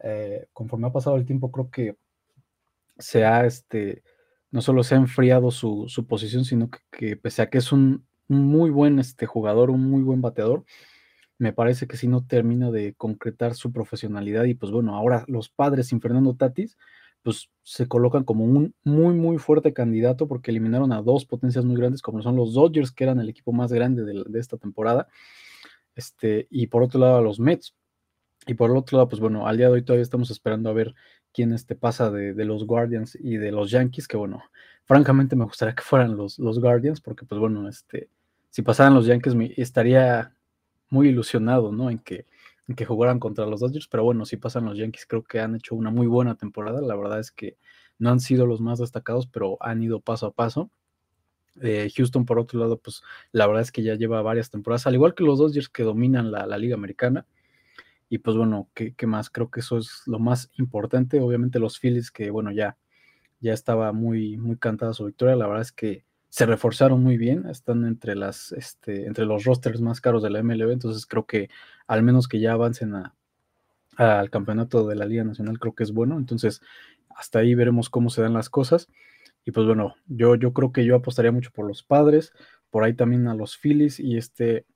eh, 0.00 0.46
conforme 0.52 0.86
ha 0.88 0.92
pasado 0.92 1.16
el 1.16 1.26
tiempo, 1.26 1.50
creo 1.50 1.70
que 1.70 1.96
se 2.98 3.24
ha, 3.24 3.44
este, 3.44 4.02
no 4.50 4.60
solo 4.60 4.82
se 4.82 4.94
ha 4.94 4.98
enfriado 4.98 5.50
su, 5.50 5.88
posición, 6.08 6.44
sino 6.44 6.70
que, 6.90 7.16
pese 7.16 7.42
a 7.42 7.50
que 7.50 7.58
es 7.58 7.72
un, 7.72 8.06
un, 8.28 8.46
muy 8.46 8.70
buen 8.70 8.98
este, 8.98 9.26
jugador, 9.26 9.70
un 9.70 9.90
muy 9.90 10.02
buen 10.02 10.20
bateador, 10.20 10.64
me 11.38 11.52
parece 11.52 11.86
que 11.86 11.96
si 11.96 12.08
no 12.08 12.26
termina 12.26 12.70
de 12.70 12.94
concretar 12.94 13.54
su 13.54 13.72
profesionalidad 13.72 14.44
y 14.44 14.54
pues 14.54 14.72
bueno, 14.72 14.96
ahora 14.96 15.24
los 15.28 15.48
padres 15.48 15.88
sin 15.88 16.00
Fernando 16.00 16.34
Tatis, 16.34 16.76
pues 17.28 17.50
se 17.62 17.86
colocan 17.86 18.24
como 18.24 18.46
un 18.46 18.74
muy, 18.84 19.12
muy 19.12 19.36
fuerte 19.36 19.74
candidato 19.74 20.26
porque 20.26 20.50
eliminaron 20.50 20.94
a 20.94 21.02
dos 21.02 21.26
potencias 21.26 21.62
muy 21.62 21.76
grandes 21.76 22.00
como 22.00 22.22
son 22.22 22.36
los 22.36 22.54
Dodgers, 22.54 22.90
que 22.90 23.04
eran 23.04 23.20
el 23.20 23.28
equipo 23.28 23.52
más 23.52 23.70
grande 23.70 24.02
de, 24.02 24.38
esta 24.40 24.56
temporada, 24.56 25.08
este, 25.94 26.46
y 26.48 26.68
por 26.68 26.82
otro 26.82 26.98
lado 26.98 27.18
a 27.18 27.20
los 27.20 27.38
Mets. 27.38 27.74
Y 28.46 28.54
por 28.54 28.70
el 28.70 28.78
otro 28.78 28.96
lado, 28.96 29.10
pues 29.10 29.20
bueno, 29.20 29.46
al 29.46 29.58
día 29.58 29.66
de 29.66 29.74
hoy 29.74 29.82
todavía 29.82 30.04
estamos 30.04 30.30
esperando 30.30 30.70
a 30.70 30.72
ver 30.72 30.94
quién 31.34 31.52
este 31.52 31.74
pasa 31.74 32.10
de, 32.10 32.32
los 32.46 32.64
Guardians 32.64 33.14
y 33.20 33.36
de 33.36 33.52
los 33.52 33.70
Yankees, 33.70 34.08
que 34.08 34.16
bueno, 34.16 34.42
francamente 34.86 35.36
me 35.36 35.44
gustaría 35.44 35.74
que 35.74 35.82
fueran 35.82 36.16
los, 36.16 36.38
los 36.38 36.58
Guardians, 36.58 37.02
porque 37.02 37.26
pues 37.26 37.38
bueno, 37.38 37.68
este, 37.68 38.08
si 38.48 38.62
pasaran 38.62 38.94
los 38.94 39.04
Yankees 39.04 39.34
me 39.34 39.52
estaría 39.58 40.34
muy 40.88 41.08
ilusionado, 41.08 41.72
¿no? 41.72 41.90
En 41.90 41.98
que, 41.98 42.24
que 42.76 42.84
jugaran 42.84 43.18
contra 43.18 43.46
los 43.46 43.60
Dodgers, 43.60 43.88
pero 43.88 44.04
bueno, 44.04 44.24
si 44.26 44.36
pasan 44.36 44.66
los 44.66 44.76
Yankees, 44.76 45.06
creo 45.06 45.22
que 45.24 45.40
han 45.40 45.56
hecho 45.56 45.74
una 45.74 45.90
muy 45.90 46.06
buena 46.06 46.36
temporada. 46.36 46.80
La 46.80 46.96
verdad 46.96 47.20
es 47.20 47.32
que 47.32 47.56
no 47.98 48.10
han 48.10 48.20
sido 48.20 48.46
los 48.46 48.60
más 48.60 48.78
destacados, 48.78 49.26
pero 49.26 49.56
han 49.60 49.82
ido 49.82 50.00
paso 50.00 50.26
a 50.26 50.32
paso. 50.32 50.70
Eh, 51.60 51.90
Houston, 51.96 52.24
por 52.24 52.38
otro 52.38 52.60
lado, 52.60 52.78
pues 52.78 53.02
la 53.32 53.46
verdad 53.46 53.62
es 53.62 53.72
que 53.72 53.82
ya 53.82 53.94
lleva 53.94 54.22
varias 54.22 54.50
temporadas, 54.50 54.86
al 54.86 54.94
igual 54.94 55.14
que 55.14 55.24
los 55.24 55.38
Dodgers 55.38 55.68
que 55.68 55.82
dominan 55.82 56.30
la, 56.30 56.58
Liga 56.58 56.74
Americana. 56.74 57.26
Y 58.10 58.18
pues 58.18 58.36
bueno, 58.36 58.70
¿qué, 58.74 58.94
¿qué, 58.94 59.06
más? 59.06 59.30
Creo 59.30 59.50
que 59.50 59.60
eso 59.60 59.78
es 59.78 60.02
lo 60.06 60.18
más 60.18 60.50
importante. 60.58 61.20
Obviamente 61.20 61.58
los 61.58 61.78
Phillies 61.78 62.10
que, 62.10 62.30
bueno, 62.30 62.52
ya 62.52 62.78
ya 63.40 63.52
estaba 63.52 63.92
muy, 63.92 64.36
muy 64.36 64.56
cantada 64.56 64.94
su 64.94 65.04
victoria. 65.04 65.36
La 65.36 65.46
verdad 65.46 65.62
es 65.62 65.72
que 65.72 66.04
se 66.28 66.46
reforzaron 66.46 67.02
muy 67.02 67.16
bien, 67.16 67.46
están 67.46 67.84
entre, 67.86 68.14
las, 68.14 68.52
este, 68.52 69.06
entre 69.06 69.24
los 69.24 69.44
rosters 69.44 69.80
más 69.80 70.00
caros 70.00 70.22
de 70.22 70.30
la 70.30 70.42
MLB, 70.42 70.70
entonces 70.70 71.06
creo 71.06 71.26
que 71.26 71.48
al 71.86 72.02
menos 72.02 72.28
que 72.28 72.40
ya 72.40 72.52
avancen 72.52 72.94
al 73.96 74.30
campeonato 74.30 74.86
de 74.86 74.94
la 74.94 75.06
Liga 75.06 75.24
Nacional, 75.24 75.58
creo 75.58 75.74
que 75.74 75.82
es 75.82 75.92
bueno. 75.92 76.18
Entonces, 76.18 76.60
hasta 77.08 77.40
ahí 77.40 77.54
veremos 77.54 77.90
cómo 77.90 78.10
se 78.10 78.22
dan 78.22 78.34
las 78.34 78.50
cosas. 78.50 78.88
Y 79.44 79.52
pues 79.52 79.66
bueno, 79.66 79.96
yo, 80.06 80.34
yo 80.36 80.52
creo 80.52 80.72
que 80.72 80.84
yo 80.84 80.94
apostaría 80.94 81.32
mucho 81.32 81.50
por 81.50 81.66
los 81.66 81.82
padres, 81.82 82.32
por 82.70 82.84
ahí 82.84 82.94
también 82.94 83.26
a 83.28 83.34
los 83.34 83.56
Phillies 83.56 83.98
y 83.98 84.18
este, 84.18 84.66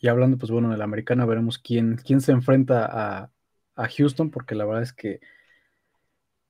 y 0.00 0.08
hablando 0.08 0.36
pues 0.38 0.50
bueno 0.50 0.70
de 0.70 0.76
la 0.76 0.84
americana, 0.84 1.24
veremos 1.24 1.58
quién, 1.58 1.96
quién 1.96 2.20
se 2.20 2.32
enfrenta 2.32 2.84
a, 2.86 3.30
a 3.76 3.88
Houston, 3.88 4.30
porque 4.30 4.56
la 4.56 4.64
verdad 4.64 4.82
es 4.82 4.92
que 4.92 5.20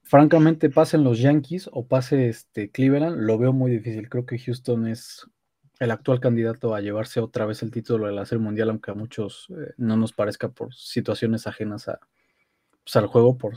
francamente 0.08 0.70
pasen 0.70 1.04
los 1.04 1.20
Yankees 1.20 1.68
o 1.72 1.86
pase 1.86 2.28
este 2.28 2.70
Cleveland, 2.70 3.20
lo 3.20 3.38
veo 3.38 3.52
muy 3.52 3.70
difícil. 3.70 4.08
Creo 4.08 4.24
que 4.24 4.38
Houston 4.38 4.88
es 4.88 5.26
el 5.78 5.90
actual 5.90 6.18
candidato 6.18 6.74
a 6.74 6.80
llevarse 6.80 7.20
otra 7.20 7.46
vez 7.46 7.62
el 7.62 7.70
título 7.70 8.06
de 8.06 8.12
la 8.12 8.24
Serie 8.24 8.42
Mundial, 8.42 8.70
aunque 8.70 8.90
a 8.90 8.94
muchos 8.94 9.48
eh, 9.50 9.74
no 9.76 9.96
nos 9.96 10.12
parezca 10.12 10.48
por 10.48 10.74
situaciones 10.74 11.46
ajenas 11.46 11.88
a, 11.88 12.00
pues, 12.82 12.96
al 12.96 13.06
juego, 13.06 13.36
por 13.36 13.54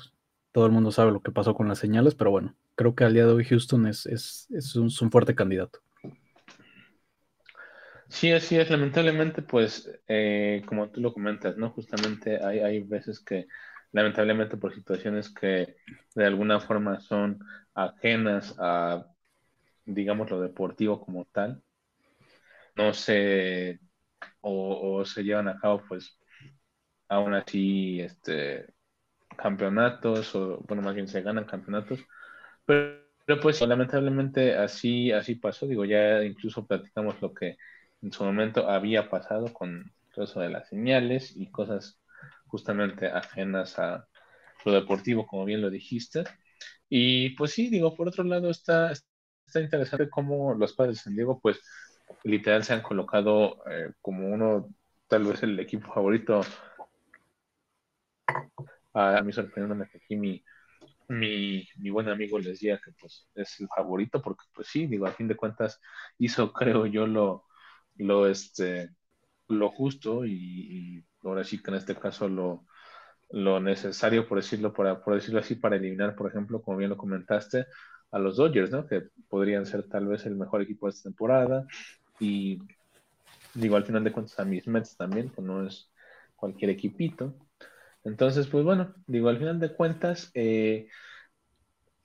todo 0.52 0.66
el 0.66 0.72
mundo 0.72 0.91
sabe 0.91 1.12
lo 1.12 1.22
que 1.22 1.32
pasó 1.32 1.56
con 1.56 1.70
las 1.70 1.80
señales, 1.80 2.16
pero 2.16 2.32
bueno, 2.32 2.56
creo 2.76 2.95
que 2.95 3.06
al 3.06 3.14
día 3.14 3.26
de 3.26 3.32
hoy 3.32 3.45
Houston 3.45 3.88
es, 3.88 4.06
es, 4.06 4.76
un, 4.76 4.91
fuerte 5.10 5.34
candidato. 5.34 5.80
Sí, 8.10 8.30
así 8.34 8.58
es. 8.58 8.70
Lamentablemente, 8.70 9.41
pues, 9.41 9.89
eh, 10.10 10.64
como 10.66 10.89
tú 10.89 10.99
lo 10.99 11.14
comentas, 11.14 11.56
¿no? 11.56 11.70
Justamente 11.70 12.43
hay, 12.43 12.60
hay 12.60 12.82
veces 12.82 13.22
que 13.22 13.47
lamentablemente 13.92 14.58
por 14.58 14.74
situaciones 14.74 15.30
que 15.34 15.76
de 16.16 16.26
alguna 16.26 16.60
forma 16.60 17.00
son 17.00 17.39
ajenas 17.74 18.56
a, 18.60 19.06
digamos, 19.86 20.30
lo 20.30 20.42
deportivo 20.42 21.02
como 21.04 21.26
tal, 21.26 21.62
no 22.76 22.94
se, 22.94 23.80
o, 24.42 25.04
se 25.06 25.24
llevan 25.24 25.48
a 25.50 25.60
cabo, 25.60 25.84
pues, 25.88 26.20
aún 27.10 27.34
así, 27.34 28.02
este, 28.02 28.68
campeonatos, 29.38 30.36
o, 30.36 30.60
bueno, 30.68 30.84
más 30.84 30.96
bien 30.96 31.08
se 31.08 31.22
ganan 31.22 31.46
campeonatos, 31.46 32.00
pero, 32.66 33.02
pues, 33.42 33.62
lamentablemente 33.62 34.56
así, 34.58 35.12
así 35.12 35.36
pasó, 35.36 35.68
digo, 35.68 35.86
ya 35.86 36.24
incluso 36.24 36.68
platicamos 36.68 37.22
lo 37.22 37.34
que 37.34 37.58
en 38.02 38.12
su 38.12 38.24
momento 38.24 38.70
había 38.70 39.10
pasado 39.10 39.54
con 39.54 39.94
todo 40.14 40.26
eso 40.26 40.42
de 40.42 40.50
las 40.50 40.70
señales 40.70 41.36
y 41.38 41.52
cosas 41.52 42.01
justamente 42.52 43.08
ajenas 43.08 43.80
a 43.80 44.08
lo 44.66 44.74
deportivo, 44.74 45.26
como 45.26 45.45
bien 45.45 45.62
lo 45.62 45.70
dijiste. 45.70 46.26
Y 46.89 47.32
pues 47.32 47.52
sí, 47.54 47.70
digo, 47.70 47.95
por 47.95 48.10
otro 48.10 48.24
lado 48.26 48.49
está, 48.49 48.91
está 48.91 49.62
interesante 49.62 50.10
cómo 50.10 50.54
los 50.54 50.74
padres 50.74 50.97
de 50.97 51.04
San 51.04 51.16
Diego, 51.16 51.39
pues 51.39 51.60
literal 52.24 52.64
se 52.64 52.74
han 52.74 52.82
colocado 52.82 53.64
eh, 53.70 53.93
como 54.02 54.28
uno, 54.28 54.70
tal 55.08 55.24
vez 55.24 55.41
el 55.43 55.60
equipo 55.60 55.93
favorito. 55.93 56.41
A, 58.93 59.22
mí 59.22 59.32
sorprendiéndome 59.32 59.89
que 59.89 59.97
aquí 59.99 60.18
mi, 60.18 60.43
mi, 61.08 61.66
mi, 61.78 61.89
buen 61.89 62.10
amigo 62.10 62.38
les 62.38 62.47
decía 62.47 62.80
que 62.84 62.91
pues 62.99 63.30
es 63.36 63.60
el 63.62 63.70
favorito, 63.74 64.22
porque 64.22 64.43
pues 64.54 64.68
sí, 64.68 64.86
digo, 64.88 65.06
a 65.08 65.14
fin 65.14 65.30
de 65.30 65.38
cuentas 65.38 65.80
hizo, 66.18 66.52
creo 66.52 66.86
yo, 66.86 67.08
lo, 67.08 67.45
lo, 67.95 68.28
este, 68.28 68.89
lo 69.47 69.70
justo 69.70 70.26
y 70.26 71.06
ahora 71.24 71.43
sí 71.43 71.61
que 71.61 71.72
en 71.72 71.78
este 71.78 71.95
caso 71.95 72.28
lo, 72.28 72.65
lo 73.32 73.59
necesario, 73.59 74.28
por 74.28 74.38
decirlo, 74.39 74.74
para, 74.74 75.03
por 75.03 75.15
decirlo 75.15 75.39
así, 75.39 75.55
para 75.55 75.76
eliminar, 75.78 76.15
por 76.15 76.30
ejemplo, 76.30 76.61
como 76.61 76.78
bien 76.78 76.89
lo 76.89 76.97
comentaste, 76.97 77.65
a 78.11 78.19
los 78.19 78.38
Dodgers, 78.38 78.72
¿no? 78.72 78.88
Que 78.88 79.03
podrían 79.30 79.65
ser 79.65 79.84
tal 79.88 80.07
vez 80.07 80.26
el 80.26 80.36
mejor 80.36 80.61
equipo 80.61 80.88
de 80.88 80.91
esta 80.91 81.09
temporada. 81.09 81.65
Y 82.19 82.59
digo, 83.53 83.76
al 83.76 83.86
final 83.86 84.03
de 84.03 84.11
cuentas 84.11 84.39
a 84.39 84.45
mis 84.45 84.67
Mets 84.67 84.97
también, 84.97 85.30
que 85.30 85.41
no 85.41 85.65
es 85.65 85.91
cualquier 86.36 86.72
equipito. 86.72 87.36
Entonces, 88.03 88.47
pues 88.47 88.63
bueno, 88.63 88.93
digo, 89.07 89.30
al 89.30 89.38
final 89.38 89.59
de 89.59 89.74
cuentas, 89.74 90.32
eh, 90.34 90.88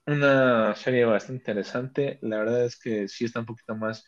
una 0.05 0.73
serie 0.75 1.05
bastante 1.05 1.41
interesante. 1.41 2.19
La 2.21 2.37
verdad 2.39 2.65
es 2.65 2.79
que 2.79 3.07
sí 3.07 3.25
está 3.25 3.41
un 3.41 3.45
poquito 3.45 3.75
más 3.75 4.05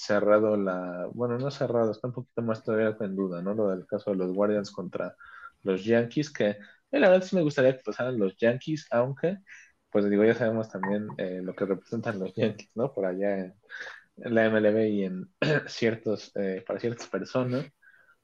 cerrado 0.00 0.56
la, 0.56 1.08
bueno, 1.12 1.38
no 1.38 1.50
cerrado, 1.50 1.92
está 1.92 2.08
un 2.08 2.14
poquito 2.14 2.42
más 2.42 2.62
todavía 2.62 2.96
en 3.00 3.16
duda, 3.16 3.42
¿no? 3.42 3.54
Lo 3.54 3.68
del 3.68 3.86
caso 3.86 4.10
de 4.10 4.16
los 4.16 4.32
Guardians 4.32 4.70
contra 4.70 5.14
los 5.62 5.84
Yankees, 5.84 6.32
que 6.32 6.50
eh, 6.50 6.58
la 6.98 7.10
verdad 7.10 7.26
sí 7.26 7.36
me 7.36 7.42
gustaría 7.42 7.76
que 7.76 7.82
pasaran 7.84 8.18
los 8.18 8.36
Yankees, 8.36 8.86
aunque, 8.90 9.38
pues 9.90 10.08
digo, 10.08 10.24
ya 10.24 10.34
sabemos 10.34 10.70
también 10.70 11.08
eh, 11.18 11.40
lo 11.42 11.54
que 11.54 11.66
representan 11.66 12.18
los 12.18 12.34
Yankees, 12.34 12.70
¿no? 12.76 12.92
Por 12.92 13.06
allá 13.06 13.38
en, 13.38 13.54
la 14.16 14.46
MLB 14.46 14.88
y 14.88 15.04
en 15.04 15.30
ciertos, 15.66 16.32
eh, 16.36 16.64
para 16.66 16.80
ciertas 16.80 17.06
personas. 17.08 17.66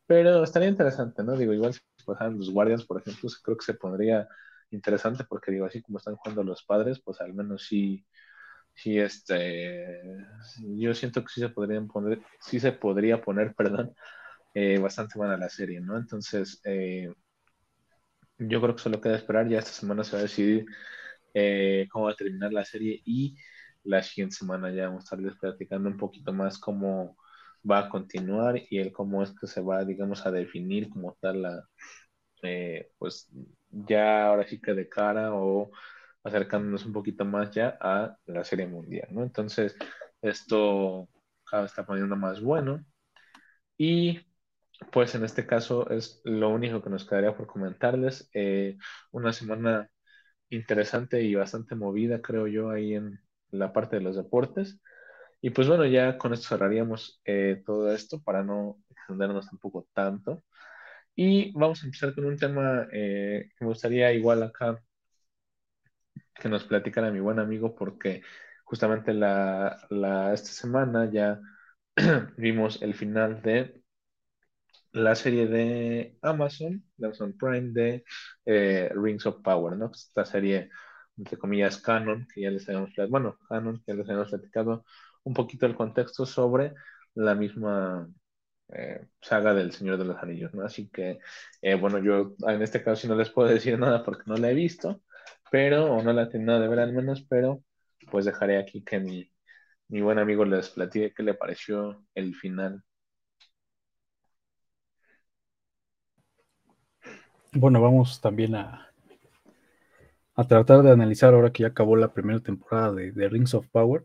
Pero 0.06 0.44
estaría 0.44 0.68
interesante, 0.68 1.22
¿no? 1.24 1.36
Digo, 1.36 1.52
igual 1.52 1.74
si 1.74 1.80
pasaran 2.06 2.38
los 2.38 2.50
Guardians, 2.50 2.84
por 2.86 3.00
ejemplo, 3.00 3.28
creo 3.44 3.56
que 3.56 3.64
se 3.64 3.74
pondría 3.74 4.28
interesante 4.70 5.24
porque 5.28 5.52
digo, 5.52 5.66
así 5.66 5.82
como 5.82 5.98
están 5.98 6.16
jugando 6.16 6.42
los 6.44 6.64
padres, 6.64 7.00
pues 7.04 7.20
al 7.20 7.34
menos 7.34 7.66
sí 7.66 8.06
sí, 8.76 8.98
este, 8.98 10.00
yo 10.78 10.94
siento 10.94 11.22
que 11.22 11.28
sí 11.34 11.40
se 11.40 11.48
podrían 11.50 11.88
poner, 11.88 12.20
sí 12.40 12.60
se 12.60 12.72
podría 12.72 13.22
poner, 13.22 13.54
perdón, 13.56 13.94
eh, 14.54 14.78
bastante 14.78 15.18
buena 15.18 15.38
la 15.38 15.48
serie, 15.50 15.80
¿no? 15.80 15.98
Entonces, 15.98 16.60
eh, 16.64 17.10
yo 18.38 18.60
creo 18.60 18.76
que 18.76 18.82
solo 18.82 19.00
queda 19.00 19.16
esperar, 19.16 19.48
ya 19.48 19.58
esta 19.58 19.72
semana 19.72 20.04
se 20.04 20.12
va 20.12 20.20
a 20.20 20.22
decidir 20.22 20.66
eh, 21.34 21.86
cómo 21.92 22.06
va 22.06 22.12
a 22.12 22.16
terminar 22.16 22.52
la 22.52 22.64
serie 22.64 23.02
y 23.04 23.36
la 23.84 24.02
siguiente 24.02 24.36
semana 24.36 24.72
ya 24.72 24.86
vamos 24.88 25.02
a 25.02 25.06
estarles 25.06 25.36
platicando 25.38 25.88
un 25.90 25.98
poquito 25.98 26.32
más 26.32 26.58
cómo 26.58 27.16
va 27.70 27.80
a 27.80 27.90
continuar 27.90 28.60
y 28.70 28.78
el 28.78 28.92
cómo 28.92 29.22
es 29.22 29.32
que 29.40 29.48
se 29.48 29.60
va, 29.62 29.84
digamos, 29.84 30.26
a 30.26 30.32
definir 30.32 30.90
como 30.90 31.16
tal 31.20 31.42
la, 31.42 31.64
pues 32.98 33.28
ya 33.70 34.26
ahora 34.28 34.46
sí 34.46 34.60
que 34.60 34.74
de 34.74 34.88
cara 34.88 35.34
o 35.34 35.70
acercándonos 36.26 36.84
un 36.86 36.92
poquito 36.92 37.24
más 37.24 37.50
ya 37.52 37.78
a 37.80 38.16
la 38.26 38.44
Serie 38.44 38.66
Mundial, 38.66 39.08
¿no? 39.12 39.22
Entonces, 39.22 39.76
esto 40.22 41.08
cada 41.50 41.62
vez 41.62 41.72
está 41.72 41.86
poniendo 41.86 42.16
más 42.16 42.40
bueno. 42.40 42.84
Y 43.78 44.20
pues 44.92 45.14
en 45.14 45.24
este 45.24 45.46
caso 45.46 45.88
es 45.90 46.20
lo 46.24 46.50
único 46.50 46.82
que 46.82 46.90
nos 46.90 47.06
quedaría 47.06 47.36
por 47.36 47.46
comentarles. 47.46 48.28
Eh, 48.34 48.76
una 49.12 49.32
semana 49.32 49.90
interesante 50.50 51.22
y 51.22 51.34
bastante 51.34 51.74
movida, 51.76 52.22
creo 52.22 52.46
yo, 52.48 52.70
ahí 52.70 52.94
en 52.94 53.20
la 53.50 53.72
parte 53.72 53.96
de 53.96 54.02
los 54.02 54.16
deportes. 54.16 54.80
Y 55.40 55.50
pues 55.50 55.68
bueno, 55.68 55.86
ya 55.86 56.18
con 56.18 56.32
esto 56.34 56.48
cerraríamos 56.48 57.20
eh, 57.24 57.62
todo 57.66 57.92
esto 57.92 58.22
para 58.22 58.42
no 58.44 58.78
extendernos 58.90 59.48
tampoco 59.48 59.88
tanto. 59.94 60.44
Y 61.14 61.52
vamos 61.58 61.82
a 61.82 61.86
empezar 61.86 62.14
con 62.14 62.26
un 62.26 62.36
tema 62.36 62.88
eh, 62.92 63.50
que 63.58 63.64
me 63.64 63.70
gustaría 63.70 64.12
igual 64.12 64.42
acá 64.42 64.82
que 66.34 66.48
nos 66.48 66.64
platicara 66.64 67.10
mi 67.10 67.20
buen 67.20 67.38
amigo 67.38 67.74
porque 67.74 68.22
justamente 68.64 69.12
la, 69.14 69.78
esta 70.34 70.48
semana 70.50 71.10
ya 71.10 71.40
vimos 72.36 72.82
el 72.82 72.94
final 72.94 73.42
de 73.42 73.82
la 74.92 75.14
serie 75.14 75.46
de 75.46 76.18
Amazon, 76.22 76.82
Amazon 77.02 77.36
Prime 77.36 77.72
de 77.72 78.04
eh, 78.46 78.90
Rings 78.94 79.26
of 79.26 79.42
Power, 79.42 79.76
¿no? 79.76 79.90
Esta 79.92 80.24
serie, 80.24 80.70
entre 81.16 81.36
comillas, 81.38 81.78
canon, 81.78 82.26
que 82.32 82.42
ya 82.42 82.50
les 82.50 82.66
habíamos 82.68 82.90
platicado, 82.90 83.10
bueno, 83.10 83.38
canon, 83.48 83.78
que 83.78 83.84
ya 83.92 83.94
les 83.94 84.06
habíamos 84.08 84.30
platicado 84.30 84.84
un 85.24 85.34
poquito 85.34 85.66
el 85.66 85.76
contexto 85.76 86.24
sobre 86.26 86.74
la 87.14 87.34
misma 87.34 88.08
eh, 88.70 89.08
saga 89.20 89.54
del 89.54 89.72
Señor 89.72 89.98
de 89.98 90.04
los 90.06 90.18
Anillos, 90.22 90.54
¿no? 90.54 90.64
Así 90.64 90.90
que, 90.90 91.18
eh, 91.62 91.74
bueno, 91.76 91.98
yo 91.98 92.34
en 92.48 92.62
este 92.62 92.82
caso 92.82 93.02
sí 93.02 93.08
no 93.08 93.16
les 93.16 93.30
puedo 93.30 93.48
decir 93.50 93.78
nada 93.78 94.04
porque 94.04 94.24
no 94.26 94.36
la 94.36 94.50
he 94.50 94.54
visto, 94.54 95.02
pero, 95.50 95.92
o 95.92 96.02
no 96.02 96.12
la 96.12 96.28
tengo 96.28 96.58
de 96.58 96.68
ver 96.68 96.80
al 96.80 96.92
menos, 96.92 97.22
pero 97.28 97.62
pues 98.10 98.24
dejaré 98.24 98.58
aquí 98.58 98.82
que 98.82 98.98
mi, 99.00 99.30
mi 99.88 100.00
buen 100.00 100.18
amigo 100.18 100.44
les 100.44 100.70
platique 100.70 101.14
qué 101.14 101.22
le 101.22 101.34
pareció 101.34 102.04
el 102.14 102.34
final. 102.34 102.82
Bueno, 107.52 107.80
vamos 107.80 108.20
también 108.20 108.54
a, 108.54 108.92
a 110.34 110.44
tratar 110.46 110.82
de 110.82 110.90
analizar 110.90 111.32
ahora 111.32 111.50
que 111.50 111.62
ya 111.62 111.68
acabó 111.68 111.96
la 111.96 112.12
primera 112.12 112.40
temporada 112.40 112.92
de, 112.92 113.12
de, 113.12 113.28
Rings 113.28 113.54
of 113.54 113.66
Power, 113.68 114.04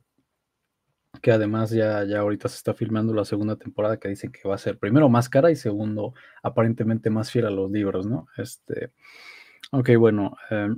que 1.21 1.31
además 1.31 1.71
ya, 1.71 2.05
ya 2.05 2.19
ahorita 2.19 2.47
se 2.47 2.55
está 2.55 2.73
filmando 2.73 3.13
la 3.13 3.25
segunda 3.25 3.57
temporada 3.57 3.97
que 3.97 4.07
dicen 4.07 4.31
que 4.31 4.47
va 4.47 4.55
a 4.55 4.57
ser 4.57 4.79
primero 4.79 5.09
más 5.09 5.27
cara 5.27 5.51
y 5.51 5.57
segundo 5.57 6.13
aparentemente 6.41 7.09
más 7.09 7.29
fiel 7.29 7.45
a 7.45 7.51
los 7.51 7.69
libros, 7.69 8.07
¿no? 8.07 8.27
Este, 8.37 8.93
ok, 9.71 9.89
bueno, 9.97 10.37
eh, 10.49 10.69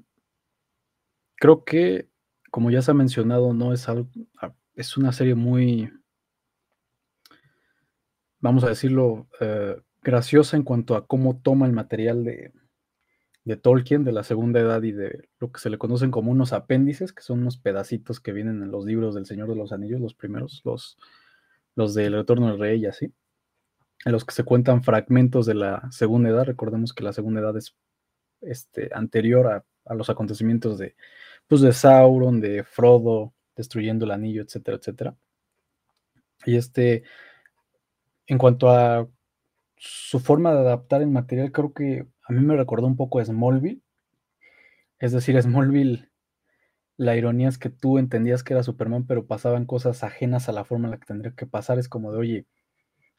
Creo 1.35 1.63
que, 1.63 2.09
como 2.51 2.71
ya 2.71 2.81
se 2.81 2.91
ha 2.91 2.93
mencionado, 2.93 3.53
no 3.53 3.73
es 3.73 3.89
algo, 3.89 4.09
es 4.75 4.97
una 4.97 5.11
serie 5.11 5.35
muy, 5.35 5.91
vamos 8.39 8.63
a 8.63 8.69
decirlo, 8.69 9.27
eh, 9.39 9.81
graciosa 10.01 10.57
en 10.57 10.63
cuanto 10.63 10.95
a 10.95 11.07
cómo 11.07 11.39
toma 11.41 11.65
el 11.65 11.73
material 11.73 12.23
de, 12.23 12.51
de 13.45 13.57
Tolkien, 13.57 14.03
de 14.03 14.11
la 14.11 14.23
segunda 14.23 14.59
edad 14.59 14.81
y 14.83 14.91
de 14.91 15.29
lo 15.39 15.51
que 15.51 15.59
se 15.59 15.69
le 15.69 15.77
conocen 15.77 16.11
como 16.11 16.31
unos 16.31 16.53
apéndices, 16.53 17.13
que 17.13 17.23
son 17.23 17.39
unos 17.39 17.57
pedacitos 17.57 18.19
que 18.19 18.31
vienen 18.31 18.63
en 18.63 18.71
los 18.71 18.85
libros 18.85 19.15
del 19.15 19.25
Señor 19.25 19.49
de 19.49 19.55
los 19.55 19.71
Anillos, 19.71 19.99
los 19.99 20.15
primeros, 20.15 20.61
los, 20.63 20.97
los 21.75 21.93
del 21.93 22.13
Retorno 22.13 22.47
del 22.47 22.59
Rey 22.59 22.81
y 22.81 22.85
así, 22.85 23.13
en 24.05 24.11
los 24.11 24.25
que 24.25 24.33
se 24.33 24.43
cuentan 24.43 24.83
fragmentos 24.83 25.45
de 25.45 25.55
la 25.55 25.91
segunda 25.91 26.29
edad. 26.29 26.45
Recordemos 26.45 26.93
que 26.93 27.03
la 27.03 27.13
segunda 27.13 27.41
edad 27.41 27.57
es 27.57 27.75
este, 28.41 28.89
anterior 28.93 29.47
a, 29.47 29.65
los 29.89 30.09
acontecimientos 30.09 30.77
de, 30.77 30.95
pues, 31.47 31.61
de 31.61 31.73
Sauron, 31.73 32.39
de 32.41 32.63
Frodo, 32.63 33.33
destruyendo 33.55 34.05
el 34.05 34.11
anillo, 34.11 34.43
etcétera, 34.43 34.77
etcétera. 34.77 35.15
Y 36.45 36.55
este, 36.55 37.03
en 38.27 38.37
cuanto 38.37 38.69
a 38.69 39.07
su 39.77 40.19
forma 40.19 40.53
de 40.53 40.59
adaptar 40.59 41.01
el 41.01 41.09
material, 41.09 41.51
creo 41.51 41.73
que 41.73 42.07
a 42.27 42.33
mí 42.33 42.41
me 42.41 42.55
recordó 42.55 42.87
un 42.87 42.95
poco 42.95 43.19
a 43.19 43.25
Smallville. 43.25 43.81
Es 44.99 45.11
decir, 45.11 45.41
Smallville, 45.41 46.09
la 46.97 47.15
ironía 47.15 47.49
es 47.49 47.57
que 47.57 47.69
tú 47.69 47.97
entendías 47.97 48.43
que 48.43 48.53
era 48.53 48.63
Superman, 48.63 49.05
pero 49.05 49.25
pasaban 49.27 49.65
cosas 49.65 50.03
ajenas 50.03 50.47
a 50.49 50.53
la 50.53 50.63
forma 50.65 50.87
en 50.87 50.91
la 50.91 50.97
que 50.99 51.05
tendría 51.05 51.33
que 51.33 51.45
pasar. 51.45 51.79
Es 51.79 51.89
como 51.89 52.11
de, 52.11 52.17
oye, 52.19 52.45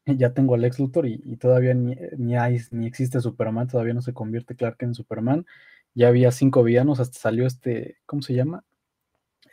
ya 0.06 0.34
tengo 0.34 0.54
a 0.54 0.58
Lex 0.58 0.78
Luthor 0.78 1.06
y, 1.06 1.36
todavía 1.36 1.74
ni, 1.74 1.96
ni, 2.18 2.36
hay, 2.36 2.58
ni 2.70 2.86
existe 2.86 3.20
Superman, 3.20 3.68
todavía 3.68 3.94
no 3.94 4.02
se 4.02 4.14
convierte 4.14 4.56
Clark 4.56 4.76
en 4.80 4.94
Superman. 4.94 5.46
Ya 5.94 6.08
había 6.08 6.32
cinco 6.32 6.62
villanos, 6.62 7.00
hasta 7.00 7.18
salió 7.18 7.46
este, 7.46 7.98
¿cómo 8.06 8.22
se 8.22 8.34
llama? 8.34 8.64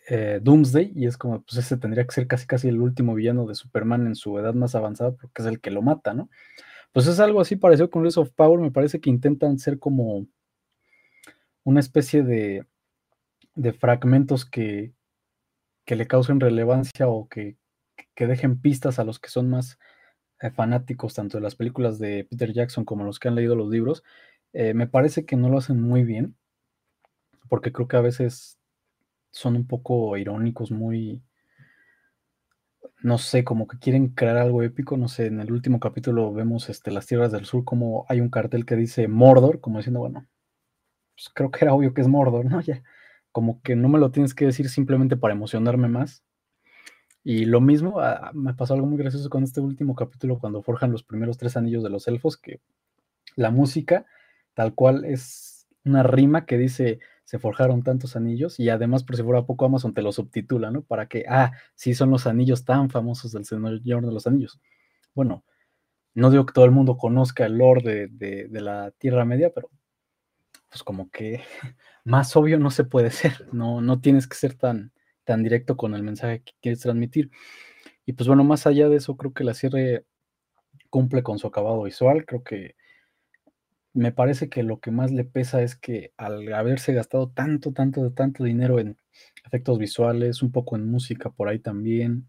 Eh, 0.09 0.39
Doomsday, 0.41 0.91
y 0.95 1.05
es 1.05 1.17
como, 1.17 1.41
pues 1.43 1.57
ese 1.57 1.77
tendría 1.77 2.05
que 2.05 2.11
ser 2.11 2.27
casi 2.27 2.47
casi 2.47 2.67
el 2.67 2.81
último 2.81 3.13
villano 3.13 3.45
de 3.45 3.55
Superman 3.55 4.07
en 4.07 4.15
su 4.15 4.37
edad 4.39 4.53
más 4.53 4.75
avanzada, 4.75 5.11
porque 5.11 5.41
es 5.41 5.47
el 5.47 5.61
que 5.61 5.71
lo 5.71 5.81
mata, 5.81 6.13
¿no? 6.13 6.29
Pues 6.91 7.07
es 7.07 7.19
algo 7.19 7.41
así 7.41 7.55
parecido 7.55 7.89
con 7.89 8.03
Rise 8.03 8.19
of 8.19 8.31
Power, 8.31 8.59
me 8.59 8.71
parece 8.71 8.99
que 8.99 9.09
intentan 9.09 9.59
ser 9.59 9.79
como 9.79 10.27
una 11.63 11.79
especie 11.79 12.23
de, 12.23 12.65
de 13.55 13.73
fragmentos 13.73 14.45
que, 14.45 14.93
que, 15.85 15.95
le 15.95 16.07
causen 16.07 16.39
relevancia 16.39 17.07
o 17.07 17.27
que, 17.29 17.57
que, 18.15 18.27
dejen 18.27 18.59
pistas 18.59 18.99
a 18.99 19.03
los 19.03 19.19
que 19.19 19.29
son 19.29 19.49
más 19.49 19.77
eh, 20.41 20.51
fanáticos 20.51 21.13
tanto 21.13 21.37
de 21.37 21.43
las 21.43 21.55
películas 21.55 21.99
de 21.99 22.27
Peter 22.29 22.51
Jackson 22.53 22.85
como 22.85 23.03
los 23.03 23.19
que 23.19 23.27
han 23.27 23.35
leído 23.35 23.55
los 23.55 23.69
libros. 23.69 24.03
Eh, 24.53 24.73
me 24.73 24.87
parece 24.87 25.25
que 25.25 25.35
no 25.35 25.49
lo 25.49 25.57
hacen 25.59 25.81
muy 25.81 26.03
bien, 26.03 26.35
porque 27.49 27.71
creo 27.71 27.87
que 27.87 27.97
a 27.97 28.01
veces 28.01 28.57
son 29.31 29.55
un 29.55 29.67
poco 29.67 30.17
irónicos, 30.17 30.71
muy, 30.71 31.21
no 33.01 33.17
sé, 33.17 33.43
como 33.43 33.67
que 33.67 33.79
quieren 33.79 34.09
crear 34.09 34.37
algo 34.37 34.63
épico, 34.63 34.97
no 34.97 35.07
sé, 35.07 35.27
en 35.27 35.39
el 35.39 35.51
último 35.51 35.79
capítulo 35.79 36.33
vemos 36.33 36.69
este, 36.69 36.91
las 36.91 37.07
tierras 37.07 37.31
del 37.31 37.45
sur, 37.45 37.63
como 37.65 38.05
hay 38.09 38.21
un 38.21 38.29
cartel 38.29 38.65
que 38.65 38.75
dice 38.75 39.07
Mordor, 39.07 39.59
como 39.59 39.79
diciendo, 39.79 39.99
bueno, 40.01 40.27
pues 41.15 41.29
creo 41.33 41.51
que 41.51 41.65
era 41.65 41.73
obvio 41.73 41.93
que 41.93 42.01
es 42.01 42.07
Mordor, 42.07 42.45
¿no? 42.45 42.61
Ya, 42.61 42.83
como 43.31 43.61
que 43.61 43.75
no 43.75 43.89
me 43.89 43.99
lo 43.99 44.11
tienes 44.11 44.33
que 44.35 44.45
decir 44.45 44.69
simplemente 44.69 45.17
para 45.17 45.33
emocionarme 45.33 45.87
más. 45.87 46.23
Y 47.23 47.45
lo 47.45 47.61
mismo, 47.61 47.99
ah, 47.99 48.31
me 48.33 48.53
pasó 48.53 48.73
algo 48.73 48.87
muy 48.87 48.97
gracioso 48.97 49.29
con 49.29 49.43
este 49.43 49.61
último 49.61 49.95
capítulo 49.95 50.39
cuando 50.39 50.63
forjan 50.63 50.91
los 50.91 51.03
primeros 51.03 51.37
tres 51.37 51.55
anillos 51.55 51.83
de 51.83 51.89
los 51.89 52.07
elfos, 52.07 52.37
que 52.37 52.61
la 53.35 53.51
música 53.51 54.05
tal 54.53 54.73
cual 54.73 55.05
es 55.05 55.67
una 55.83 56.03
rima 56.03 56.45
que 56.45 56.57
dice 56.57 56.99
se 57.31 57.39
forjaron 57.39 57.81
tantos 57.81 58.17
anillos 58.17 58.59
y 58.59 58.67
además 58.67 59.05
por 59.05 59.15
si 59.15 59.23
fuera 59.23 59.45
poco 59.45 59.63
Amazon 59.63 59.93
te 59.93 60.01
lo 60.01 60.11
subtitula, 60.11 60.69
¿no? 60.69 60.81
Para 60.83 61.07
que, 61.07 61.23
ah, 61.29 61.53
sí 61.75 61.93
son 61.93 62.09
los 62.09 62.27
anillos 62.27 62.65
tan 62.65 62.89
famosos 62.89 63.31
del 63.31 63.45
Señor 63.45 64.05
de 64.05 64.11
los 64.11 64.27
Anillos. 64.27 64.59
Bueno, 65.15 65.45
no 66.13 66.29
digo 66.29 66.45
que 66.45 66.51
todo 66.51 66.65
el 66.65 66.71
mundo 66.71 66.97
conozca 66.97 67.45
el 67.45 67.57
lore 67.57 68.07
de, 68.11 68.49
la 68.51 68.91
Tierra 68.97 69.23
Media, 69.23 69.51
pero 69.53 69.69
pues 70.69 70.83
como 70.83 71.09
que 71.09 71.41
más 72.03 72.35
obvio 72.35 72.59
no 72.59 72.69
se 72.69 72.83
puede 72.83 73.11
ser, 73.11 73.47
no, 73.53 73.79
no 73.79 74.01
tienes 74.01 74.27
que 74.27 74.35
ser 74.35 74.55
tan, 74.55 74.91
tan 75.23 75.41
directo 75.41 75.77
con 75.77 75.95
el 75.95 76.03
mensaje 76.03 76.41
que 76.43 76.51
quieres 76.61 76.81
transmitir. 76.81 77.31
Y 78.05 78.11
pues 78.11 78.27
bueno, 78.27 78.43
más 78.43 78.67
allá 78.67 78.89
de 78.89 78.97
eso, 78.97 79.15
creo 79.15 79.33
que 79.33 79.45
la 79.45 79.53
serie 79.53 80.05
cumple 80.89 81.23
con 81.23 81.39
su 81.39 81.47
acabado 81.47 81.83
visual, 81.83 82.25
creo 82.25 82.43
que 82.43 82.75
me 83.93 84.11
parece 84.11 84.49
que 84.49 84.63
lo 84.63 84.79
que 84.79 84.91
más 84.91 85.11
le 85.11 85.25
pesa 85.25 85.61
es 85.61 85.75
que 85.75 86.13
al 86.17 86.53
haberse 86.53 86.93
gastado 86.93 87.29
tanto, 87.29 87.73
tanto, 87.73 88.11
tanto 88.13 88.43
dinero 88.43 88.79
en 88.79 88.97
efectos 89.45 89.77
visuales, 89.79 90.41
un 90.41 90.51
poco 90.51 90.75
en 90.75 90.89
música 90.89 91.29
por 91.29 91.49
ahí 91.49 91.59
también, 91.59 92.27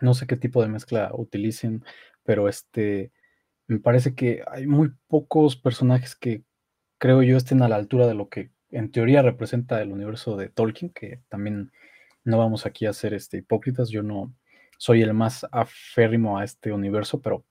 no 0.00 0.14
sé 0.14 0.26
qué 0.26 0.36
tipo 0.36 0.62
de 0.62 0.68
mezcla 0.68 1.10
utilicen, 1.14 1.84
pero 2.24 2.48
este, 2.48 3.12
me 3.66 3.78
parece 3.80 4.14
que 4.14 4.42
hay 4.48 4.66
muy 4.66 4.92
pocos 5.08 5.56
personajes 5.56 6.14
que 6.14 6.44
creo 6.98 7.22
yo 7.22 7.36
estén 7.36 7.62
a 7.62 7.68
la 7.68 7.76
altura 7.76 8.06
de 8.06 8.14
lo 8.14 8.28
que 8.28 8.50
en 8.70 8.90
teoría 8.90 9.22
representa 9.22 9.80
el 9.80 9.92
universo 9.92 10.36
de 10.36 10.48
Tolkien, 10.48 10.90
que 10.90 11.22
también 11.28 11.72
no 12.24 12.38
vamos 12.38 12.66
aquí 12.66 12.86
a 12.86 12.92
ser 12.92 13.14
este, 13.14 13.38
hipócritas, 13.38 13.88
yo 13.88 14.02
no 14.02 14.34
soy 14.78 15.02
el 15.02 15.14
más 15.14 15.46
aférrimo 15.52 16.38
a 16.38 16.44
este 16.44 16.72
universo, 16.72 17.20
pero 17.22 17.44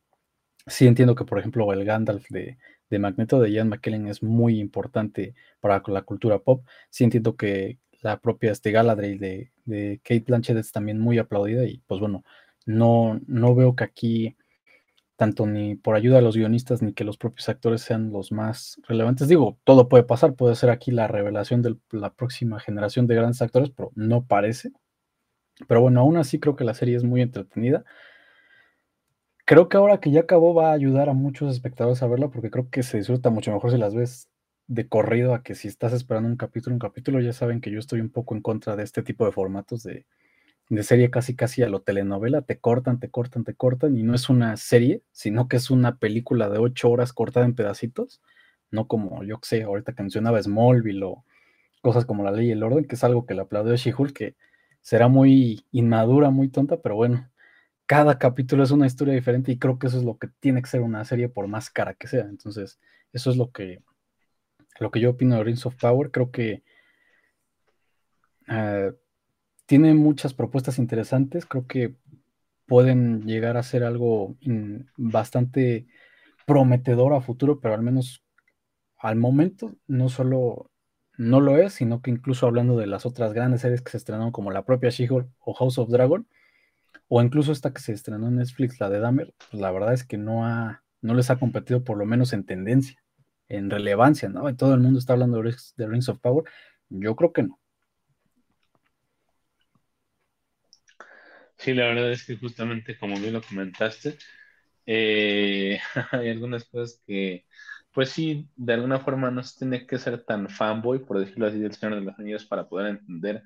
sí 0.67 0.87
entiendo 0.87 1.15
que, 1.15 1.25
por 1.25 1.39
ejemplo, 1.39 1.71
el 1.73 1.85
Gandalf 1.85 2.29
de 2.29 2.57
de 2.89 2.99
Magneto 2.99 3.39
de 3.39 3.51
Ian 3.51 3.69
McKellen 3.69 4.07
es 4.07 4.23
muy 4.23 4.59
importante 4.59 5.35
para 5.59 5.81
la 5.87 6.03
cultura 6.03 6.39
pop. 6.39 6.65
Sí 6.89 7.03
entiendo 7.03 7.35
que 7.35 7.79
la 8.01 8.19
propia 8.19 8.51
este 8.51 8.71
Galadriel 8.71 9.19
de, 9.19 9.51
de 9.65 9.99
Kate 10.03 10.25
Blanchett 10.27 10.57
es 10.57 10.71
también 10.71 10.99
muy 10.99 11.17
aplaudida 11.17 11.65
y 11.65 11.79
pues 11.87 11.99
bueno, 11.99 12.23
no, 12.65 13.19
no 13.27 13.55
veo 13.55 13.75
que 13.75 13.83
aquí 13.83 14.37
tanto 15.15 15.45
ni 15.45 15.75
por 15.75 15.95
ayuda 15.95 16.17
de 16.17 16.21
los 16.21 16.35
guionistas 16.35 16.81
ni 16.81 16.93
que 16.93 17.03
los 17.03 17.17
propios 17.17 17.47
actores 17.49 17.81
sean 17.81 18.11
los 18.11 18.31
más 18.31 18.79
relevantes. 18.87 19.27
Digo, 19.27 19.57
todo 19.63 19.87
puede 19.87 20.03
pasar, 20.03 20.35
puede 20.35 20.55
ser 20.55 20.69
aquí 20.69 20.91
la 20.91 21.07
revelación 21.07 21.61
de 21.61 21.77
la 21.91 22.13
próxima 22.13 22.59
generación 22.59 23.07
de 23.07 23.15
grandes 23.15 23.41
actores, 23.41 23.69
pero 23.69 23.91
no 23.95 24.25
parece. 24.25 24.71
Pero 25.67 25.81
bueno, 25.81 26.01
aún 26.01 26.17
así 26.17 26.39
creo 26.39 26.55
que 26.55 26.65
la 26.65 26.73
serie 26.73 26.97
es 26.97 27.03
muy 27.03 27.21
entretenida. 27.21 27.85
Creo 29.45 29.69
que 29.69 29.77
ahora 29.77 29.99
que 29.99 30.09
ya 30.09 30.21
acabó 30.21 30.55
va 30.55 30.71
a 30.71 30.73
ayudar 30.73 31.07
a 31.07 31.13
muchos 31.13 31.53
espectadores 31.53 32.01
a 32.01 32.07
verla 32.07 32.29
porque 32.29 32.49
creo 32.49 32.69
que 32.71 32.81
se 32.81 32.97
disfruta 32.97 33.29
mucho 33.29 33.51
mejor 33.51 33.69
si 33.71 33.77
las 33.77 33.93
ves 33.93 34.27
de 34.67 34.87
corrido 34.89 35.35
a 35.35 35.43
que 35.43 35.53
si 35.53 35.67
estás 35.67 35.93
esperando 35.93 36.27
un 36.29 36.35
capítulo, 36.35 36.73
un 36.73 36.79
capítulo, 36.79 37.19
ya 37.21 37.31
saben 37.31 37.61
que 37.61 37.69
yo 37.69 37.77
estoy 37.77 38.01
un 38.01 38.09
poco 38.09 38.33
en 38.35 38.41
contra 38.41 38.75
de 38.75 38.83
este 38.83 39.03
tipo 39.03 39.23
de 39.23 39.31
formatos 39.31 39.83
de, 39.83 40.07
serie 40.81 41.11
casi 41.11 41.35
casi 41.35 41.61
a 41.61 41.69
lo 41.69 41.81
telenovela, 41.83 42.41
te 42.41 42.59
cortan, 42.59 42.99
te 42.99 43.11
cortan, 43.11 43.43
te 43.43 43.53
cortan 43.53 43.95
y 43.97 44.03
no 44.03 44.15
es 44.15 44.29
una 44.29 44.57
serie, 44.57 45.03
sino 45.11 45.47
que 45.47 45.57
es 45.57 45.69
una 45.69 45.97
película 45.99 46.49
de 46.49 46.57
ocho 46.57 46.89
horas 46.89 47.13
cortada 47.13 47.45
en 47.45 47.53
pedacitos, 47.55 48.21
no 48.71 48.87
como 48.87 49.23
yo 49.23 49.39
que 49.39 49.47
sé, 49.47 49.63
ahorita 49.63 49.93
que 49.93 50.01
mencionaba 50.01 50.41
Smallville 50.41 51.03
o 51.03 51.23
cosas 51.81 52.05
como 52.05 52.23
La 52.23 52.31
Ley 52.31 52.47
y 52.47 52.51
el 52.51 52.63
Orden, 52.63 52.85
que 52.85 52.95
es 52.95 53.03
algo 53.03 53.27
que 53.27 53.35
le 53.35 53.41
aplaudió 53.41 53.75
She-Hulk, 53.75 54.13
que 54.13 54.35
será 54.81 55.07
muy 55.07 55.65
inmadura, 55.71 56.31
muy 56.31 56.49
tonta, 56.49 56.81
pero 56.81 56.95
bueno, 56.95 57.29
cada 57.85 58.17
capítulo 58.17 58.63
es 58.63 58.71
una 58.71 58.87
historia 58.87 59.13
diferente 59.13 59.51
y 59.51 59.59
creo 59.59 59.77
que 59.77 59.87
eso 59.87 59.97
es 59.97 60.03
lo 60.03 60.17
que 60.17 60.27
tiene 60.39 60.61
que 60.61 60.69
ser 60.69 60.81
una 60.81 61.05
serie 61.05 61.29
por 61.29 61.47
más 61.47 61.69
cara 61.69 61.93
que 61.93 62.07
sea. 62.07 62.23
Entonces, 62.23 62.79
eso 63.13 63.29
es 63.29 63.37
lo 63.37 63.51
que, 63.51 63.83
lo 64.79 64.91
que 64.91 64.99
yo 64.99 65.11
opino 65.11 65.35
de 65.35 65.43
Rings 65.43 65.65
of 65.65 65.75
Power. 65.75 66.11
Creo 66.11 66.31
que 66.31 66.63
eh, 68.47 68.93
tiene 69.65 69.93
muchas 69.93 70.33
propuestas 70.33 70.79
interesantes. 70.79 71.45
Creo 71.45 71.67
que 71.67 71.95
pueden 72.65 73.25
llegar 73.25 73.57
a 73.57 73.63
ser 73.63 73.83
algo 73.83 74.35
bastante 74.97 75.87
prometedor 76.45 77.13
a 77.13 77.21
futuro, 77.21 77.59
pero 77.59 77.75
al 77.75 77.81
menos 77.81 78.23
al 78.97 79.15
momento 79.15 79.75
no 79.87 80.09
solo 80.09 80.71
no 81.17 81.39
lo 81.39 81.57
es, 81.57 81.73
sino 81.73 82.01
que 82.01 82.11
incluso 82.11 82.45
hablando 82.47 82.77
de 82.77 82.87
las 82.87 83.05
otras 83.05 83.33
grandes 83.33 83.61
series 83.61 83.81
que 83.81 83.91
se 83.91 83.97
estrenaron 83.97 84.31
como 84.31 84.51
la 84.51 84.65
propia 84.65 84.89
She-Hulk 84.89 85.29
o 85.39 85.53
House 85.53 85.77
of 85.77 85.89
Dragon, 85.89 86.27
o 87.17 87.21
incluso 87.21 87.53
esta 87.53 87.71
que 87.71 87.79
se 87.79 87.93
estrenó 87.93 88.27
en 88.27 88.35
Netflix, 88.35 88.77
la 88.81 88.89
de 88.89 88.99
Dahmer, 88.99 89.33
pues 89.37 89.61
la 89.61 89.71
verdad 89.71 89.93
es 89.93 90.03
que 90.03 90.17
no, 90.17 90.45
ha, 90.45 90.83
no 91.01 91.13
les 91.13 91.29
ha 91.29 91.39
competido 91.39 91.81
por 91.81 91.97
lo 91.97 92.05
menos 92.05 92.33
en 92.33 92.45
tendencia, 92.45 93.01
en 93.47 93.69
relevancia, 93.69 94.27
¿no? 94.27 94.53
todo 94.57 94.73
el 94.73 94.81
mundo 94.81 94.99
está 94.99 95.13
hablando 95.13 95.41
de 95.41 95.87
Rings 95.87 96.09
of 96.09 96.19
Power. 96.19 96.43
Yo 96.89 97.15
creo 97.15 97.31
que 97.31 97.43
no. 97.43 97.57
Sí, 101.57 101.73
la 101.73 101.85
verdad 101.85 102.11
es 102.11 102.25
que 102.25 102.35
justamente 102.35 102.97
como 102.97 103.17
bien 103.17 103.31
lo 103.31 103.41
comentaste, 103.41 104.17
eh, 104.85 105.79
hay 106.11 106.29
algunas 106.29 106.65
cosas 106.65 107.01
que, 107.07 107.45
pues 107.93 108.09
sí, 108.09 108.49
de 108.57 108.73
alguna 108.73 108.99
forma 108.99 109.31
no 109.31 109.41
se 109.41 109.59
tiene 109.59 109.87
que 109.87 109.99
ser 109.99 110.25
tan 110.25 110.49
fanboy, 110.49 111.05
por 111.05 111.19
decirlo 111.19 111.47
así, 111.47 111.59
del 111.59 111.71
Señor 111.73 111.95
de 111.95 112.01
los 112.01 112.19
Anillos 112.19 112.45
para 112.45 112.67
poder 112.67 112.87
entender 112.87 113.41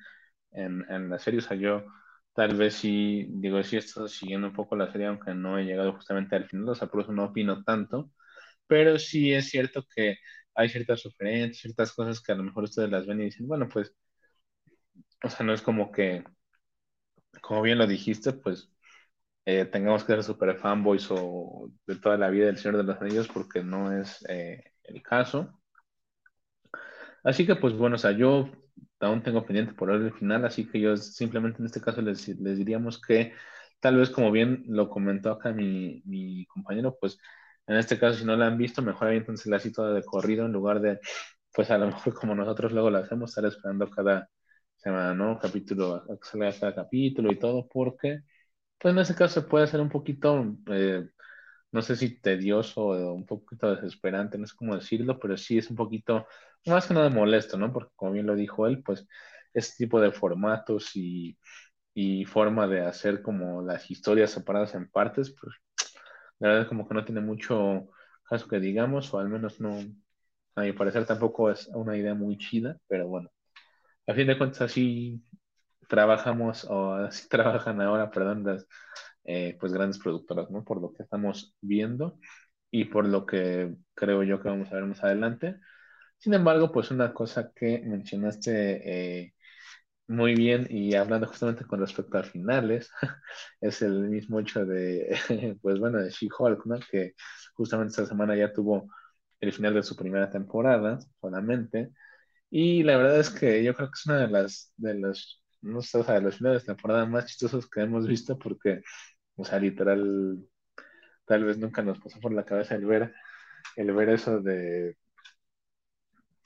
en, 0.53 0.83
en 0.89 1.07
la 1.07 1.19
serie. 1.19 1.39
O 1.39 1.43
sea, 1.43 1.55
yo 1.55 1.85
Tal 2.39 2.55
vez 2.55 2.75
sí, 2.75 3.25
digo, 3.31 3.61
sí 3.63 3.75
estado 3.75 4.07
siguiendo 4.07 4.47
un 4.47 4.53
poco 4.53 4.73
la 4.77 4.89
serie, 4.91 5.07
aunque 5.07 5.33
no 5.33 5.57
he 5.59 5.65
llegado 5.65 5.91
justamente 5.93 6.37
al 6.37 6.45
final, 6.47 6.69
o 6.69 6.75
sea, 6.75 6.87
por 6.87 7.01
eso 7.01 7.11
no 7.11 7.25
opino 7.25 7.63
tanto, 7.65 8.11
pero 8.67 8.97
sí 8.99 9.33
es 9.33 9.49
cierto 9.49 9.85
que 9.93 10.17
hay 10.55 10.69
ciertas 10.69 11.03
referencias, 11.03 11.57
ciertas 11.61 11.93
cosas 11.93 12.21
que 12.21 12.31
a 12.31 12.35
lo 12.35 12.43
mejor 12.43 12.63
ustedes 12.65 12.89
las 12.91 13.05
ven 13.07 13.21
y 13.21 13.25
dicen, 13.25 13.45
bueno, 13.47 13.67
pues, 13.69 13.93
o 15.23 15.29
sea, 15.29 15.45
no 15.45 15.53
es 15.53 15.61
como 15.61 15.91
que, 15.91 16.23
como 17.41 17.61
bien 17.61 17.77
lo 17.77 17.87
dijiste, 17.87 18.33
pues 18.33 18.71
eh, 19.45 19.65
tengamos 19.65 20.03
que 20.03 20.13
ser 20.13 20.23
super 20.23 20.57
fanboys 20.57 21.07
o 21.11 21.71
de 21.87 21.97
toda 21.97 22.17
la 22.17 22.29
vida 22.29 22.47
del 22.47 22.57
Señor 22.57 22.77
de 22.77 22.83
los 22.85 23.01
Anillos, 23.01 23.27
porque 23.29 23.63
no 23.63 23.91
es 23.99 24.25
eh, 24.29 24.63
el 24.83 25.03
caso. 25.03 25.61
Así 27.23 27.45
que 27.45 27.55
pues 27.55 27.73
bueno, 27.75 27.95
o 27.95 27.99
sea, 27.99 28.11
yo 28.11 28.49
aún 28.99 29.23
tengo 29.23 29.45
pendiente 29.45 29.73
por 29.73 29.91
el 29.91 30.13
final, 30.13 30.45
así 30.45 30.67
que 30.67 30.79
yo 30.79 30.97
simplemente 30.97 31.59
en 31.59 31.65
este 31.67 31.81
caso 31.81 32.01
les, 32.01 32.27
les 32.27 32.57
diríamos 32.57 33.01
que 33.01 33.33
tal 33.79 33.97
vez 33.97 34.09
como 34.09 34.31
bien 34.31 34.63
lo 34.67 34.89
comentó 34.89 35.31
acá 35.31 35.51
mi, 35.51 36.01
mi 36.05 36.45
compañero, 36.47 36.97
pues 36.99 37.19
en 37.67 37.77
este 37.77 37.99
caso 37.99 38.19
si 38.19 38.25
no 38.25 38.35
la 38.35 38.47
han 38.47 38.57
visto, 38.57 38.81
mejor 38.81 39.13
entonces 39.13 39.47
la 39.47 39.59
toda 39.73 39.93
de 39.93 40.03
corrido 40.03 40.45
en 40.45 40.51
lugar 40.53 40.81
de, 40.81 40.99
pues 41.53 41.71
a 41.71 41.77
lo 41.77 41.87
mejor 41.87 42.13
como 42.13 42.35
nosotros 42.35 42.71
luego 42.71 42.89
la 42.89 42.99
hacemos, 42.99 43.31
estar 43.31 43.45
esperando 43.45 43.89
cada 43.89 44.29
semana, 44.77 45.13
¿no? 45.13 45.39
Capítulo, 45.39 46.03
salga 46.21 46.51
cada 46.59 46.75
capítulo 46.75 47.31
y 47.31 47.39
todo, 47.39 47.67
porque 47.67 48.21
pues 48.79 48.93
en 48.93 48.99
ese 48.99 49.15
caso 49.15 49.41
se 49.41 49.47
puede 49.47 49.65
hacer 49.65 49.81
un 49.81 49.89
poquito... 49.89 50.45
Eh, 50.71 51.07
no 51.71 51.81
sé 51.81 51.95
si 51.95 52.19
tedioso 52.21 52.81
o 52.87 53.13
un 53.13 53.25
poquito 53.25 53.73
desesperante, 53.75 54.37
no 54.37 54.47
sé 54.47 54.55
cómo 54.57 54.75
decirlo, 54.75 55.19
pero 55.19 55.37
sí 55.37 55.57
es 55.57 55.69
un 55.69 55.75
poquito, 55.75 56.25
más 56.65 56.87
que 56.87 56.93
nada 56.93 57.09
molesto, 57.09 57.57
¿no? 57.57 57.71
Porque 57.73 57.91
como 57.95 58.11
bien 58.13 58.27
lo 58.27 58.35
dijo 58.35 58.67
él, 58.67 58.83
pues 58.83 59.07
este 59.53 59.85
tipo 59.85 59.99
de 60.01 60.11
formatos 60.11 60.91
y, 60.95 61.37
forma 62.27 62.67
de 62.67 62.81
hacer 62.81 63.21
como 63.21 63.61
las 63.61 63.91
historias 63.91 64.31
separadas 64.31 64.73
en 64.75 64.89
partes, 64.89 65.35
pues 65.39 65.53
la 66.39 66.49
verdad 66.49 66.63
es 66.63 66.69
como 66.69 66.87
que 66.87 66.93
no 66.95 67.05
tiene 67.05 67.21
mucho 67.21 67.89
caso 68.29 68.47
que 68.47 68.59
digamos, 68.59 69.13
o 69.13 69.19
al 69.19 69.29
menos 69.29 69.59
no, 69.59 69.79
a 70.55 70.61
mi 70.61 70.73
parecer 70.73 71.05
tampoco 71.05 71.51
es 71.51 71.67
una 71.73 71.97
idea 71.97 72.13
muy 72.13 72.37
chida, 72.37 72.77
pero 72.87 73.07
bueno, 73.07 73.29
a 74.07 74.13
fin 74.13 74.27
de 74.27 74.37
cuentas 74.37 74.61
así 74.61 75.23
trabajamos, 75.89 76.65
o 76.65 76.93
así 76.95 77.27
trabajan 77.29 77.81
ahora, 77.81 78.11
perdón, 78.11 78.43
las 78.45 78.67
eh, 79.25 79.57
pues 79.59 79.73
grandes 79.73 79.99
productoras, 79.99 80.49
¿no? 80.51 80.63
Por 80.63 80.81
lo 80.81 80.93
que 80.93 81.03
estamos 81.03 81.55
viendo 81.61 82.19
y 82.71 82.85
por 82.85 83.07
lo 83.07 83.25
que 83.25 83.75
creo 83.95 84.23
yo 84.23 84.41
que 84.41 84.49
vamos 84.49 84.71
a 84.71 84.75
ver 84.75 84.85
más 84.85 85.03
adelante. 85.03 85.57
Sin 86.19 86.33
embargo, 86.33 86.71
pues 86.71 86.91
una 86.91 87.13
cosa 87.13 87.51
que 87.55 87.79
mencionaste 87.79 89.21
eh, 89.23 89.33
muy 90.07 90.35
bien 90.35 90.67
y 90.69 90.95
hablando 90.95 91.27
justamente 91.27 91.65
con 91.65 91.79
respecto 91.81 92.17
a 92.17 92.23
finales, 92.23 92.91
es 93.61 93.81
el 93.81 94.09
mismo 94.09 94.39
hecho 94.39 94.65
de, 94.65 95.17
pues 95.61 95.79
bueno, 95.79 95.99
de 95.99 96.09
She-Hulk. 96.11 96.89
Que 96.91 97.15
justamente 97.55 97.91
esta 97.91 98.05
semana 98.07 98.35
ya 98.35 98.53
tuvo 98.53 98.89
el 99.41 99.53
final 99.53 99.73
de 99.75 99.83
su 99.83 99.95
primera 99.95 100.29
temporada 100.31 100.99
solamente. 101.21 101.91
Y 102.49 102.83
la 102.83 102.97
verdad 102.97 103.19
es 103.19 103.29
que 103.31 103.63
yo 103.63 103.75
creo 103.75 103.89
que 103.89 103.95
es 103.99 104.05
una 104.07 104.19
de 104.19 104.27
las, 104.29 104.73
de 104.77 104.95
los, 104.95 105.43
no 105.61 105.81
sé, 105.81 106.03
de 106.03 106.21
los 106.21 106.37
finales 106.37 106.63
de 106.63 106.67
temporada 106.75 107.05
más 107.05 107.25
chistosos 107.27 107.69
que 107.69 107.81
hemos 107.81 108.07
visto 108.07 108.37
porque 108.39 108.81
o 109.37 109.45
sea, 109.45 109.59
literal, 109.59 110.39
tal 111.25 111.43
vez 111.45 111.57
nunca 111.57 111.81
nos 111.83 111.99
pasó 111.99 112.19
por 112.19 112.33
la 112.33 112.45
cabeza 112.45 112.75
el 112.75 112.85
ver, 112.85 113.13
el 113.75 113.91
ver 113.93 114.09
eso 114.09 114.41
de, 114.41 114.97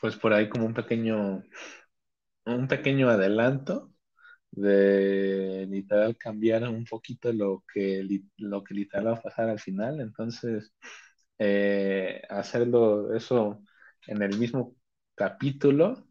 pues 0.03 0.17
por 0.17 0.33
ahí 0.33 0.49
como 0.49 0.65
un 0.65 0.73
pequeño, 0.73 1.43
un 2.45 2.67
pequeño 2.67 3.09
adelanto 3.09 3.91
de 4.51 5.67
literal 5.69 6.17
cambiar 6.17 6.69
un 6.69 6.85
poquito 6.85 7.33
lo 7.33 7.63
que, 7.73 8.05
lo 8.37 8.63
que 8.63 8.75
literal 8.75 9.07
va 9.09 9.13
a 9.13 9.21
pasar 9.21 9.49
al 9.49 9.59
final. 9.59 10.01
Entonces, 10.01 10.73
eh, 11.39 12.21
hacerlo 12.29 13.13
eso 13.15 13.61
en 14.07 14.21
el 14.23 14.37
mismo 14.39 14.75
capítulo, 15.15 16.07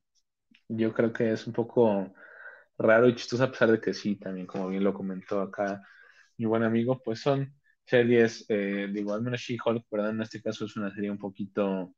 yo 0.68 0.92
creo 0.94 1.12
que 1.12 1.32
es 1.32 1.46
un 1.46 1.52
poco 1.52 2.12
raro 2.78 3.08
y 3.08 3.14
chistoso 3.16 3.44
a 3.44 3.50
pesar 3.50 3.70
de 3.72 3.80
que 3.80 3.94
sí, 3.94 4.16
también 4.16 4.46
como 4.46 4.68
bien 4.68 4.84
lo 4.84 4.94
comentó 4.94 5.40
acá 5.40 5.82
mi 6.38 6.46
buen 6.46 6.62
amigo, 6.64 7.00
pues 7.02 7.20
son 7.20 7.54
series, 7.86 8.44
eh, 8.48 8.88
digo, 8.92 9.14
al 9.14 9.22
menos 9.22 9.40
She-Hulk, 9.40 9.86
¿verdad? 9.90 10.10
En 10.10 10.22
este 10.22 10.42
caso 10.42 10.64
es 10.66 10.76
una 10.76 10.92
serie 10.94 11.10
un 11.10 11.18
poquito 11.18 11.94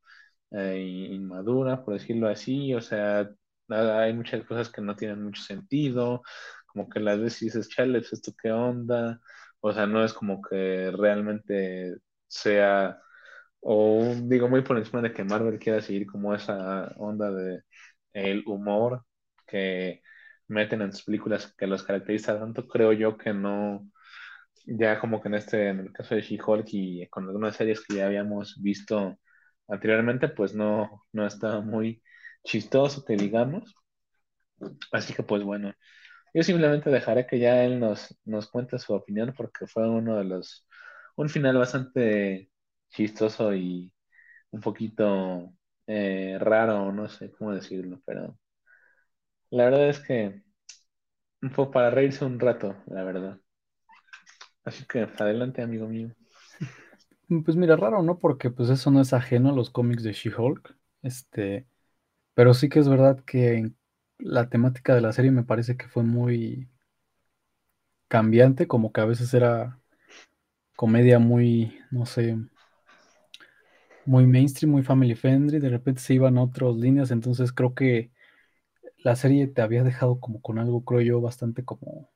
eh, 0.51 0.79
inmadura, 1.11 1.83
por 1.83 1.93
decirlo 1.95 2.27
así, 2.27 2.73
o 2.73 2.81
sea, 2.81 3.29
hay 3.69 4.13
muchas 4.13 4.43
cosas 4.45 4.69
que 4.69 4.81
no 4.81 4.95
tienen 4.95 5.23
mucho 5.23 5.41
sentido, 5.43 6.21
como 6.67 6.89
que 6.89 6.99
las 6.99 7.19
veces 7.19 7.39
dices, 7.41 7.69
chale, 7.69 7.99
pues, 7.99 8.13
¿esto 8.13 8.33
qué 8.41 8.51
onda? 8.51 9.19
O 9.61 9.73
sea, 9.73 9.87
no 9.87 10.03
es 10.03 10.13
como 10.13 10.41
que 10.41 10.91
realmente 10.91 11.95
sea, 12.27 12.99
o 13.61 14.13
digo, 14.23 14.49
muy 14.49 14.61
por 14.61 14.77
encima 14.77 15.01
de 15.01 15.13
que 15.13 15.23
Marvel 15.23 15.59
quiera 15.59 15.81
seguir 15.81 16.05
como 16.07 16.33
esa 16.35 16.87
onda 16.97 17.31
de 17.31 17.61
el 18.13 18.43
humor 18.47 19.05
que 19.47 20.01
meten 20.47 20.81
en 20.81 20.93
sus 20.93 21.03
películas 21.05 21.53
que 21.57 21.67
los 21.67 21.83
caracteriza 21.83 22.39
tanto, 22.39 22.67
creo 22.67 22.93
yo 22.93 23.17
que 23.17 23.33
no, 23.33 23.89
ya 24.65 24.99
como 24.99 25.21
que 25.21 25.27
en 25.29 25.35
este, 25.35 25.69
en 25.69 25.79
el 25.79 25.91
caso 25.93 26.15
de 26.15 26.21
She-Hulk 26.21 26.67
y 26.71 27.07
con 27.09 27.25
algunas 27.27 27.55
series 27.55 27.81
que 27.85 27.95
ya 27.95 28.07
habíamos 28.07 28.61
visto 28.61 29.17
anteriormente, 29.67 30.29
pues 30.29 30.53
no, 30.53 31.05
no 31.13 31.25
estaba 31.27 31.61
muy 31.61 32.01
chistoso, 32.43 33.03
que 33.05 33.15
digamos. 33.15 33.75
Así 34.91 35.13
que 35.13 35.23
pues 35.23 35.43
bueno, 35.43 35.73
yo 36.33 36.43
simplemente 36.43 36.89
dejaré 36.89 37.27
que 37.27 37.39
ya 37.39 37.63
él 37.65 37.79
nos, 37.79 38.17
nos 38.25 38.49
cuente 38.49 38.79
su 38.79 38.93
opinión 38.93 39.33
porque 39.37 39.67
fue 39.67 39.89
uno 39.89 40.17
de 40.17 40.25
los, 40.25 40.67
un 41.17 41.29
final 41.29 41.57
bastante 41.57 42.51
chistoso 42.89 43.53
y 43.55 43.93
un 44.51 44.61
poquito 44.61 45.53
eh, 45.87 46.37
raro, 46.39 46.91
no 46.93 47.09
sé 47.09 47.31
cómo 47.31 47.53
decirlo, 47.53 48.01
pero 48.05 48.37
la 49.49 49.65
verdad 49.65 49.89
es 49.89 49.99
que 49.99 50.43
fue 51.53 51.71
para 51.71 51.89
reírse 51.91 52.25
un 52.25 52.37
rato, 52.41 52.75
la 52.87 53.03
verdad. 53.05 53.39
Así 54.65 54.85
que 54.85 55.07
adelante, 55.17 55.61
amigo 55.61 55.87
mío. 55.87 56.13
Pues 57.27 57.55
mira, 57.57 57.75
raro, 57.75 58.03
¿no? 58.03 58.19
Porque 58.19 58.49
pues 58.51 58.69
eso 58.69 58.91
no 58.91 59.01
es 59.01 59.13
ajeno 59.13 59.49
a 59.49 59.53
los 59.53 59.69
cómics 59.71 60.03
de 60.03 60.13
She-Hulk. 60.13 60.75
Este, 61.01 61.65
pero 62.35 62.53
sí 62.53 62.69
que 62.69 62.79
es 62.79 62.89
verdad 62.89 63.19
que 63.25 63.71
la 64.19 64.49
temática 64.49 64.95
de 64.95 65.01
la 65.01 65.13
serie 65.13 65.31
me 65.31 65.43
parece 65.43 65.77
que 65.77 65.87
fue 65.89 66.03
muy 66.03 66.69
cambiante, 68.07 68.67
como 68.67 68.91
que 68.91 69.01
a 69.01 69.05
veces 69.05 69.33
era 69.33 69.79
comedia 70.75 71.19
muy, 71.19 71.79
no 71.91 72.05
sé, 72.05 72.37
muy 74.05 74.25
mainstream, 74.27 74.71
muy 74.71 74.83
family 74.83 75.15
friendly, 75.15 75.59
de 75.59 75.69
repente 75.69 76.01
se 76.01 76.13
iban 76.13 76.37
a 76.37 76.43
otras 76.43 76.75
líneas, 76.75 77.11
entonces 77.11 77.51
creo 77.51 77.73
que 77.73 78.11
la 78.99 79.15
serie 79.15 79.47
te 79.47 79.61
había 79.63 79.83
dejado 79.83 80.19
como 80.21 80.41
con 80.41 80.59
algo, 80.59 80.85
creo 80.85 81.01
yo, 81.01 81.21
bastante 81.21 81.65
como 81.65 82.09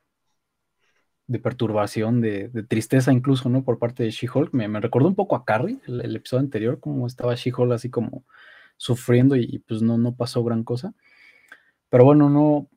de 1.30 1.40
perturbación, 1.40 2.22
de, 2.22 2.50
tristeza 2.68 3.14
incluso, 3.14 3.50
¿no? 3.50 3.64
Por 3.64 3.78
parte 3.78 4.04
de 4.04 4.10
She-Hulk. 4.10 4.52
Me, 4.54 4.68
recordó 4.80 5.08
un 5.08 5.16
poco 5.16 5.36
a 5.36 5.46
Carrie, 5.46 5.78
el, 5.88 6.16
episodio 6.16 6.42
anterior, 6.42 6.80
como 6.80 7.06
estaba 7.06 7.36
She-Hulk 7.36 7.72
así 7.72 7.90
como 7.92 8.26
sufriendo 8.78 9.36
y, 9.36 9.60
pues 9.60 9.84
no, 9.84 9.98
no 10.00 10.16
pasó 10.16 10.44
gran 10.44 10.64
cosa. 10.64 10.94
Pero 11.90 12.04
bueno, 12.06 12.30
no, 12.30 12.68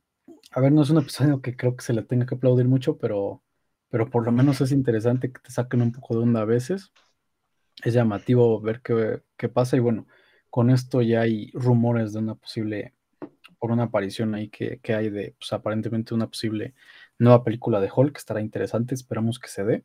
a 0.50 0.60
ver, 0.60 0.72
no 0.72 0.82
es 0.82 0.90
un 0.90 0.98
episodio 0.98 1.40
que 1.40 1.56
creo 1.56 1.76
que 1.76 1.84
se 1.84 1.94
le 1.94 2.02
tenga 2.02 2.26
que 2.26 2.34
aplaudir 2.34 2.68
mucho, 2.68 2.98
pero, 2.98 3.42
pero 3.88 4.10
por 4.10 4.24
lo 4.24 4.32
menos 4.32 4.60
es 4.60 4.72
interesante 4.72 5.32
que 5.32 5.40
te 5.40 5.50
saquen 5.50 5.82
un 5.82 5.92
poco 5.92 6.14
de 6.16 6.22
onda 6.22 6.42
a 6.42 6.44
veces. 6.44 6.92
Es 7.82 7.94
llamativo 7.94 8.60
ver 8.60 8.82
qué, 8.82 9.22
qué 9.38 9.48
pasa 9.48 9.76
y 9.76 9.80
bueno, 9.80 10.06
con 10.50 10.70
esto 10.70 11.00
ya 11.02 11.22
hay 11.22 11.50
rumores 11.54 12.12
de 12.12 12.18
una 12.18 12.34
posible, 12.34 12.94
por 13.58 13.70
una 13.70 13.84
aparición 13.84 14.34
ahí 14.34 14.50
que, 14.50 14.78
que 14.80 14.94
hay 14.94 15.08
de, 15.10 15.34
pues 15.38 15.52
aparentemente 15.54 16.14
una 16.14 16.28
posible 16.28 16.74
nueva 17.22 17.44
película 17.44 17.80
de 17.80 17.90
Hulk, 17.94 18.16
estará 18.16 18.40
interesante, 18.40 18.94
esperamos 18.94 19.38
que 19.38 19.48
se 19.48 19.64
dé. 19.64 19.84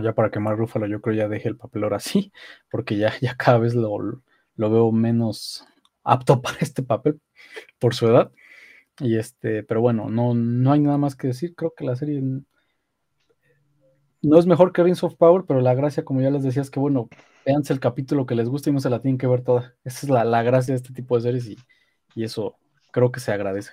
Ya 0.00 0.14
para 0.14 0.30
que 0.30 0.38
Mark 0.38 0.58
Ruffalo 0.58 0.86
yo 0.86 1.00
creo 1.00 1.16
ya 1.16 1.28
deje 1.28 1.48
el 1.48 1.56
papel 1.56 1.84
ahora 1.84 2.00
sí, 2.00 2.32
porque 2.70 2.96
ya, 2.96 3.12
ya 3.20 3.36
cada 3.36 3.58
vez 3.58 3.74
lo, 3.74 4.22
lo 4.56 4.70
veo 4.70 4.92
menos 4.92 5.66
apto 6.04 6.40
para 6.42 6.58
este 6.60 6.82
papel 6.82 7.20
por 7.78 7.94
su 7.94 8.06
edad. 8.06 8.30
Y 9.00 9.16
este, 9.16 9.62
pero 9.64 9.80
bueno, 9.80 10.08
no, 10.10 10.34
no 10.34 10.72
hay 10.72 10.80
nada 10.80 10.98
más 10.98 11.16
que 11.16 11.28
decir. 11.28 11.54
Creo 11.54 11.72
que 11.76 11.84
la 11.84 11.96
serie 11.96 12.22
no 14.22 14.38
es 14.38 14.46
mejor 14.46 14.72
que 14.72 14.82
Rings 14.82 15.02
of 15.02 15.16
Power, 15.16 15.44
pero 15.46 15.60
la 15.60 15.74
gracia, 15.74 16.04
como 16.04 16.20
ya 16.20 16.30
les 16.30 16.42
decía, 16.44 16.62
es 16.62 16.70
que 16.70 16.78
bueno, 16.78 17.08
véanse 17.44 17.72
el 17.72 17.80
capítulo 17.80 18.26
que 18.26 18.34
les 18.34 18.48
gusta 18.48 18.70
y 18.70 18.72
no 18.72 18.80
se 18.80 18.90
la 18.90 19.00
tienen 19.00 19.18
que 19.18 19.26
ver 19.26 19.42
toda. 19.42 19.74
Esa 19.82 20.06
es 20.06 20.10
la, 20.10 20.24
la 20.24 20.42
gracia 20.42 20.72
de 20.72 20.76
este 20.76 20.92
tipo 20.92 21.16
de 21.16 21.22
series 21.22 21.48
y, 21.48 21.56
y 22.14 22.24
eso 22.24 22.56
creo 22.92 23.10
que 23.10 23.20
se 23.20 23.32
agradece. 23.32 23.72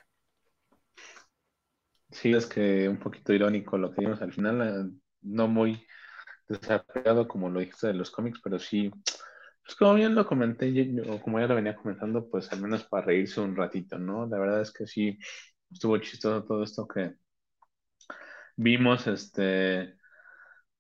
Sí, 2.12 2.34
es 2.34 2.48
que 2.48 2.90
un 2.90 2.98
poquito 3.00 3.34
irónico 3.34 3.78
lo 3.78 3.92
que 3.94 4.02
vimos 4.02 4.22
al 4.22 4.34
final, 4.34 4.62
eh, 4.92 5.00
no 5.22 5.48
muy 5.48 5.86
desapegado 6.48 7.28
como 7.28 7.50
lo 7.50 7.60
dijiste 7.62 7.88
de 7.88 7.94
los 7.96 8.12
cómics, 8.12 8.40
pero 8.44 8.60
sí, 8.60 8.92
pues 9.66 9.76
como 9.78 9.96
bien 9.96 10.16
lo 10.16 10.26
comenté, 10.28 10.74
o 11.10 11.22
como 11.22 11.40
ya 11.40 11.48
lo 11.48 11.56
venía 11.56 11.76
comentando, 11.76 12.30
pues 12.30 12.52
al 12.54 12.62
menos 12.62 12.86
para 12.86 13.08
reírse 13.08 13.42
un 13.42 13.56
ratito, 13.56 14.00
¿no? 14.00 14.28
La 14.28 14.40
verdad 14.40 14.62
es 14.62 14.74
que 14.74 14.88
sí, 14.88 15.20
estuvo 15.72 15.98
chistoso 16.00 16.46
todo 16.46 16.64
esto 16.64 16.88
que 16.88 17.16
vimos 18.58 19.08
este, 19.08 19.82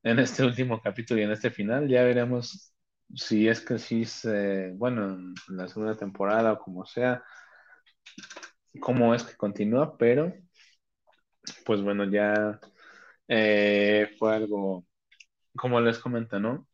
en 0.03 0.19
este 0.19 0.43
último 0.45 0.81
capítulo 0.81 1.21
y 1.21 1.23
en 1.25 1.31
este 1.33 1.51
final. 1.51 1.87
Ya 1.89 2.03
veremos 2.03 2.73
si 3.15 3.47
es 3.47 3.61
que 3.61 3.79
sí 3.79 4.05
se, 4.05 4.71
bueno, 4.77 5.13
en 5.15 5.35
la 5.57 5.67
segunda 5.67 5.97
temporada 5.97 6.53
o 6.53 6.59
como 6.59 6.85
sea, 6.85 7.23
cómo 8.81 9.13
es 9.15 9.23
que 9.23 9.35
continúa, 9.35 9.97
pero 9.97 10.33
pues 11.65 11.81
bueno, 11.81 12.05
ya 12.05 12.59
eh, 13.27 14.09
fue 14.19 14.35
algo, 14.35 14.85
como 15.55 15.81
les 15.81 15.99
comento, 15.99 16.39
¿no? 16.39 16.67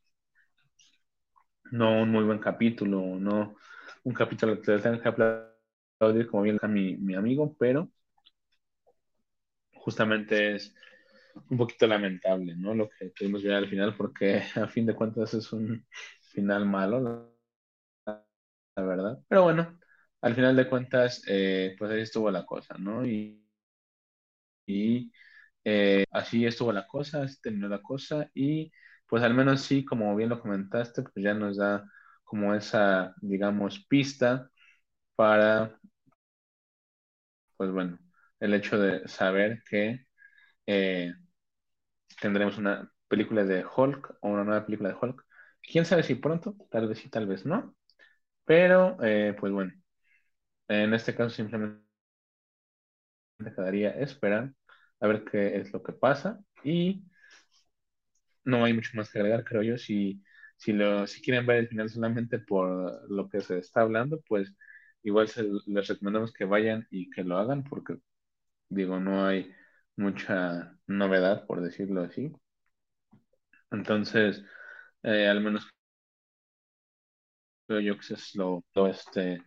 No 1.71 2.01
un 2.01 2.09
muy 2.11 2.23
buen 2.23 2.39
capítulo, 2.39 2.99
no, 3.19 3.55
un 4.03 4.13
capítulo 4.13 4.61
que 4.61 4.71
le 4.71 4.80
tenga 4.82 5.01
que 5.01 5.09
aplaudir, 5.09 6.28
como 6.28 6.43
bien 6.43 6.59
mi, 6.69 6.95
mi 6.97 7.15
amigo, 7.15 7.55
pero 7.59 7.89
justamente 9.76 10.55
es 10.55 10.73
un 11.49 11.57
poquito 11.57 11.88
lamentable, 11.88 12.55
¿no? 12.55 12.73
Lo 12.73 12.89
que 12.89 13.09
tuvimos 13.11 13.43
ver 13.43 13.53
al 13.55 13.69
final, 13.69 13.95
porque 13.95 14.41
a 14.55 14.67
fin 14.67 14.86
de 14.86 14.95
cuentas 14.95 15.34
es 15.34 15.51
un 15.53 15.86
final 16.21 16.65
malo, 16.65 16.99
la, 18.05 18.26
verdad. 18.84 19.19
Pero 19.28 19.43
bueno, 19.43 19.78
al 20.21 20.36
final 20.36 20.55
de 20.55 20.69
cuentas, 20.69 21.23
eh, 21.28 21.76
pues 21.78 21.91
ahí 21.91 22.01
estuvo 22.01 22.32
la 22.32 22.45
cosa, 22.45 22.76
¿no? 22.78 23.05
Y, 23.05 23.44
y 24.66 25.11
eh, 25.63 26.05
así 26.11 26.45
estuvo 26.45 26.72
la 26.74 26.88
cosa, 26.88 27.24
así 27.24 27.39
terminó 27.41 27.68
la 27.70 27.82
cosa, 27.82 28.30
y 28.34 28.72
pues 29.07 29.24
al 29.24 29.34
menos 29.34 29.61
sí, 29.61 29.86
como 29.86 30.16
bien 30.16 30.30
lo 30.30 30.41
comentaste, 30.41 31.03
pues 31.03 31.24
ya 31.24 31.34
nos 31.34 31.57
da 31.57 31.86
como 32.24 32.53
esa, 32.55 33.13
digamos, 33.22 33.86
pista 33.88 34.49
para, 35.16 35.80
pues 37.57 37.72
bueno, 37.72 37.97
el 38.39 38.53
hecho 38.53 38.78
de 38.80 39.07
saber 39.07 39.63
que 39.70 40.05
eh, 40.68 41.13
tendremos 42.22 42.57
una 42.57 42.91
película 43.07 43.43
de 43.43 43.66
Hulk 43.66 44.18
o 44.22 44.30
una 44.30 44.43
nueva 44.43 44.66
película 44.66 44.89
de 44.89 44.95
Hulk. 45.01 45.24
Quién 45.61 45.86
sabe 45.86 46.03
si 46.03 46.16
pronto, 46.16 46.55
tal 46.70 46.88
vez 46.88 46.99
sí, 46.99 47.09
tal 47.09 47.28
vez 47.28 47.45
no. 47.45 47.76
Pero, 48.45 48.97
eh, 49.03 49.36
pues 49.39 49.53
bueno, 49.53 49.74
en 50.70 50.93
este 50.95 51.16
caso 51.16 51.32
simplemente 51.36 51.84
quedaría 53.38 53.91
esperar 53.91 54.53
a 54.99 55.07
ver 55.07 55.23
qué 55.25 55.57
es 55.57 55.71
lo 55.73 55.83
que 55.83 55.93
pasa 55.93 56.39
y 56.63 57.03
no 58.43 58.63
hay 58.65 58.73
mucho 58.73 58.91
más 58.95 59.09
que 59.11 59.19
agregar, 59.19 59.43
creo 59.43 59.63
yo. 59.63 59.77
Si, 59.77 60.21
si, 60.57 60.73
lo, 60.73 61.07
si 61.07 61.21
quieren 61.21 61.45
ver 61.45 61.57
el 61.57 61.67
final 61.67 61.89
solamente 61.89 62.39
por 62.39 63.09
lo 63.11 63.29
que 63.29 63.41
se 63.41 63.59
está 63.59 63.81
hablando, 63.81 64.21
pues 64.27 64.53
igual 65.03 65.27
les 65.67 65.88
recomendamos 65.88 66.33
que 66.33 66.45
vayan 66.45 66.88
y 66.91 67.09
que 67.09 67.23
lo 67.23 67.38
hagan 67.38 67.63
porque, 67.63 67.97
digo, 68.69 68.99
no 68.99 69.25
hay 69.27 69.51
mucha 69.97 70.77
novedad, 70.88 71.45
por 71.47 71.61
decirlo 71.63 72.03
así. 72.03 72.33
Entonces, 73.71 74.43
eh, 75.03 75.27
al 75.27 75.41
menos 75.41 75.67
creo 77.67 77.79
yo 77.79 77.97
que 77.97 78.13
es 78.13 78.36
lo, 78.36 78.63
este, 78.89 79.41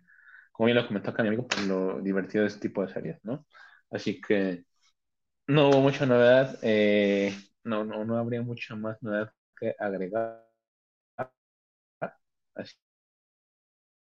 como 0.53 0.66
bien 0.66 0.76
lo 0.78 0.86
comentó 0.86 1.11
acá 1.11 1.22
mi 1.22 1.28
amigo, 1.28 1.47
pues 1.49 1.66
lo 1.66 2.01
divertido 2.01 2.43
de 2.45 2.49
este 2.49 2.68
tipo 2.68 2.82
de 2.86 2.93
series, 2.93 3.18
¿no? 3.24 3.47
Así 3.91 4.20
que 4.20 4.64
no 5.49 5.70
hubo 5.70 5.80
mucha 5.82 6.07
novedad, 6.07 6.59
eh, 6.62 7.34
no, 7.64 7.84
no, 7.84 8.05
no 8.05 8.18
habría 8.18 8.43
mucha 8.43 8.76
más 8.76 9.03
novedad 9.03 9.32
que 9.59 9.74
agregar. 9.78 10.47
Así 12.55 12.76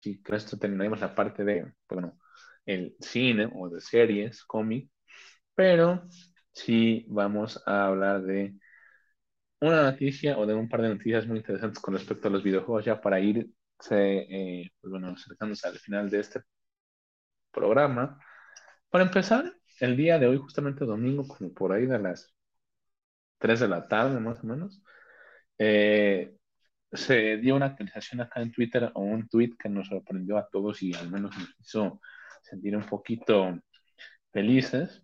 que 0.00 0.22
con 0.22 0.36
esto 0.36 0.58
terminaremos 0.58 1.00
la 1.00 1.14
parte 1.14 1.44
de, 1.44 1.72
bueno, 1.88 2.18
el 2.66 2.96
cine 3.00 3.48
o 3.54 3.68
de 3.68 3.80
series, 3.80 4.44
cómic, 4.44 4.90
pero 5.54 6.08
sí 6.52 7.06
vamos 7.08 7.62
a 7.66 7.86
hablar 7.86 8.22
de 8.24 8.56
una 9.60 9.82
noticia 9.84 10.36
o 10.38 10.46
de 10.46 10.54
un 10.54 10.68
par 10.68 10.82
de 10.82 10.88
noticias 10.90 11.26
muy 11.26 11.38
interesantes 11.38 11.80
con 11.82 11.94
respecto 11.94 12.28
a 12.28 12.30
los 12.30 12.42
videojuegos 12.42 12.84
ya 12.84 13.00
para 13.00 13.18
irse, 13.20 13.48
eh, 13.90 14.70
pues 14.80 14.90
bueno, 14.90 15.08
acercándose 15.10 15.68
al 15.68 15.78
final 15.78 16.10
de 16.10 16.20
este 16.20 16.42
programa. 17.50 18.18
Para 18.90 19.04
empezar, 19.04 19.54
el 19.82 19.96
día 19.96 20.18
de 20.18 20.28
hoy, 20.28 20.38
justamente 20.38 20.84
domingo, 20.84 21.26
como 21.26 21.52
por 21.52 21.72
ahí 21.72 21.86
de 21.86 21.98
las 21.98 22.32
3 23.38 23.60
de 23.60 23.68
la 23.68 23.88
tarde 23.88 24.20
más 24.20 24.42
o 24.44 24.46
menos, 24.46 24.80
eh, 25.58 26.36
se 26.92 27.38
dio 27.38 27.56
una 27.56 27.66
actualización 27.66 28.20
acá 28.20 28.42
en 28.42 28.52
Twitter 28.52 28.92
o 28.94 29.00
un 29.02 29.28
tweet 29.28 29.56
que 29.58 29.68
nos 29.68 29.88
sorprendió 29.88 30.38
a 30.38 30.48
todos 30.48 30.82
y 30.82 30.94
al 30.94 31.10
menos 31.10 31.36
nos 31.36 31.48
hizo 31.60 32.00
sentir 32.42 32.76
un 32.76 32.84
poquito 32.86 33.58
felices 34.32 35.02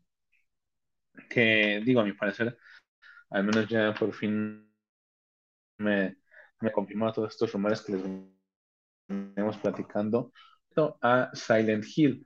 que 1.29 1.83
digo, 1.85 2.01
a 2.01 2.05
mi 2.05 2.12
parecer, 2.12 2.57
al 3.31 3.45
menos 3.45 3.68
ya 3.68 3.93
por 3.95 4.12
fin 4.14 4.72
me, 5.79 6.18
me 6.61 6.72
confirmó 6.72 7.12
todos 7.12 7.33
estos 7.33 7.53
rumores 7.53 7.83
que 7.83 7.93
les 7.93 8.03
venimos 9.09 9.57
platicando 9.59 10.33
a 11.03 11.31
Silent 11.35 11.85
Hill. 11.97 12.24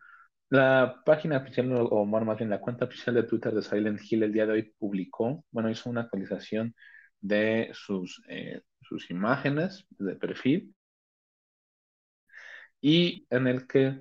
La 0.53 1.03
página 1.07 1.39
oficial, 1.39 1.73
o 1.91 2.05
más 2.05 2.37
bien 2.39 2.51
la 2.51 2.61
cuenta 2.61 2.85
oficial 2.85 3.15
de 3.15 3.23
Twitter 3.23 3.55
de 3.55 3.63
Silent 3.63 4.01
Hill 4.03 4.23
el 4.23 4.33
día 4.33 4.45
de 4.47 4.53
hoy 4.53 4.75
publicó, 4.79 5.45
bueno, 5.51 5.71
hizo 5.71 5.89
una 5.89 6.03
actualización 6.03 6.75
de 7.21 7.71
sus, 7.73 8.23
eh, 8.29 8.61
sus 8.83 9.11
imágenes 9.11 9.87
de 9.99 10.15
perfil. 10.17 10.75
Y 12.81 13.27
en 13.31 13.47
el 13.47 13.67
que, 13.67 14.01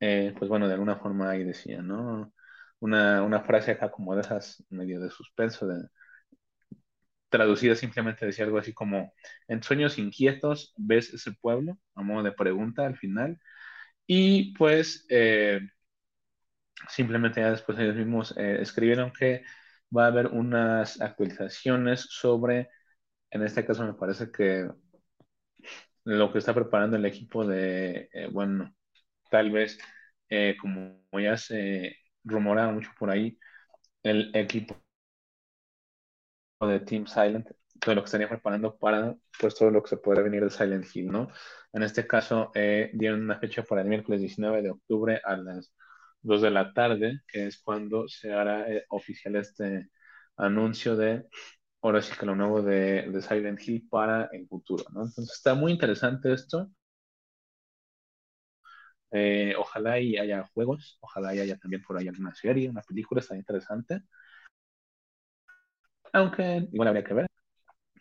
eh, 0.00 0.34
pues 0.38 0.48
bueno, 0.48 0.66
de 0.66 0.74
alguna 0.74 0.96
forma 0.96 1.30
ahí 1.30 1.44
decía, 1.44 1.82
¿no? 1.82 2.32
una, 2.80 3.40
frase 3.44 3.72
acá 3.72 3.90
como 3.90 4.14
de 4.14 4.22
esas 4.22 4.64
medio 4.70 5.00
de 5.00 5.10
suspenso, 5.10 5.66
de, 5.66 5.88
traducida 7.28 7.74
simplemente 7.74 8.26
decía 8.26 8.44
algo 8.44 8.58
así 8.58 8.72
como, 8.72 9.12
en 9.48 9.62
sueños 9.62 9.98
inquietos 9.98 10.72
ves 10.76 11.12
ese 11.14 11.32
pueblo, 11.40 11.78
a 11.94 12.02
modo 12.02 12.22
de 12.22 12.32
pregunta 12.32 12.86
al 12.86 12.96
final, 12.96 13.38
y 14.06 14.54
pues 14.56 15.06
eh, 15.10 15.60
simplemente 16.88 17.40
ya 17.40 17.50
después 17.50 17.78
ellos 17.78 17.96
mismos 17.96 18.36
eh, 18.36 18.58
escribieron 18.60 19.12
que 19.12 19.44
va 19.96 20.04
a 20.04 20.08
haber 20.08 20.28
unas 20.28 21.00
actualizaciones 21.00 22.02
sobre, 22.10 22.70
en 23.30 23.42
este 23.42 23.64
caso 23.66 23.84
me 23.84 23.94
parece 23.94 24.30
que 24.32 24.68
lo 26.04 26.32
que 26.32 26.38
está 26.38 26.54
preparando 26.54 26.96
el 26.96 27.06
equipo 27.06 27.46
de, 27.46 28.08
eh, 28.12 28.28
bueno, 28.32 28.74
tal 29.30 29.50
vez 29.50 29.78
como 30.60 31.00
ya 31.20 31.36
se 31.36 31.96
rumoraba 32.24 32.72
mucho 32.72 32.90
por 32.98 33.08
ahí 33.10 33.38
el 34.02 34.30
equipo 34.34 34.76
de 36.60 36.80
Team 36.80 37.06
Silent, 37.06 37.48
todo 37.80 37.94
lo 37.94 38.02
que 38.02 38.06
estaría 38.06 38.28
preparando 38.28 38.76
para 38.78 39.16
pues 39.40 39.54
todo 39.54 39.70
lo 39.70 39.82
que 39.82 39.90
se 39.90 39.96
puede 39.98 40.22
venir 40.22 40.44
de 40.44 40.50
Silent 40.50 40.86
Hill, 40.94 41.08
¿no? 41.08 41.28
En 41.72 41.82
este 41.82 42.06
caso 42.06 42.50
eh, 42.54 42.90
dieron 42.94 43.22
una 43.22 43.38
fecha 43.38 43.62
para 43.62 43.82
el 43.82 43.88
miércoles 43.88 44.20
19 44.20 44.62
de 44.62 44.70
octubre 44.70 45.20
a 45.24 45.36
las 45.36 45.72
2 46.24 46.42
de 46.42 46.50
la 46.52 46.74
tarde, 46.74 47.20
que 47.28 47.48
es 47.48 47.58
cuando 47.60 48.08
se 48.08 48.32
hará 48.34 48.68
eh, 48.72 48.84
oficial 48.90 49.36
este 49.36 49.90
anuncio 50.38 50.96
de 50.96 51.26
ahora 51.82 52.02
sí 52.02 52.12
que 52.18 52.26
lo 52.26 52.36
nuevo 52.36 52.62
de, 52.62 53.04
de 53.10 53.22
Silent 53.22 53.60
Hill 53.68 53.88
para 53.90 54.26
el 54.32 54.48
futuro, 54.48 54.84
¿no? 54.92 55.04
Entonces 55.04 55.34
está 55.36 55.54
muy 55.54 55.72
interesante 55.72 56.32
esto. 56.32 56.70
Eh, 59.10 59.54
ojalá 59.58 60.00
y 60.00 60.16
haya 60.18 60.44
juegos, 60.54 60.98
ojalá 61.00 61.34
y 61.34 61.40
haya 61.40 61.56
también 61.58 61.82
por 61.82 61.96
ahí 61.96 62.08
alguna 62.08 62.34
serie, 62.34 62.68
una 62.70 62.82
película, 62.82 63.20
está 63.20 63.36
interesante. 63.36 64.02
Aunque 66.12 66.68
igual 66.72 66.88
habría 66.88 67.04
que 67.04 67.14
ver. 67.14 67.26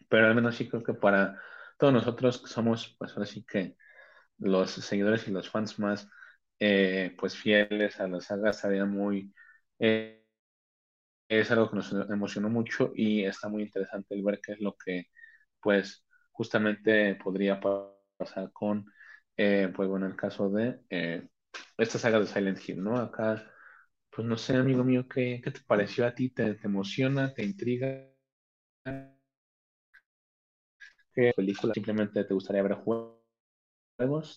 Pero 0.09 0.27
al 0.27 0.35
menos 0.35 0.55
sí 0.55 0.69
creo 0.69 0.83
que 0.83 0.93
para 0.93 1.39
todos 1.79 1.93
nosotros 1.93 2.41
que 2.41 2.47
somos, 2.49 2.95
pues 2.99 3.13
ahora 3.13 3.25
sí 3.25 3.45
que 3.45 3.77
los 4.39 4.71
seguidores 4.71 5.27
y 5.27 5.31
los 5.31 5.49
fans 5.49 5.79
más 5.79 6.09
eh, 6.65 7.15
pues 7.17 7.35
fieles 7.37 7.99
a 7.99 8.07
la 8.07 8.21
saga 8.21 8.51
estaría 8.51 8.85
muy 8.85 9.33
eh, 9.79 10.23
es 11.27 11.51
algo 11.51 11.69
que 11.69 11.75
nos 11.77 11.91
emocionó 12.09 12.49
mucho 12.49 12.91
y 12.95 13.25
está 13.25 13.49
muy 13.49 13.63
interesante 13.63 14.15
el 14.15 14.23
ver 14.23 14.39
qué 14.41 14.53
es 14.53 14.59
lo 14.61 14.75
que 14.77 15.07
pues 15.61 16.05
justamente 16.31 17.15
podría 17.15 17.59
pasar 18.17 18.51
con 18.53 18.85
eh, 19.37 19.71
pues 19.75 19.89
bueno, 19.89 20.05
el 20.07 20.15
caso 20.15 20.49
de 20.49 20.79
esta 21.77 21.99
saga 21.99 22.19
de 22.19 22.27
Silent 22.27 22.59
Hill, 22.67 22.83
¿no? 22.83 22.97
Acá, 22.97 23.51
pues 24.09 24.27
no 24.27 24.37
sé, 24.37 24.55
amigo 24.55 24.83
mío, 24.83 25.07
¿qué, 25.07 25.41
qué 25.43 25.51
te 25.51 25.61
pareció 25.61 26.05
a 26.05 26.13
ti? 26.13 26.29
¿Te, 26.29 26.57
emociona? 26.63 27.33
¿Te 27.33 27.43
intriga? 27.43 28.09
¿Qué 31.13 31.31
película 31.35 31.73
simplemente 31.73 32.23
te 32.23 32.33
gustaría 32.33 32.63
ver 32.63 32.73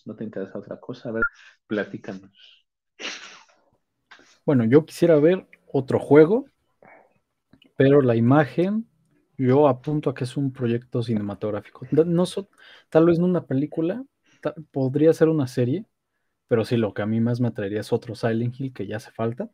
¿No 0.05 0.15
te 0.15 0.23
interesa 0.23 0.59
otra 0.59 0.79
cosa? 0.79 1.09
A 1.09 1.11
ver, 1.13 1.23
platícanos. 1.67 2.65
Bueno, 4.45 4.63
yo 4.65 4.85
quisiera 4.85 5.17
ver 5.19 5.47
otro 5.71 5.99
juego, 5.99 6.45
pero 7.75 8.01
la 8.01 8.15
imagen 8.15 8.87
yo 9.37 9.67
apunto 9.67 10.09
a 10.09 10.15
que 10.15 10.23
es 10.23 10.35
un 10.35 10.51
proyecto 10.51 11.03
cinematográfico. 11.03 11.85
No, 11.91 12.25
tal 12.89 13.05
vez 13.05 13.19
no 13.19 13.25
una 13.25 13.45
película, 13.45 14.03
podría 14.71 15.13
ser 15.13 15.29
una 15.29 15.47
serie, 15.47 15.85
pero 16.47 16.65
sí, 16.65 16.77
lo 16.77 16.93
que 16.93 17.03
a 17.03 17.05
mí 17.05 17.21
más 17.21 17.41
me 17.41 17.49
atraería 17.49 17.81
es 17.81 17.93
otro 17.93 18.15
Silent 18.15 18.59
Hill 18.59 18.73
que 18.73 18.87
ya 18.87 18.97
hace 18.97 19.11
falta. 19.11 19.49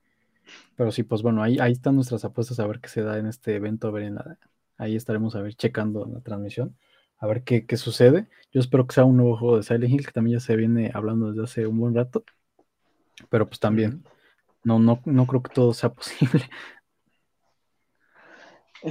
Pero 0.78 0.92
sí, 0.92 1.04
pues 1.04 1.22
bueno, 1.22 1.44
ahí, 1.44 1.58
ahí 1.60 1.74
están 1.74 1.96
nuestras 1.96 2.26
apuestas 2.26 2.60
a 2.60 2.68
ver 2.68 2.80
qué 2.82 2.90
se 2.90 3.04
da 3.04 3.18
en 3.20 3.28
este 3.28 3.56
evento, 3.56 3.88
a 3.88 3.92
ver 3.92 4.04
en 4.04 4.18
ahí 4.78 4.96
estaremos 4.96 5.36
a 5.36 5.42
ver 5.42 5.56
checando 5.56 6.06
la 6.06 6.22
transmisión, 6.22 6.78
a 7.24 7.28
ver 7.28 7.44
qué, 7.44 7.66
qué, 7.66 7.78
sucede. 7.78 8.28
Yo 8.52 8.60
espero 8.60 8.86
que 8.86 8.96
sea 8.96 9.06
un 9.06 9.18
nuevo 9.18 9.38
juego 9.38 9.58
de 9.58 9.64
Silent 9.64 9.94
Hill, 9.94 10.06
que 10.06 10.12
también 10.12 10.40
ya 10.40 10.46
se 10.46 10.56
viene 10.56 10.92
hablando 10.94 11.32
desde 11.32 11.44
hace 11.44 11.68
un 11.68 11.80
buen 11.80 11.96
rato. 11.96 12.24
Pero 13.30 13.48
pues 13.48 13.60
también, 13.60 14.04
no, 14.64 14.80
no, 14.80 15.02
no 15.06 15.28
creo 15.28 15.42
que 15.42 15.54
todo 15.54 15.74
sea 15.74 15.94
posible. 15.94 16.50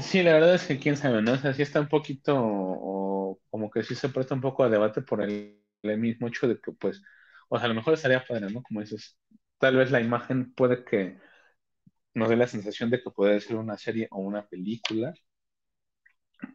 Sí, 0.01 0.23
la 0.23 0.33
verdad 0.33 0.55
es 0.55 0.67
que 0.67 0.79
quién 0.79 0.97
sabe, 0.97 1.21
¿no? 1.21 1.33
O 1.33 1.37
sea, 1.37 1.53
sí 1.53 1.61
está 1.61 1.79
un 1.79 1.89
poquito, 1.89 2.35
o 2.39 3.39
como 3.51 3.71
que 3.71 3.83
sí 3.83 3.95
se 3.95 4.09
presta 4.09 4.35
un 4.35 4.41
poco 4.41 4.65
a 4.65 4.71
debate 4.71 5.03
por 5.03 5.21
el 5.21 5.63
el 5.83 5.99
mismo 5.99 6.29
hecho 6.29 6.49
de 6.49 6.61
que, 6.61 6.73
pues, 6.73 7.03
o 7.49 7.59
sea, 7.59 7.67
a 7.67 7.69
lo 7.69 7.75
mejor 7.75 7.95
estaría 7.95 8.25
padre, 8.25 8.51
¿no? 8.51 8.63
Como 8.63 8.81
dices, 8.81 9.19
tal 9.59 9.77
vez 9.77 9.91
la 9.91 10.01
imagen 10.01 10.55
puede 10.55 10.85
que 10.85 11.19
nos 12.15 12.29
dé 12.29 12.37
la 12.37 12.47
sensación 12.47 12.91
de 12.91 13.03
que 13.03 13.11
puede 13.11 13.41
ser 13.41 13.57
una 13.57 13.77
serie 13.79 14.09
o 14.11 14.21
una 14.21 14.47
película, 14.47 15.13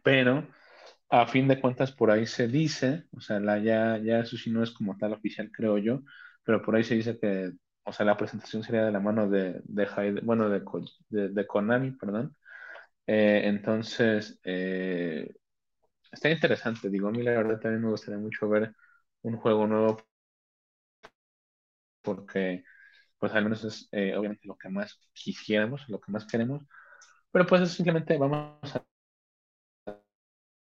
pero 0.02 0.46
a 1.10 1.26
fin 1.26 1.48
de 1.48 1.60
cuentas 1.60 1.92
por 1.92 2.10
ahí 2.10 2.26
se 2.26 2.48
dice, 2.48 3.04
o 3.12 3.20
sea, 3.20 3.40
la, 3.40 3.58
ya, 3.58 3.98
ya 3.98 4.20
eso 4.20 4.36
sí 4.36 4.50
no 4.50 4.62
es 4.62 4.70
como 4.72 4.96
tal 4.98 5.12
oficial, 5.14 5.50
creo 5.52 5.78
yo, 5.78 6.02
pero 6.44 6.62
por 6.62 6.76
ahí 6.76 6.84
se 6.84 6.94
dice 6.96 7.18
que, 7.18 7.52
o 7.84 7.92
sea, 7.92 8.06
la 8.06 8.16
presentación 8.16 8.62
sería 8.62 8.84
de 8.84 8.92
la 8.92 9.00
mano 9.00 9.28
de, 9.28 9.60
de 9.64 10.20
bueno, 10.22 10.48
de, 10.50 10.62
de, 11.30 11.46
Konami, 11.46 11.92
perdón. 11.92 12.36
Eh, 13.06 13.42
entonces, 13.44 14.40
eh, 14.44 15.30
está 16.12 16.30
interesante, 16.30 16.90
digo, 16.90 17.08
a 17.08 17.12
mí 17.12 17.22
la 17.22 17.32
verdad 17.32 17.60
también 17.60 17.82
me 17.84 17.90
gustaría 17.90 18.18
mucho 18.20 18.48
ver 18.48 18.74
un 19.22 19.36
juego 19.38 19.66
nuevo 19.66 19.98
porque 22.02 22.64
pues 23.18 23.32
al 23.34 23.44
menos 23.44 23.64
es 23.64 23.88
eh, 23.92 24.16
obviamente 24.16 24.48
lo 24.48 24.56
que 24.58 24.68
más 24.68 25.00
quisiéramos, 25.12 25.88
lo 25.88 26.00
que 26.00 26.12
más 26.12 26.26
queremos, 26.26 26.64
pero 27.32 27.46
pues 27.46 27.70
simplemente 27.72 28.18
vamos 28.18 28.76
a 28.76 28.84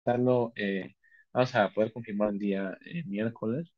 darlo, 0.06 0.54
eh, 0.56 0.96
vamos 1.34 1.56
a 1.56 1.70
poder 1.74 1.94
confirmar 1.94 2.30
el 2.30 2.40
día 2.40 2.78
eh, 2.86 3.04
miércoles, 3.06 3.74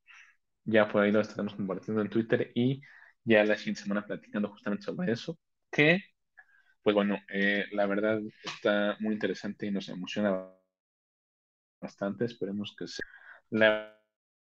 ya 0.66 0.88
por 0.90 1.04
ahí 1.04 1.12
lo 1.12 1.22
estaremos 1.22 1.56
compartiendo 1.56 2.02
en 2.02 2.10
Twitter 2.10 2.52
y 2.56 2.82
ya 3.24 3.44
la 3.46 3.58
siguiente 3.58 3.84
semana 3.84 4.06
platicando 4.06 4.50
justamente 4.50 4.86
sobre 4.86 5.12
eso, 5.14 5.40
que 5.72 6.02
pues 6.84 6.96
bueno, 6.96 7.20
la 7.72 7.88
verdad 7.88 8.22
está 8.44 8.96
muy 9.00 9.14
interesante 9.16 9.66
y 9.68 9.72
nos 9.72 9.90
emociona 9.90 10.52
bastante, 11.82 12.26
esperemos 12.26 12.76
que 12.78 12.88
sea. 12.88 13.06
La 13.50 13.98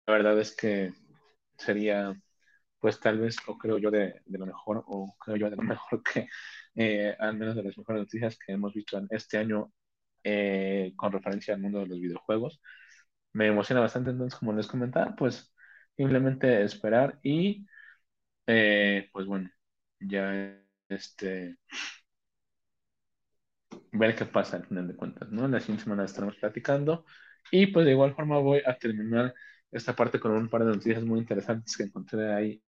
verdad 0.07 0.39
es 0.39 0.55
que 0.55 0.91
sería 1.57 2.15
pues 2.79 2.99
tal 2.99 3.19
vez, 3.19 3.37
o 3.47 3.57
creo 3.57 3.79
yo, 3.79 3.89
de, 3.89 4.21
lo 4.27 4.45
mejor, 4.45 4.83
o 4.87 5.15
creo 5.19 5.37
yo 5.37 5.49
de 5.49 5.55
lo 5.55 5.63
mejor 5.63 6.03
que, 6.03 6.27
eh, 6.75 7.15
al 7.17 7.35
menos 7.35 7.55
de 7.55 7.63
las 7.63 7.77
mejores 7.77 8.01
noticias 8.01 8.37
que 8.37 8.53
hemos 8.53 8.73
visto 8.75 8.97
en 8.99 9.07
este 9.09 9.39
año 9.39 9.71
eh, 10.25 10.93
con 10.97 11.13
referencia 11.13 11.55
al 11.55 11.61
mundo 11.61 11.81
de 11.81 11.87
los 11.87 12.01
videojuegos. 12.01 12.61
Me 13.33 13.47
emociona 13.47 13.81
bastante, 13.81 14.11
entonces, 14.11 14.39
como 14.39 14.53
les 14.53 14.67
comentaba, 14.67 15.15
pues 15.15 15.53
simplemente 15.97 16.63
esperar 16.63 17.19
y, 17.23 17.67
eh, 18.47 19.09
pues 19.13 19.27
bueno, 19.27 19.49
ya 19.99 20.57
este 20.89 21.57
ver 23.91 24.15
qué 24.15 24.25
pasa 24.25 24.57
al 24.57 24.65
final 24.67 24.87
de 24.87 24.95
cuentas, 24.95 25.29
¿no? 25.31 25.47
La 25.47 25.59
siguiente 25.59 25.83
semana 25.83 26.05
estaremos 26.05 26.35
platicando 26.37 27.05
y 27.51 27.67
pues 27.67 27.85
de 27.85 27.91
igual 27.93 28.15
forma 28.15 28.39
voy 28.39 28.61
a 28.65 28.77
terminar 28.77 29.33
esta 29.71 29.95
parte 29.95 30.19
con 30.19 30.31
un 30.31 30.49
par 30.49 30.61
de 30.65 30.71
noticias 30.71 31.03
muy 31.03 31.19
interesantes 31.19 31.75
que 31.77 31.83
encontré 31.83 32.33
ahí 32.33 32.61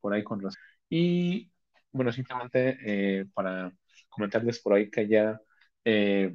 por 0.00 0.14
ahí 0.14 0.24
con 0.24 0.40
los... 0.42 0.56
Y 0.88 1.50
bueno, 1.92 2.12
simplemente 2.12 2.78
eh, 3.20 3.26
para 3.34 3.72
comentarles 4.08 4.60
por 4.60 4.74
ahí 4.74 4.90
que 4.90 5.08
ya 5.08 5.40
eh, 5.84 6.34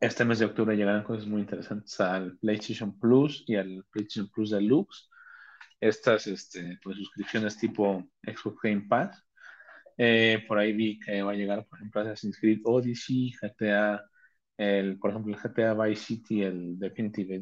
este 0.00 0.24
mes 0.24 0.38
de 0.38 0.46
octubre 0.46 0.76
llegarán 0.76 1.04
cosas 1.04 1.26
muy 1.26 1.40
interesantes 1.40 1.98
al 2.00 2.36
PlayStation 2.38 2.98
Plus 2.98 3.44
y 3.46 3.56
al 3.56 3.84
PlayStation 3.90 4.28
Plus 4.30 4.50
Deluxe. 4.50 5.08
Estas 5.80 6.26
este, 6.26 6.78
pues, 6.82 6.96
suscripciones 6.98 7.56
tipo 7.58 8.04
Xbox 8.22 8.58
Game 8.62 8.86
Pass. 8.88 9.22
Eh, 9.98 10.44
por 10.48 10.58
ahí 10.58 10.72
vi 10.72 10.98
que 10.98 11.22
va 11.22 11.32
a 11.32 11.34
llegar, 11.34 11.66
por 11.66 11.78
ejemplo, 11.78 12.00
Assassin's 12.02 12.38
Creed 12.38 12.60
Odyssey, 12.64 13.32
GTA, 13.40 14.02
el, 14.56 14.98
por 14.98 15.10
ejemplo, 15.10 15.34
el 15.34 15.40
GTA 15.40 15.74
Vice 15.74 16.02
City, 16.04 16.42
el 16.42 16.78
Definitive 16.78 17.36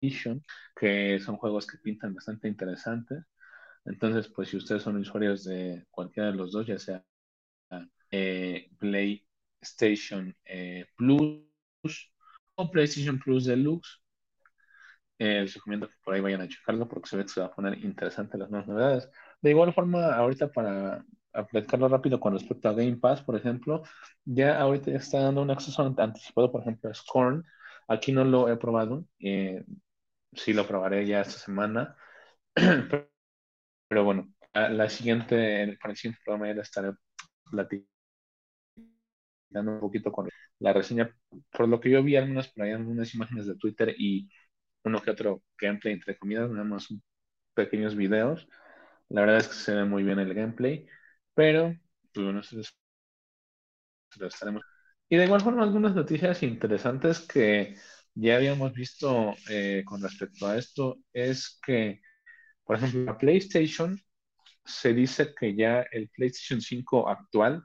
Edition, 0.00 0.42
que 0.76 1.20
son 1.20 1.36
juegos 1.36 1.66
que 1.66 1.78
pintan 1.78 2.14
bastante 2.14 2.48
interesantes. 2.48 3.24
Entonces, 3.84 4.28
pues 4.28 4.48
si 4.50 4.56
ustedes 4.56 4.82
son 4.82 4.96
usuarios 4.96 5.44
de 5.44 5.86
cualquiera 5.90 6.30
de 6.30 6.36
los 6.36 6.52
dos, 6.52 6.66
ya 6.66 6.78
sea 6.78 7.04
eh, 8.10 8.68
PlayStation 9.62 10.34
eh, 10.44 10.84
Plus 10.96 12.12
o 12.56 12.70
PlayStation 12.70 13.18
Plus 13.18 13.44
Deluxe, 13.46 14.00
eh, 15.18 15.40
les 15.42 15.54
recomiendo 15.54 15.88
que 15.88 15.94
por 16.04 16.14
ahí 16.14 16.20
vayan 16.20 16.40
a 16.40 16.48
checarlo 16.48 16.88
porque 16.88 17.08
se 17.08 17.16
ve 17.16 17.22
que 17.22 17.28
se 17.28 17.40
va 17.40 17.46
a 17.46 17.54
poner 17.54 17.78
interesante 17.84 18.36
las 18.36 18.50
nuevas 18.50 18.68
novedades. 18.68 19.08
De 19.40 19.50
igual 19.50 19.72
forma, 19.72 20.14
ahorita 20.14 20.50
para 20.50 21.04
platicarlo 21.50 21.88
rápido 21.88 22.20
con 22.20 22.34
respecto 22.34 22.68
a 22.68 22.74
Game 22.74 22.96
Pass, 22.96 23.22
por 23.22 23.36
ejemplo, 23.36 23.82
ya 24.24 24.60
ahorita 24.60 24.90
está 24.90 25.20
dando 25.20 25.42
un 25.42 25.50
acceso 25.50 25.82
anticipado, 25.96 26.52
por 26.52 26.62
ejemplo, 26.62 26.90
a 26.90 26.94
Scorn. 26.94 27.44
Aquí 27.88 28.12
no 28.12 28.24
lo 28.24 28.48
he 28.48 28.56
probado, 28.56 29.06
eh, 29.20 29.64
sí 30.32 30.52
lo 30.52 30.66
probaré 30.66 31.06
ya 31.06 31.20
esta 31.22 31.38
semana. 31.38 31.96
Pero 33.88 34.04
bueno, 34.04 34.32
la 34.54 34.88
siguiente, 34.88 35.78
para 35.80 35.92
el 35.92 35.96
siguiente 35.96 36.20
programa 36.24 36.54
ya 36.54 36.62
estaré 36.62 36.92
platicando 37.50 37.91
un 39.60 39.80
poquito 39.80 40.12
con 40.12 40.28
la 40.58 40.72
reseña. 40.72 41.14
Por 41.50 41.68
lo 41.68 41.80
que 41.80 41.90
yo 41.90 42.02
vi 42.02 42.16
algunas 42.16 42.48
por 42.48 42.64
ahí, 42.64 42.72
algunas 42.72 43.14
imágenes 43.14 43.46
de 43.46 43.56
Twitter 43.56 43.94
y 43.98 44.28
uno 44.84 45.00
que 45.02 45.10
otro 45.10 45.42
gameplay, 45.58 45.94
entre 45.94 46.18
comillas, 46.18 46.50
nada 46.50 46.64
más 46.64 46.88
pequeños 47.54 47.96
videos. 47.96 48.48
La 49.08 49.22
verdad 49.22 49.38
es 49.38 49.48
que 49.48 49.54
se 49.54 49.74
ve 49.74 49.84
muy 49.84 50.02
bien 50.02 50.18
el 50.18 50.34
gameplay, 50.34 50.86
pero 51.34 51.74
pues 52.12 52.24
bueno, 52.24 52.40
lo 54.18 54.26
estaremos. 54.26 54.62
Y 55.08 55.16
de 55.16 55.24
igual 55.24 55.40
forma, 55.42 55.62
algunas 55.62 55.94
noticias 55.94 56.42
interesantes 56.42 57.20
que 57.20 57.76
ya 58.14 58.36
habíamos 58.36 58.72
visto 58.72 59.34
eh, 59.50 59.82
con 59.86 60.02
respecto 60.02 60.46
a 60.46 60.56
esto 60.56 60.98
es 61.12 61.58
que 61.64 62.00
por 62.64 62.76
ejemplo, 62.76 63.04
la 63.04 63.18
PlayStation 63.18 64.00
se 64.64 64.94
dice 64.94 65.34
que 65.38 65.54
ya 65.54 65.82
el 65.92 66.08
PlayStation 66.08 66.60
5 66.60 67.08
actual 67.08 67.62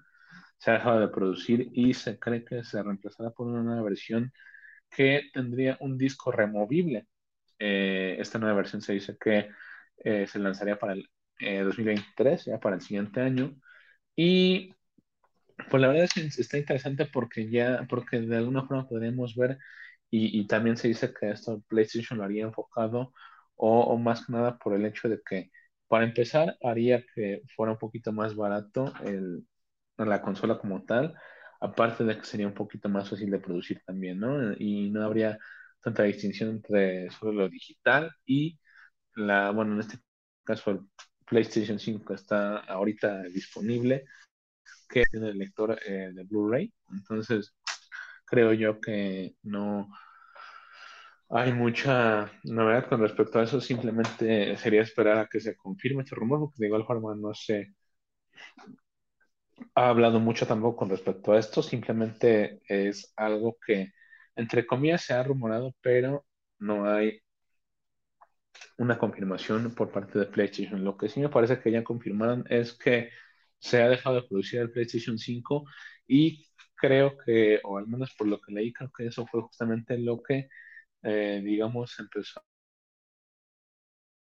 se 0.58 0.72
ha 0.72 0.76
dejado 0.76 0.99
de 0.99 1.10
producir 1.10 1.70
y 1.74 1.93
se 1.93 2.20
cree 2.20 2.43
que 2.45 2.64
se 2.64 2.82
reemplazará 2.84 3.32
por 3.32 3.47
una 3.47 3.64
nueva 3.64 3.84
versión 3.84 4.32
que 4.89 5.24
tendría 5.34 5.78
un 5.82 5.97
disco 5.97 6.32
removible. 6.32 7.08
Eh, 7.60 8.18
esta 8.20 8.39
nueva 8.39 8.58
versión 8.58 8.82
se 8.82 8.93
dice 8.93 9.18
que 9.20 9.49
eh, 10.03 10.28
se 10.28 10.39
lanzaría 10.39 10.80
para 10.80 10.93
el 10.93 11.10
2023, 11.39 12.47
eh, 12.47 12.51
ya 12.51 12.60
para 12.60 12.76
el 12.76 12.82
siguiente 12.82 13.22
año. 13.22 13.55
Y 14.16 14.74
pues 15.70 15.82
la 15.82 15.88
verdad 15.89 16.05
es 16.05 16.14
que 16.14 16.22
está 16.22 16.58
interesante 16.58 17.05
porque 17.05 17.49
ya, 17.49 17.86
porque 17.89 18.20
de 18.22 18.38
alguna 18.38 18.66
forma 18.66 18.88
podríamos 18.88 19.36
ver, 19.36 19.58
y, 20.10 20.47
también 20.47 20.78
se 20.78 20.88
dice 20.88 21.14
que 21.14 21.32
esto 21.32 21.62
PlayStation 21.68 22.20
lo 22.20 22.26
haría 22.26 22.43
enfocado 22.45 23.14
o, 23.55 23.97
más 23.97 24.26
que 24.26 24.32
nada 24.34 24.58
por 24.58 24.74
el 24.74 24.86
hecho 24.86 25.10
de 25.10 25.22
que, 25.28 25.51
para 25.88 26.05
empezar, 26.05 26.58
haría 26.64 27.03
que 27.14 27.41
fuera 27.55 27.74
un 27.74 27.80
poquito 27.80 28.14
más 28.14 28.36
barato 28.36 28.93
el, 29.05 29.45
la 30.06 30.22
consola 30.22 30.58
como 30.60 30.84
tal, 30.86 31.16
aparte 31.60 32.04
de 32.04 32.18
que 32.18 32.26
sería 32.26 32.48
un 32.48 32.54
poquito 32.54 32.89
más 32.89 33.10
fácil 33.10 33.32
de 33.32 33.39
producir 33.39 33.82
también, 33.86 34.20
¿no? 34.20 34.54
Y 34.54 34.89
no 34.91 35.04
habría 35.04 35.38
tanta 35.82 36.04
distinción 36.04 36.50
entre 36.52 37.10
solo 37.12 37.32
lo 37.34 37.50
digital 37.50 38.12
y 38.26 38.60
la, 39.16 39.52
bueno, 39.52 39.74
en 39.74 39.82
este 39.82 40.00
caso 40.43 40.72
el 40.72 40.82
PlayStation 41.26 41.80
5 41.80 42.14
está 42.14 42.60
ahorita 42.60 43.24
disponible, 43.24 44.06
que 44.89 45.04
tiene 45.12 45.30
el 45.30 45.38
lector 45.38 45.80
eh, 45.86 46.12
de 46.14 46.24
Blu-ray, 46.24 46.74
entonces 46.91 47.54
creo 48.26 48.54
yo 48.54 48.80
que 48.80 49.36
no, 49.43 49.89
hay 51.30 51.54
mucha 51.54 52.32
novedad 52.43 52.88
con 52.88 53.02
respecto 53.02 53.39
a 53.39 53.43
eso, 53.43 53.60
simplemente 53.60 54.56
sería 54.58 54.82
esperar 54.82 55.18
a 55.20 55.28
que 55.28 55.39
se 55.41 55.56
confirme 55.56 56.04
este 56.04 56.16
rumor, 56.16 56.39
porque 56.39 56.56
de 56.60 56.68
igual 56.68 56.86
forma 56.86 57.16
no 57.16 57.34
se 57.34 57.74
ha 59.76 59.89
hablado 59.89 60.20
mucho 60.20 60.47
tampoco 60.47 60.78
con 60.78 60.89
respecto 60.89 61.34
a 61.34 61.39
esto, 61.39 61.62
simplemente 61.64 62.62
es 62.68 63.14
algo 63.16 63.58
que, 63.66 63.91
entre 64.36 64.66
comillas, 64.68 65.03
se 65.03 65.14
ha 65.14 65.24
rumorado, 65.24 65.76
pero 65.82 66.26
no 66.60 66.86
hay 66.89 67.22
una 68.78 68.97
confirmación 68.97 69.74
por 69.76 69.91
parte 69.91 70.20
de 70.20 70.26
PlayStation. 70.26 70.84
Lo 70.84 70.97
que 70.97 71.10
sí 71.10 71.20
me 71.20 71.30
parece 71.30 71.60
que 71.60 71.72
ya 71.72 71.84
confirmaron 71.84 72.43
es 72.49 72.74
que 72.78 73.10
se 73.60 73.82
ha 73.82 73.89
dejado 73.89 74.18
de 74.18 74.28
producir 74.28 74.60
el 74.62 74.72
PlayStation 74.72 75.18
5 75.18 75.66
y 76.08 76.47
creo 76.76 77.18
que, 77.18 77.60
o 77.64 77.78
al 77.78 77.88
menos 77.88 78.14
por 78.18 78.28
lo 78.28 78.39
que 78.39 78.51
leí, 78.53 78.72
creo 78.74 78.91
que 78.95 79.08
eso 79.08 79.26
fue 79.28 79.41
justamente 79.41 79.97
lo 79.97 80.22
que 80.22 80.47
eh, 81.03 81.41
digamos, 81.43 81.97
empezó 81.99 82.41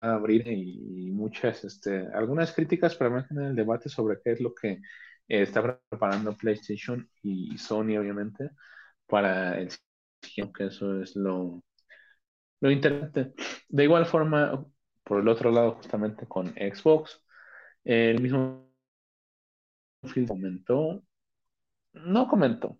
a 0.01 0.13
abrir 0.13 0.47
y, 0.47 1.11
muchas, 1.11 1.63
este, 1.63 2.07
algunas 2.13 2.53
críticas, 2.53 2.95
pero 2.95 3.11
más 3.11 3.29
en 3.31 3.39
el 3.41 3.55
debate 3.55 3.89
sobre 3.89 4.19
qué 4.23 4.31
es 4.33 4.41
lo 4.41 4.53
que 4.53 4.79
eh, 5.27 5.43
está 5.43 5.61
preparando 5.89 6.35
PlayStation 6.37 7.09
y 7.23 7.57
Sony, 7.57 7.97
obviamente, 7.99 8.51
para 9.07 9.59
el 9.59 9.71
siguiente, 10.23 10.53
que 10.57 10.65
eso 10.67 11.01
es 11.01 11.15
lo, 11.15 11.63
lo 12.61 12.71
interesante. 12.71 13.33
De 13.69 13.83
igual 13.83 14.05
forma, 14.05 14.65
por 15.03 15.21
el 15.21 15.27
otro 15.27 15.51
lado, 15.51 15.73
justamente 15.75 16.27
con 16.27 16.47
Xbox, 16.55 17.21
el 17.85 18.21
mismo 18.21 18.71
Phil 20.13 20.27
comentó, 20.27 21.03
no 21.93 22.27
comentó, 22.27 22.79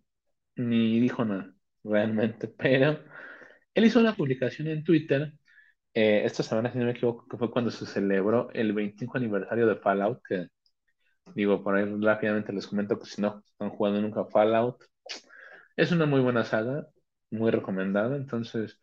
ni 0.55 0.99
dijo 1.01 1.25
nada, 1.25 1.53
realmente, 1.83 2.47
pero 2.57 2.99
él 3.73 3.85
hizo 3.85 3.99
una 3.99 4.15
publicación 4.15 4.67
en 4.69 4.83
Twitter 4.85 5.33
eh, 5.93 6.23
esta 6.25 6.43
semana, 6.43 6.71
si 6.71 6.79
no 6.79 6.85
me 6.85 6.91
equivoco, 6.91 7.27
que 7.29 7.37
fue 7.37 7.51
cuando 7.51 7.71
se 7.71 7.85
celebró 7.87 8.49
el 8.53 8.73
25 8.73 9.17
aniversario 9.17 9.67
de 9.67 9.77
Fallout, 9.77 10.21
digo, 11.35 11.63
por 11.63 11.75
ahí 11.75 11.85
rápidamente 12.01 12.53
les 12.53 12.67
comento 12.67 12.99
que 12.99 13.05
si 13.05 13.21
no 13.21 13.43
están 13.45 13.69
jugando 13.69 14.01
nunca 14.01 14.25
Fallout, 14.25 14.83
es 15.75 15.91
una 15.91 16.05
muy 16.05 16.21
buena 16.21 16.43
saga, 16.43 16.87
muy 17.31 17.51
recomendada, 17.51 18.15
entonces, 18.17 18.79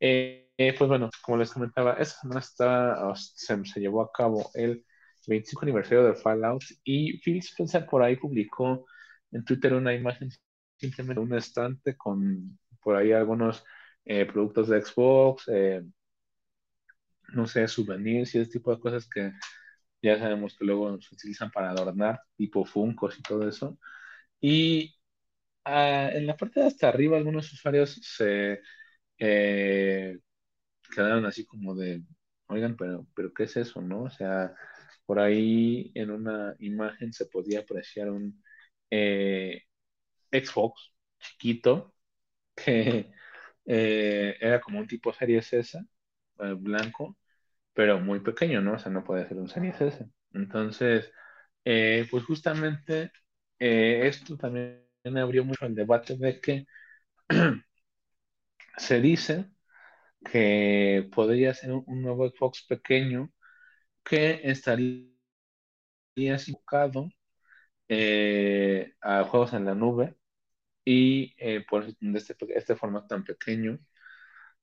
eh, 0.00 0.48
pues 0.78 0.88
bueno, 0.88 1.10
como 1.22 1.38
les 1.38 1.52
comentaba, 1.52 1.94
esta 1.94 2.20
semana 2.20 2.40
está, 2.40 3.14
se, 3.14 3.64
se, 3.64 3.80
llevó 3.80 4.02
a 4.02 4.12
cabo 4.12 4.50
el 4.54 4.84
25 5.26 5.62
aniversario 5.62 6.04
de 6.04 6.14
Fallout 6.14 6.62
y 6.84 7.18
Phil 7.20 7.38
Spencer 7.38 7.86
por 7.86 8.02
ahí 8.02 8.16
publicó 8.16 8.86
en 9.32 9.44
Twitter 9.44 9.74
una 9.74 9.94
imagen 9.94 10.30
simplemente 10.76 11.20
un 11.20 11.34
estante 11.34 11.96
con 11.96 12.58
por 12.82 12.96
ahí 12.96 13.12
algunos 13.12 13.64
eh, 14.04 14.24
productos 14.26 14.68
de 14.68 14.80
Xbox, 14.82 15.48
eh, 15.48 15.82
no 17.32 17.46
sé, 17.46 17.66
souvenirs 17.68 18.34
y 18.34 18.38
ese 18.40 18.50
tipo 18.52 18.74
de 18.74 18.80
cosas 18.80 19.08
que 19.08 19.32
ya 20.02 20.18
sabemos 20.18 20.56
que 20.58 20.64
luego 20.64 21.00
se 21.00 21.14
utilizan 21.14 21.50
para 21.50 21.70
adornar, 21.70 22.20
tipo 22.36 22.64
Funcos 22.64 23.18
y 23.18 23.22
todo 23.22 23.48
eso. 23.48 23.78
Y 24.40 24.96
ah, 25.64 26.10
en 26.12 26.26
la 26.26 26.36
parte 26.36 26.60
de 26.60 26.66
hasta 26.68 26.88
arriba 26.88 27.16
algunos 27.18 27.52
usuarios 27.52 28.00
se 28.02 28.60
eh, 29.18 30.18
quedaron 30.94 31.26
así 31.26 31.46
como 31.46 31.74
de, 31.74 32.02
oigan, 32.48 32.76
pero, 32.76 33.06
pero 33.14 33.32
¿qué 33.34 33.44
es 33.44 33.56
eso, 33.56 33.82
no? 33.82 34.04
O 34.04 34.10
sea, 34.10 34.54
por 35.06 35.18
ahí 35.20 35.92
en 35.94 36.10
una 36.10 36.54
imagen 36.60 37.12
se 37.12 37.26
podía 37.26 37.60
apreciar 37.60 38.10
un 38.10 38.42
Xbox 40.32 40.92
chiquito 41.18 41.94
que 42.56 43.12
eh, 43.66 44.36
era 44.40 44.60
como 44.60 44.78
un 44.80 44.86
tipo 44.88 45.12
Series 45.12 45.52
S, 45.52 45.78
eh, 46.40 46.54
blanco, 46.58 47.18
pero 47.76 48.00
muy 48.00 48.20
pequeño, 48.20 48.62
¿no? 48.62 48.74
O 48.74 48.78
sea, 48.80 48.92
no 48.92 49.04
puede 49.04 49.28
ser 49.28 49.38
un 49.38 49.48
Series. 49.48 49.76
Entonces, 50.32 51.12
eh, 51.64 52.06
pues 52.10 52.24
justamente 52.24 53.12
esto 53.58 54.36
también 54.38 54.86
abrió 55.18 55.44
mucho 55.44 55.66
el 55.66 55.74
debate 55.74 56.16
de 56.18 56.40
que 56.40 56.66
se 58.78 59.00
dice 59.00 59.50
que 60.24 61.08
podría 61.14 61.54
ser 61.54 61.72
un, 61.72 62.02
nuevo 62.02 62.28
Xbox 62.28 62.64
pequeño 62.68 63.32
que 64.04 64.40
estaría 64.44 65.10
enfocado 66.16 67.10
a 69.00 69.24
juegos 69.24 69.52
en 69.52 69.64
la 69.64 69.74
nube 69.74 70.16
y 70.84 71.34
eh, 71.38 71.64
por 71.68 71.84
este, 71.84 72.36
este 72.56 72.76
formato 72.76 73.08
tan 73.08 73.24
pequeño, 73.24 73.78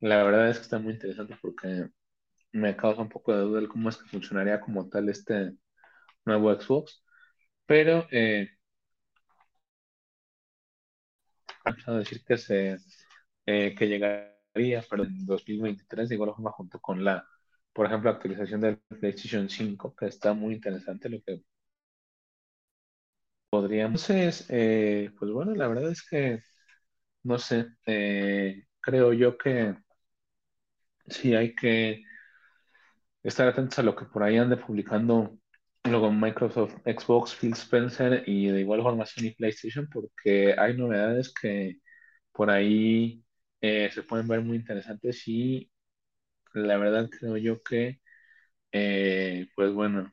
la 0.01 0.23
verdad 0.23 0.49
es 0.49 0.57
que 0.59 0.63
está 0.63 0.79
muy 0.79 0.93
interesante 0.93 1.37
porque 1.41 1.89
me 2.53 2.75
causa 2.77 3.01
un 3.03 3.09
poco 3.09 3.33
de 3.35 3.41
duda 3.41 3.67
cómo 3.67 3.89
es 3.89 3.97
que 3.97 4.09
funcionaría 4.09 4.61
como 4.61 4.89
tal 4.89 5.09
este 5.09 5.53
nuevo 6.25 6.53
Xbox. 6.53 7.03
Pero 7.67 8.07
eh, 8.11 8.49
a 11.87 11.91
decir 11.93 12.23
que 12.25 12.37
se 12.37 12.77
eh, 13.45 13.75
que 13.77 13.87
llegaría 13.87 14.83
pero 14.89 15.03
en 15.03 15.25
2023 15.25 16.09
de 16.09 16.15
igual 16.15 16.31
forma 16.31 16.51
junto 16.51 16.79
con 16.79 17.03
la 17.03 17.25
por 17.73 17.85
ejemplo 17.87 18.09
actualización 18.11 18.61
del 18.61 18.77
PlayStation 18.99 19.49
5 19.49 19.95
que 19.95 20.07
está 20.07 20.33
muy 20.33 20.53
interesante 20.55 21.09
lo 21.09 21.21
que 21.23 21.41
Podríamos, 23.49 24.09
eh, 24.49 25.11
pues 25.19 25.31
bueno, 25.31 25.53
la 25.53 25.67
verdad 25.67 25.91
es 25.91 26.01
que, 26.07 26.41
no 27.23 27.39
sé, 27.39 27.67
eh, 27.87 28.65
creo 28.81 29.13
yo 29.13 29.37
que 29.37 29.75
sí 31.07 31.35
hay 31.35 31.55
que 31.55 32.03
estar 33.23 33.47
atentos 33.47 33.79
a 33.79 33.83
lo 33.83 33.95
que 33.95 34.05
por 34.05 34.23
ahí 34.23 34.37
ande 34.37 34.57
publicando 34.57 35.37
luego 35.85 36.11
Microsoft, 36.11 36.75
Xbox, 36.85 37.35
Phil 37.35 37.53
Spencer 37.53 38.23
y 38.27 38.47
de 38.49 38.61
igual 38.61 38.81
forma 38.83 39.05
Sony 39.05 39.33
PlayStation, 39.37 39.89
porque 39.91 40.55
hay 40.57 40.77
novedades 40.77 41.33
que 41.33 41.79
por 42.33 42.49
ahí 42.51 43.23
eh, 43.61 43.89
se 43.93 44.03
pueden 44.03 44.27
ver 44.27 44.41
muy 44.41 44.57
interesantes 44.57 45.27
y 45.27 45.71
la 46.53 46.77
verdad 46.77 47.09
creo 47.09 47.37
yo 47.37 47.61
que, 47.63 47.99
pues 49.55 49.73
bueno, 49.73 50.11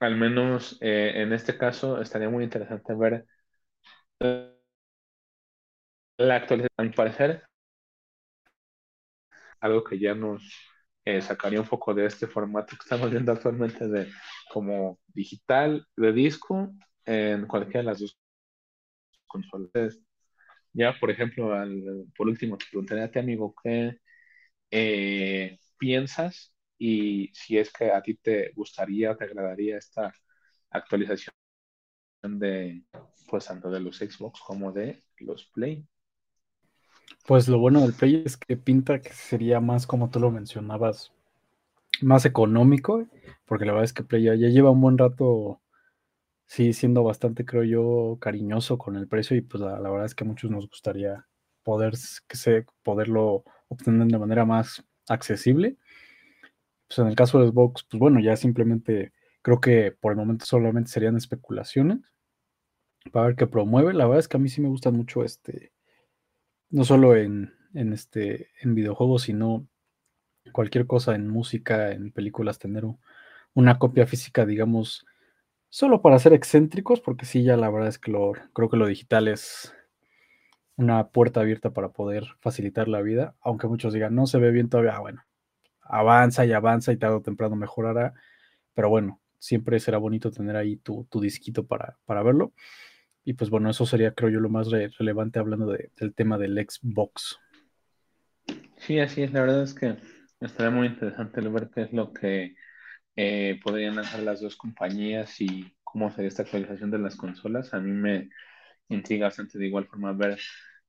al 0.00 0.16
menos 0.16 0.78
eh, 0.80 1.12
en 1.16 1.32
este 1.32 1.56
caso 1.58 2.00
estaría 2.00 2.28
muy 2.28 2.44
interesante 2.44 2.94
ver 2.94 3.26
la 6.18 6.36
actualización. 6.36 6.68
A 6.78 6.82
mi 6.82 6.90
parecer, 6.90 7.42
algo 9.60 9.84
que 9.84 9.98
ya 9.98 10.14
nos 10.14 10.42
eh, 11.06 11.22
sacaría 11.22 11.60
un 11.60 11.68
poco 11.68 11.94
de 11.94 12.06
este 12.06 12.26
formato 12.26 12.76
que 12.76 12.82
estamos 12.82 13.10
viendo 13.10 13.32
actualmente 13.32 13.88
de 13.88 14.10
como 14.52 14.98
digital, 15.06 15.86
de 15.96 16.12
disco, 16.12 16.72
en 17.06 17.46
cualquiera 17.46 17.80
de 17.80 17.86
las 17.86 18.00
dos 18.00 18.18
consolas. 19.26 19.98
Ya, 20.72 20.94
por 20.98 21.10
ejemplo, 21.10 21.52
por 22.16 22.28
último, 22.28 22.58
te 22.58 22.66
preguntaría 22.70 23.04
a 23.04 23.10
ti, 23.10 23.18
amigo, 23.18 23.54
¿qué 23.62 23.98
eh, 24.70 25.58
piensas 25.78 26.54
y 26.78 27.30
si 27.34 27.58
es 27.58 27.72
que 27.72 27.90
a 27.92 28.02
ti 28.02 28.16
te 28.16 28.52
gustaría 28.54 29.16
te 29.16 29.24
agradaría 29.24 29.78
esta 29.78 30.12
actualización 30.70 31.34
de 32.22 32.84
pues 33.28 33.46
tanto 33.46 33.70
de 33.70 33.80
los 33.80 33.98
Xbox 33.98 34.40
como 34.40 34.72
de 34.72 35.04
los 35.18 35.46
Play. 35.46 35.86
Pues 37.26 37.48
lo 37.48 37.58
bueno 37.58 37.80
del 37.80 37.92
Play 37.92 38.22
es 38.24 38.36
que 38.36 38.56
pinta 38.56 39.00
que 39.00 39.12
sería 39.12 39.60
más 39.60 39.86
como 39.86 40.10
tú 40.10 40.20
lo 40.20 40.30
mencionabas, 40.30 41.12
más 42.02 42.24
económico, 42.24 43.06
porque 43.46 43.64
la 43.64 43.72
verdad 43.72 43.84
es 43.84 43.92
que 43.92 44.04
Play 44.04 44.24
ya, 44.24 44.34
lleva 44.34 44.70
un 44.70 44.80
buen 44.80 44.98
rato, 44.98 45.60
sí, 46.46 46.72
siendo 46.72 47.02
bastante, 47.02 47.44
creo 47.44 47.64
yo, 47.64 48.18
cariñoso 48.20 48.78
con 48.78 48.96
el 48.96 49.08
precio 49.08 49.36
y 49.36 49.40
pues 49.40 49.62
la, 49.62 49.78
verdad 49.80 50.06
es 50.06 50.14
que 50.14 50.24
a 50.24 50.26
muchos 50.26 50.50
nos 50.50 50.68
gustaría 50.68 51.26
poder, 51.64 51.94
que 52.28 52.36
se, 52.36 52.66
poderlo 52.82 53.44
obtener 53.68 54.06
de 54.06 54.18
manera 54.18 54.44
más 54.44 54.84
accesible 55.08 55.76
pues 56.88 56.98
en 56.98 57.08
el 57.08 57.16
caso 57.16 57.40
de 57.40 57.48
Xbox, 57.48 57.84
pues 57.90 57.98
bueno, 57.98 58.20
ya 58.20 58.36
simplemente 58.36 59.12
creo 59.42 59.60
que 59.60 59.92
por 59.92 60.12
el 60.12 60.18
momento 60.18 60.44
solamente 60.44 60.90
serían 60.90 61.16
especulaciones 61.16 62.00
para 63.12 63.26
ver 63.26 63.36
qué 63.36 63.46
promueve. 63.46 63.92
La 63.92 64.04
verdad 64.04 64.20
es 64.20 64.28
que 64.28 64.36
a 64.36 64.40
mí 64.40 64.48
sí 64.48 64.60
me 64.60 64.68
gusta 64.68 64.90
mucho 64.90 65.24
este, 65.24 65.72
no 66.70 66.84
solo 66.84 67.16
en, 67.16 67.52
este, 67.74 68.50
en 68.60 68.74
videojuegos, 68.74 69.22
sino 69.22 69.66
cualquier 70.52 70.86
cosa 70.86 71.14
en 71.14 71.28
música, 71.28 71.92
en 71.92 72.12
películas, 72.12 72.58
tener 72.58 72.84
una 73.54 73.78
copia 73.78 74.06
física, 74.06 74.46
digamos, 74.46 75.06
solo 75.68 76.02
para 76.02 76.18
ser 76.18 76.32
excéntricos, 76.32 77.00
porque 77.00 77.26
sí, 77.26 77.42
ya 77.42 77.56
la 77.56 77.70
verdad 77.70 77.88
es 77.88 77.98
que 77.98 78.10
lo, 78.10 78.32
creo 78.52 78.68
que 78.68 78.76
lo 78.76 78.86
digital 78.86 79.28
es 79.28 79.74
una 80.76 81.08
puerta 81.08 81.40
abierta 81.40 81.70
para 81.70 81.90
poder 81.90 82.24
facilitar 82.40 82.88
la 82.88 83.00
vida, 83.00 83.34
aunque 83.40 83.66
muchos 83.66 83.92
digan, 83.92 84.14
no 84.14 84.26
se 84.26 84.38
ve 84.38 84.50
bien 84.50 84.68
todavía, 84.68 84.96
ah, 84.96 85.00
bueno, 85.00 85.24
avanza 85.88 86.44
y 86.44 86.52
avanza 86.52 86.92
y 86.92 86.96
tarde 86.96 87.16
o 87.16 87.22
temprano 87.22 87.56
mejorará. 87.56 88.14
Pero 88.74 88.88
bueno, 88.90 89.20
siempre 89.38 89.80
será 89.80 89.98
bonito 89.98 90.30
tener 90.30 90.56
ahí 90.56 90.76
tu, 90.76 91.06
disquito 91.20 91.66
para, 91.66 91.96
para, 92.04 92.22
verlo. 92.22 92.52
Y 93.26 93.34
pues 93.34 93.50
bueno, 93.50 93.68
eso 93.68 93.84
sería 93.84 94.14
creo 94.14 94.30
yo 94.30 94.38
lo 94.38 94.48
más 94.48 94.70
relevante 94.70 95.40
hablando 95.40 95.66
del 95.66 96.14
tema 96.14 96.38
del 96.38 96.64
Xbox. 96.64 97.40
Sí, 98.76 99.00
así 99.00 99.22
es. 99.22 99.32
La 99.32 99.40
verdad 99.40 99.64
es 99.64 99.74
que 99.74 99.96
estaría 100.40 100.70
muy 100.70 100.86
interesante 100.86 101.40
ver 101.40 101.68
qué 101.74 101.82
es 101.82 101.92
lo 101.92 102.12
que 102.12 102.54
eh, 103.16 103.58
podrían 103.64 103.98
hacer 103.98 104.22
las 104.22 104.40
dos 104.40 104.54
compañías 104.54 105.40
y 105.40 105.74
cómo 105.82 106.12
sería 106.12 106.28
esta 106.28 106.42
actualización 106.44 106.92
de 106.92 107.00
las 107.00 107.16
consolas. 107.16 107.74
A 107.74 107.80
mí 107.80 107.90
me 107.90 108.28
intriga 108.90 109.26
bastante 109.26 109.58
de 109.58 109.66
igual 109.66 109.88
forma 109.88 110.12
ver 110.12 110.38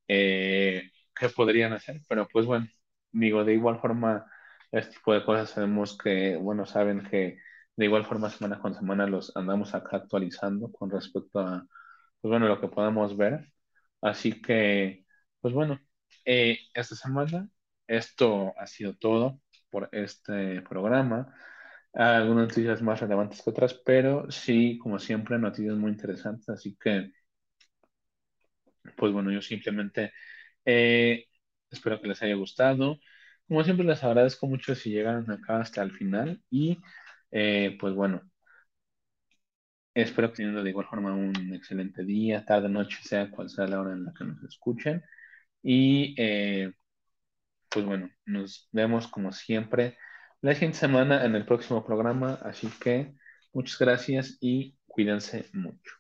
eh, 0.08 0.92
qué 1.20 1.30
podrían 1.30 1.74
hacer, 1.74 2.02
pero 2.08 2.28
pues 2.32 2.46
bueno, 2.46 2.68
digo, 3.12 3.46
de 3.46 3.56
igual 3.56 3.80
forma 3.80 4.28
este 4.72 4.94
tipo 4.94 5.12
de 5.12 5.26
cosas 5.26 5.50
sabemos 5.50 5.98
que, 5.98 6.36
bueno, 6.38 6.68
saben 6.68 7.02
que 7.10 7.40
de 7.76 7.86
igual 7.86 8.06
forma 8.06 8.30
semana 8.30 8.60
con 8.60 8.76
semana 8.76 9.08
los 9.08 9.36
andamos 9.36 9.74
acá 9.74 9.98
actualizando 9.98 10.72
con 10.72 10.92
respecto 10.92 11.40
a, 11.40 11.66
pues 12.28 12.40
bueno, 12.42 12.48
lo 12.48 12.60
que 12.62 12.68
podamos 12.68 13.16
ver. 13.18 13.52
Así 14.02 14.42
que, 14.42 15.06
pues 15.42 15.54
bueno, 15.54 15.80
eh, 16.26 16.60
esta 16.74 16.96
semana 16.96 17.50
esto 17.88 18.54
ha 18.58 18.68
sido 18.68 18.96
todo 18.98 19.42
por 19.70 19.90
este 19.94 20.62
programa. 20.64 21.34
Algunas 21.94 22.50
noticias 22.50 22.82
más 22.82 23.00
relevantes 23.02 23.42
que 23.42 23.50
otras, 23.52 23.74
pero 23.76 24.30
sí, 24.32 24.78
como 24.80 25.00
siempre, 25.00 25.40
noticias 25.40 25.76
muy 25.78 25.92
interesantes. 25.92 26.50
Así 26.50 26.78
que, 26.80 27.12
pues 28.98 29.12
bueno, 29.14 29.32
yo 29.32 29.42
simplemente 29.42 30.14
eh, 30.66 31.26
espero 31.72 32.02
que 32.02 32.10
les 32.10 32.24
haya 32.24 32.36
gustado. 32.36 33.00
Como 33.48 33.64
siempre, 33.66 33.86
les 33.88 34.04
agradezco 34.06 34.48
mucho 34.48 34.76
si 34.76 34.92
llegaron 34.92 35.30
acá 35.32 35.62
hasta 35.62 35.84
el 35.84 35.92
final 35.94 36.44
y 36.52 36.80
eh, 37.32 37.78
pues 37.80 37.96
bueno, 37.96 38.22
Espero 39.98 40.30
que 40.30 40.38
tengan 40.38 40.64
de 40.64 40.70
igual 40.70 40.86
forma 40.88 41.14
un 41.14 41.54
excelente 41.56 42.04
día, 42.04 42.46
tarde, 42.46 42.70
noche, 42.70 43.00
sea 43.04 43.32
cual 43.32 43.50
sea 43.50 43.68
la 43.68 43.82
hora 43.82 43.94
en 43.94 44.06
la 44.06 44.14
que 44.14 44.26
nos 44.26 44.44
escuchen. 44.44 45.04
Y 45.64 46.16
eh, 46.18 46.72
pues 47.70 47.86
bueno, 47.86 48.10
nos 48.26 48.70
vemos 48.72 49.08
como 49.08 49.32
siempre 49.32 49.98
la 50.42 50.54
siguiente 50.54 50.78
semana 50.80 51.26
en 51.26 51.36
el 51.36 51.46
próximo 51.46 51.86
programa. 51.86 52.40
Así 52.44 52.70
que 52.82 53.16
muchas 53.54 53.80
gracias 53.80 54.38
y 54.42 54.78
cuídense 54.88 55.50
mucho. 55.54 55.94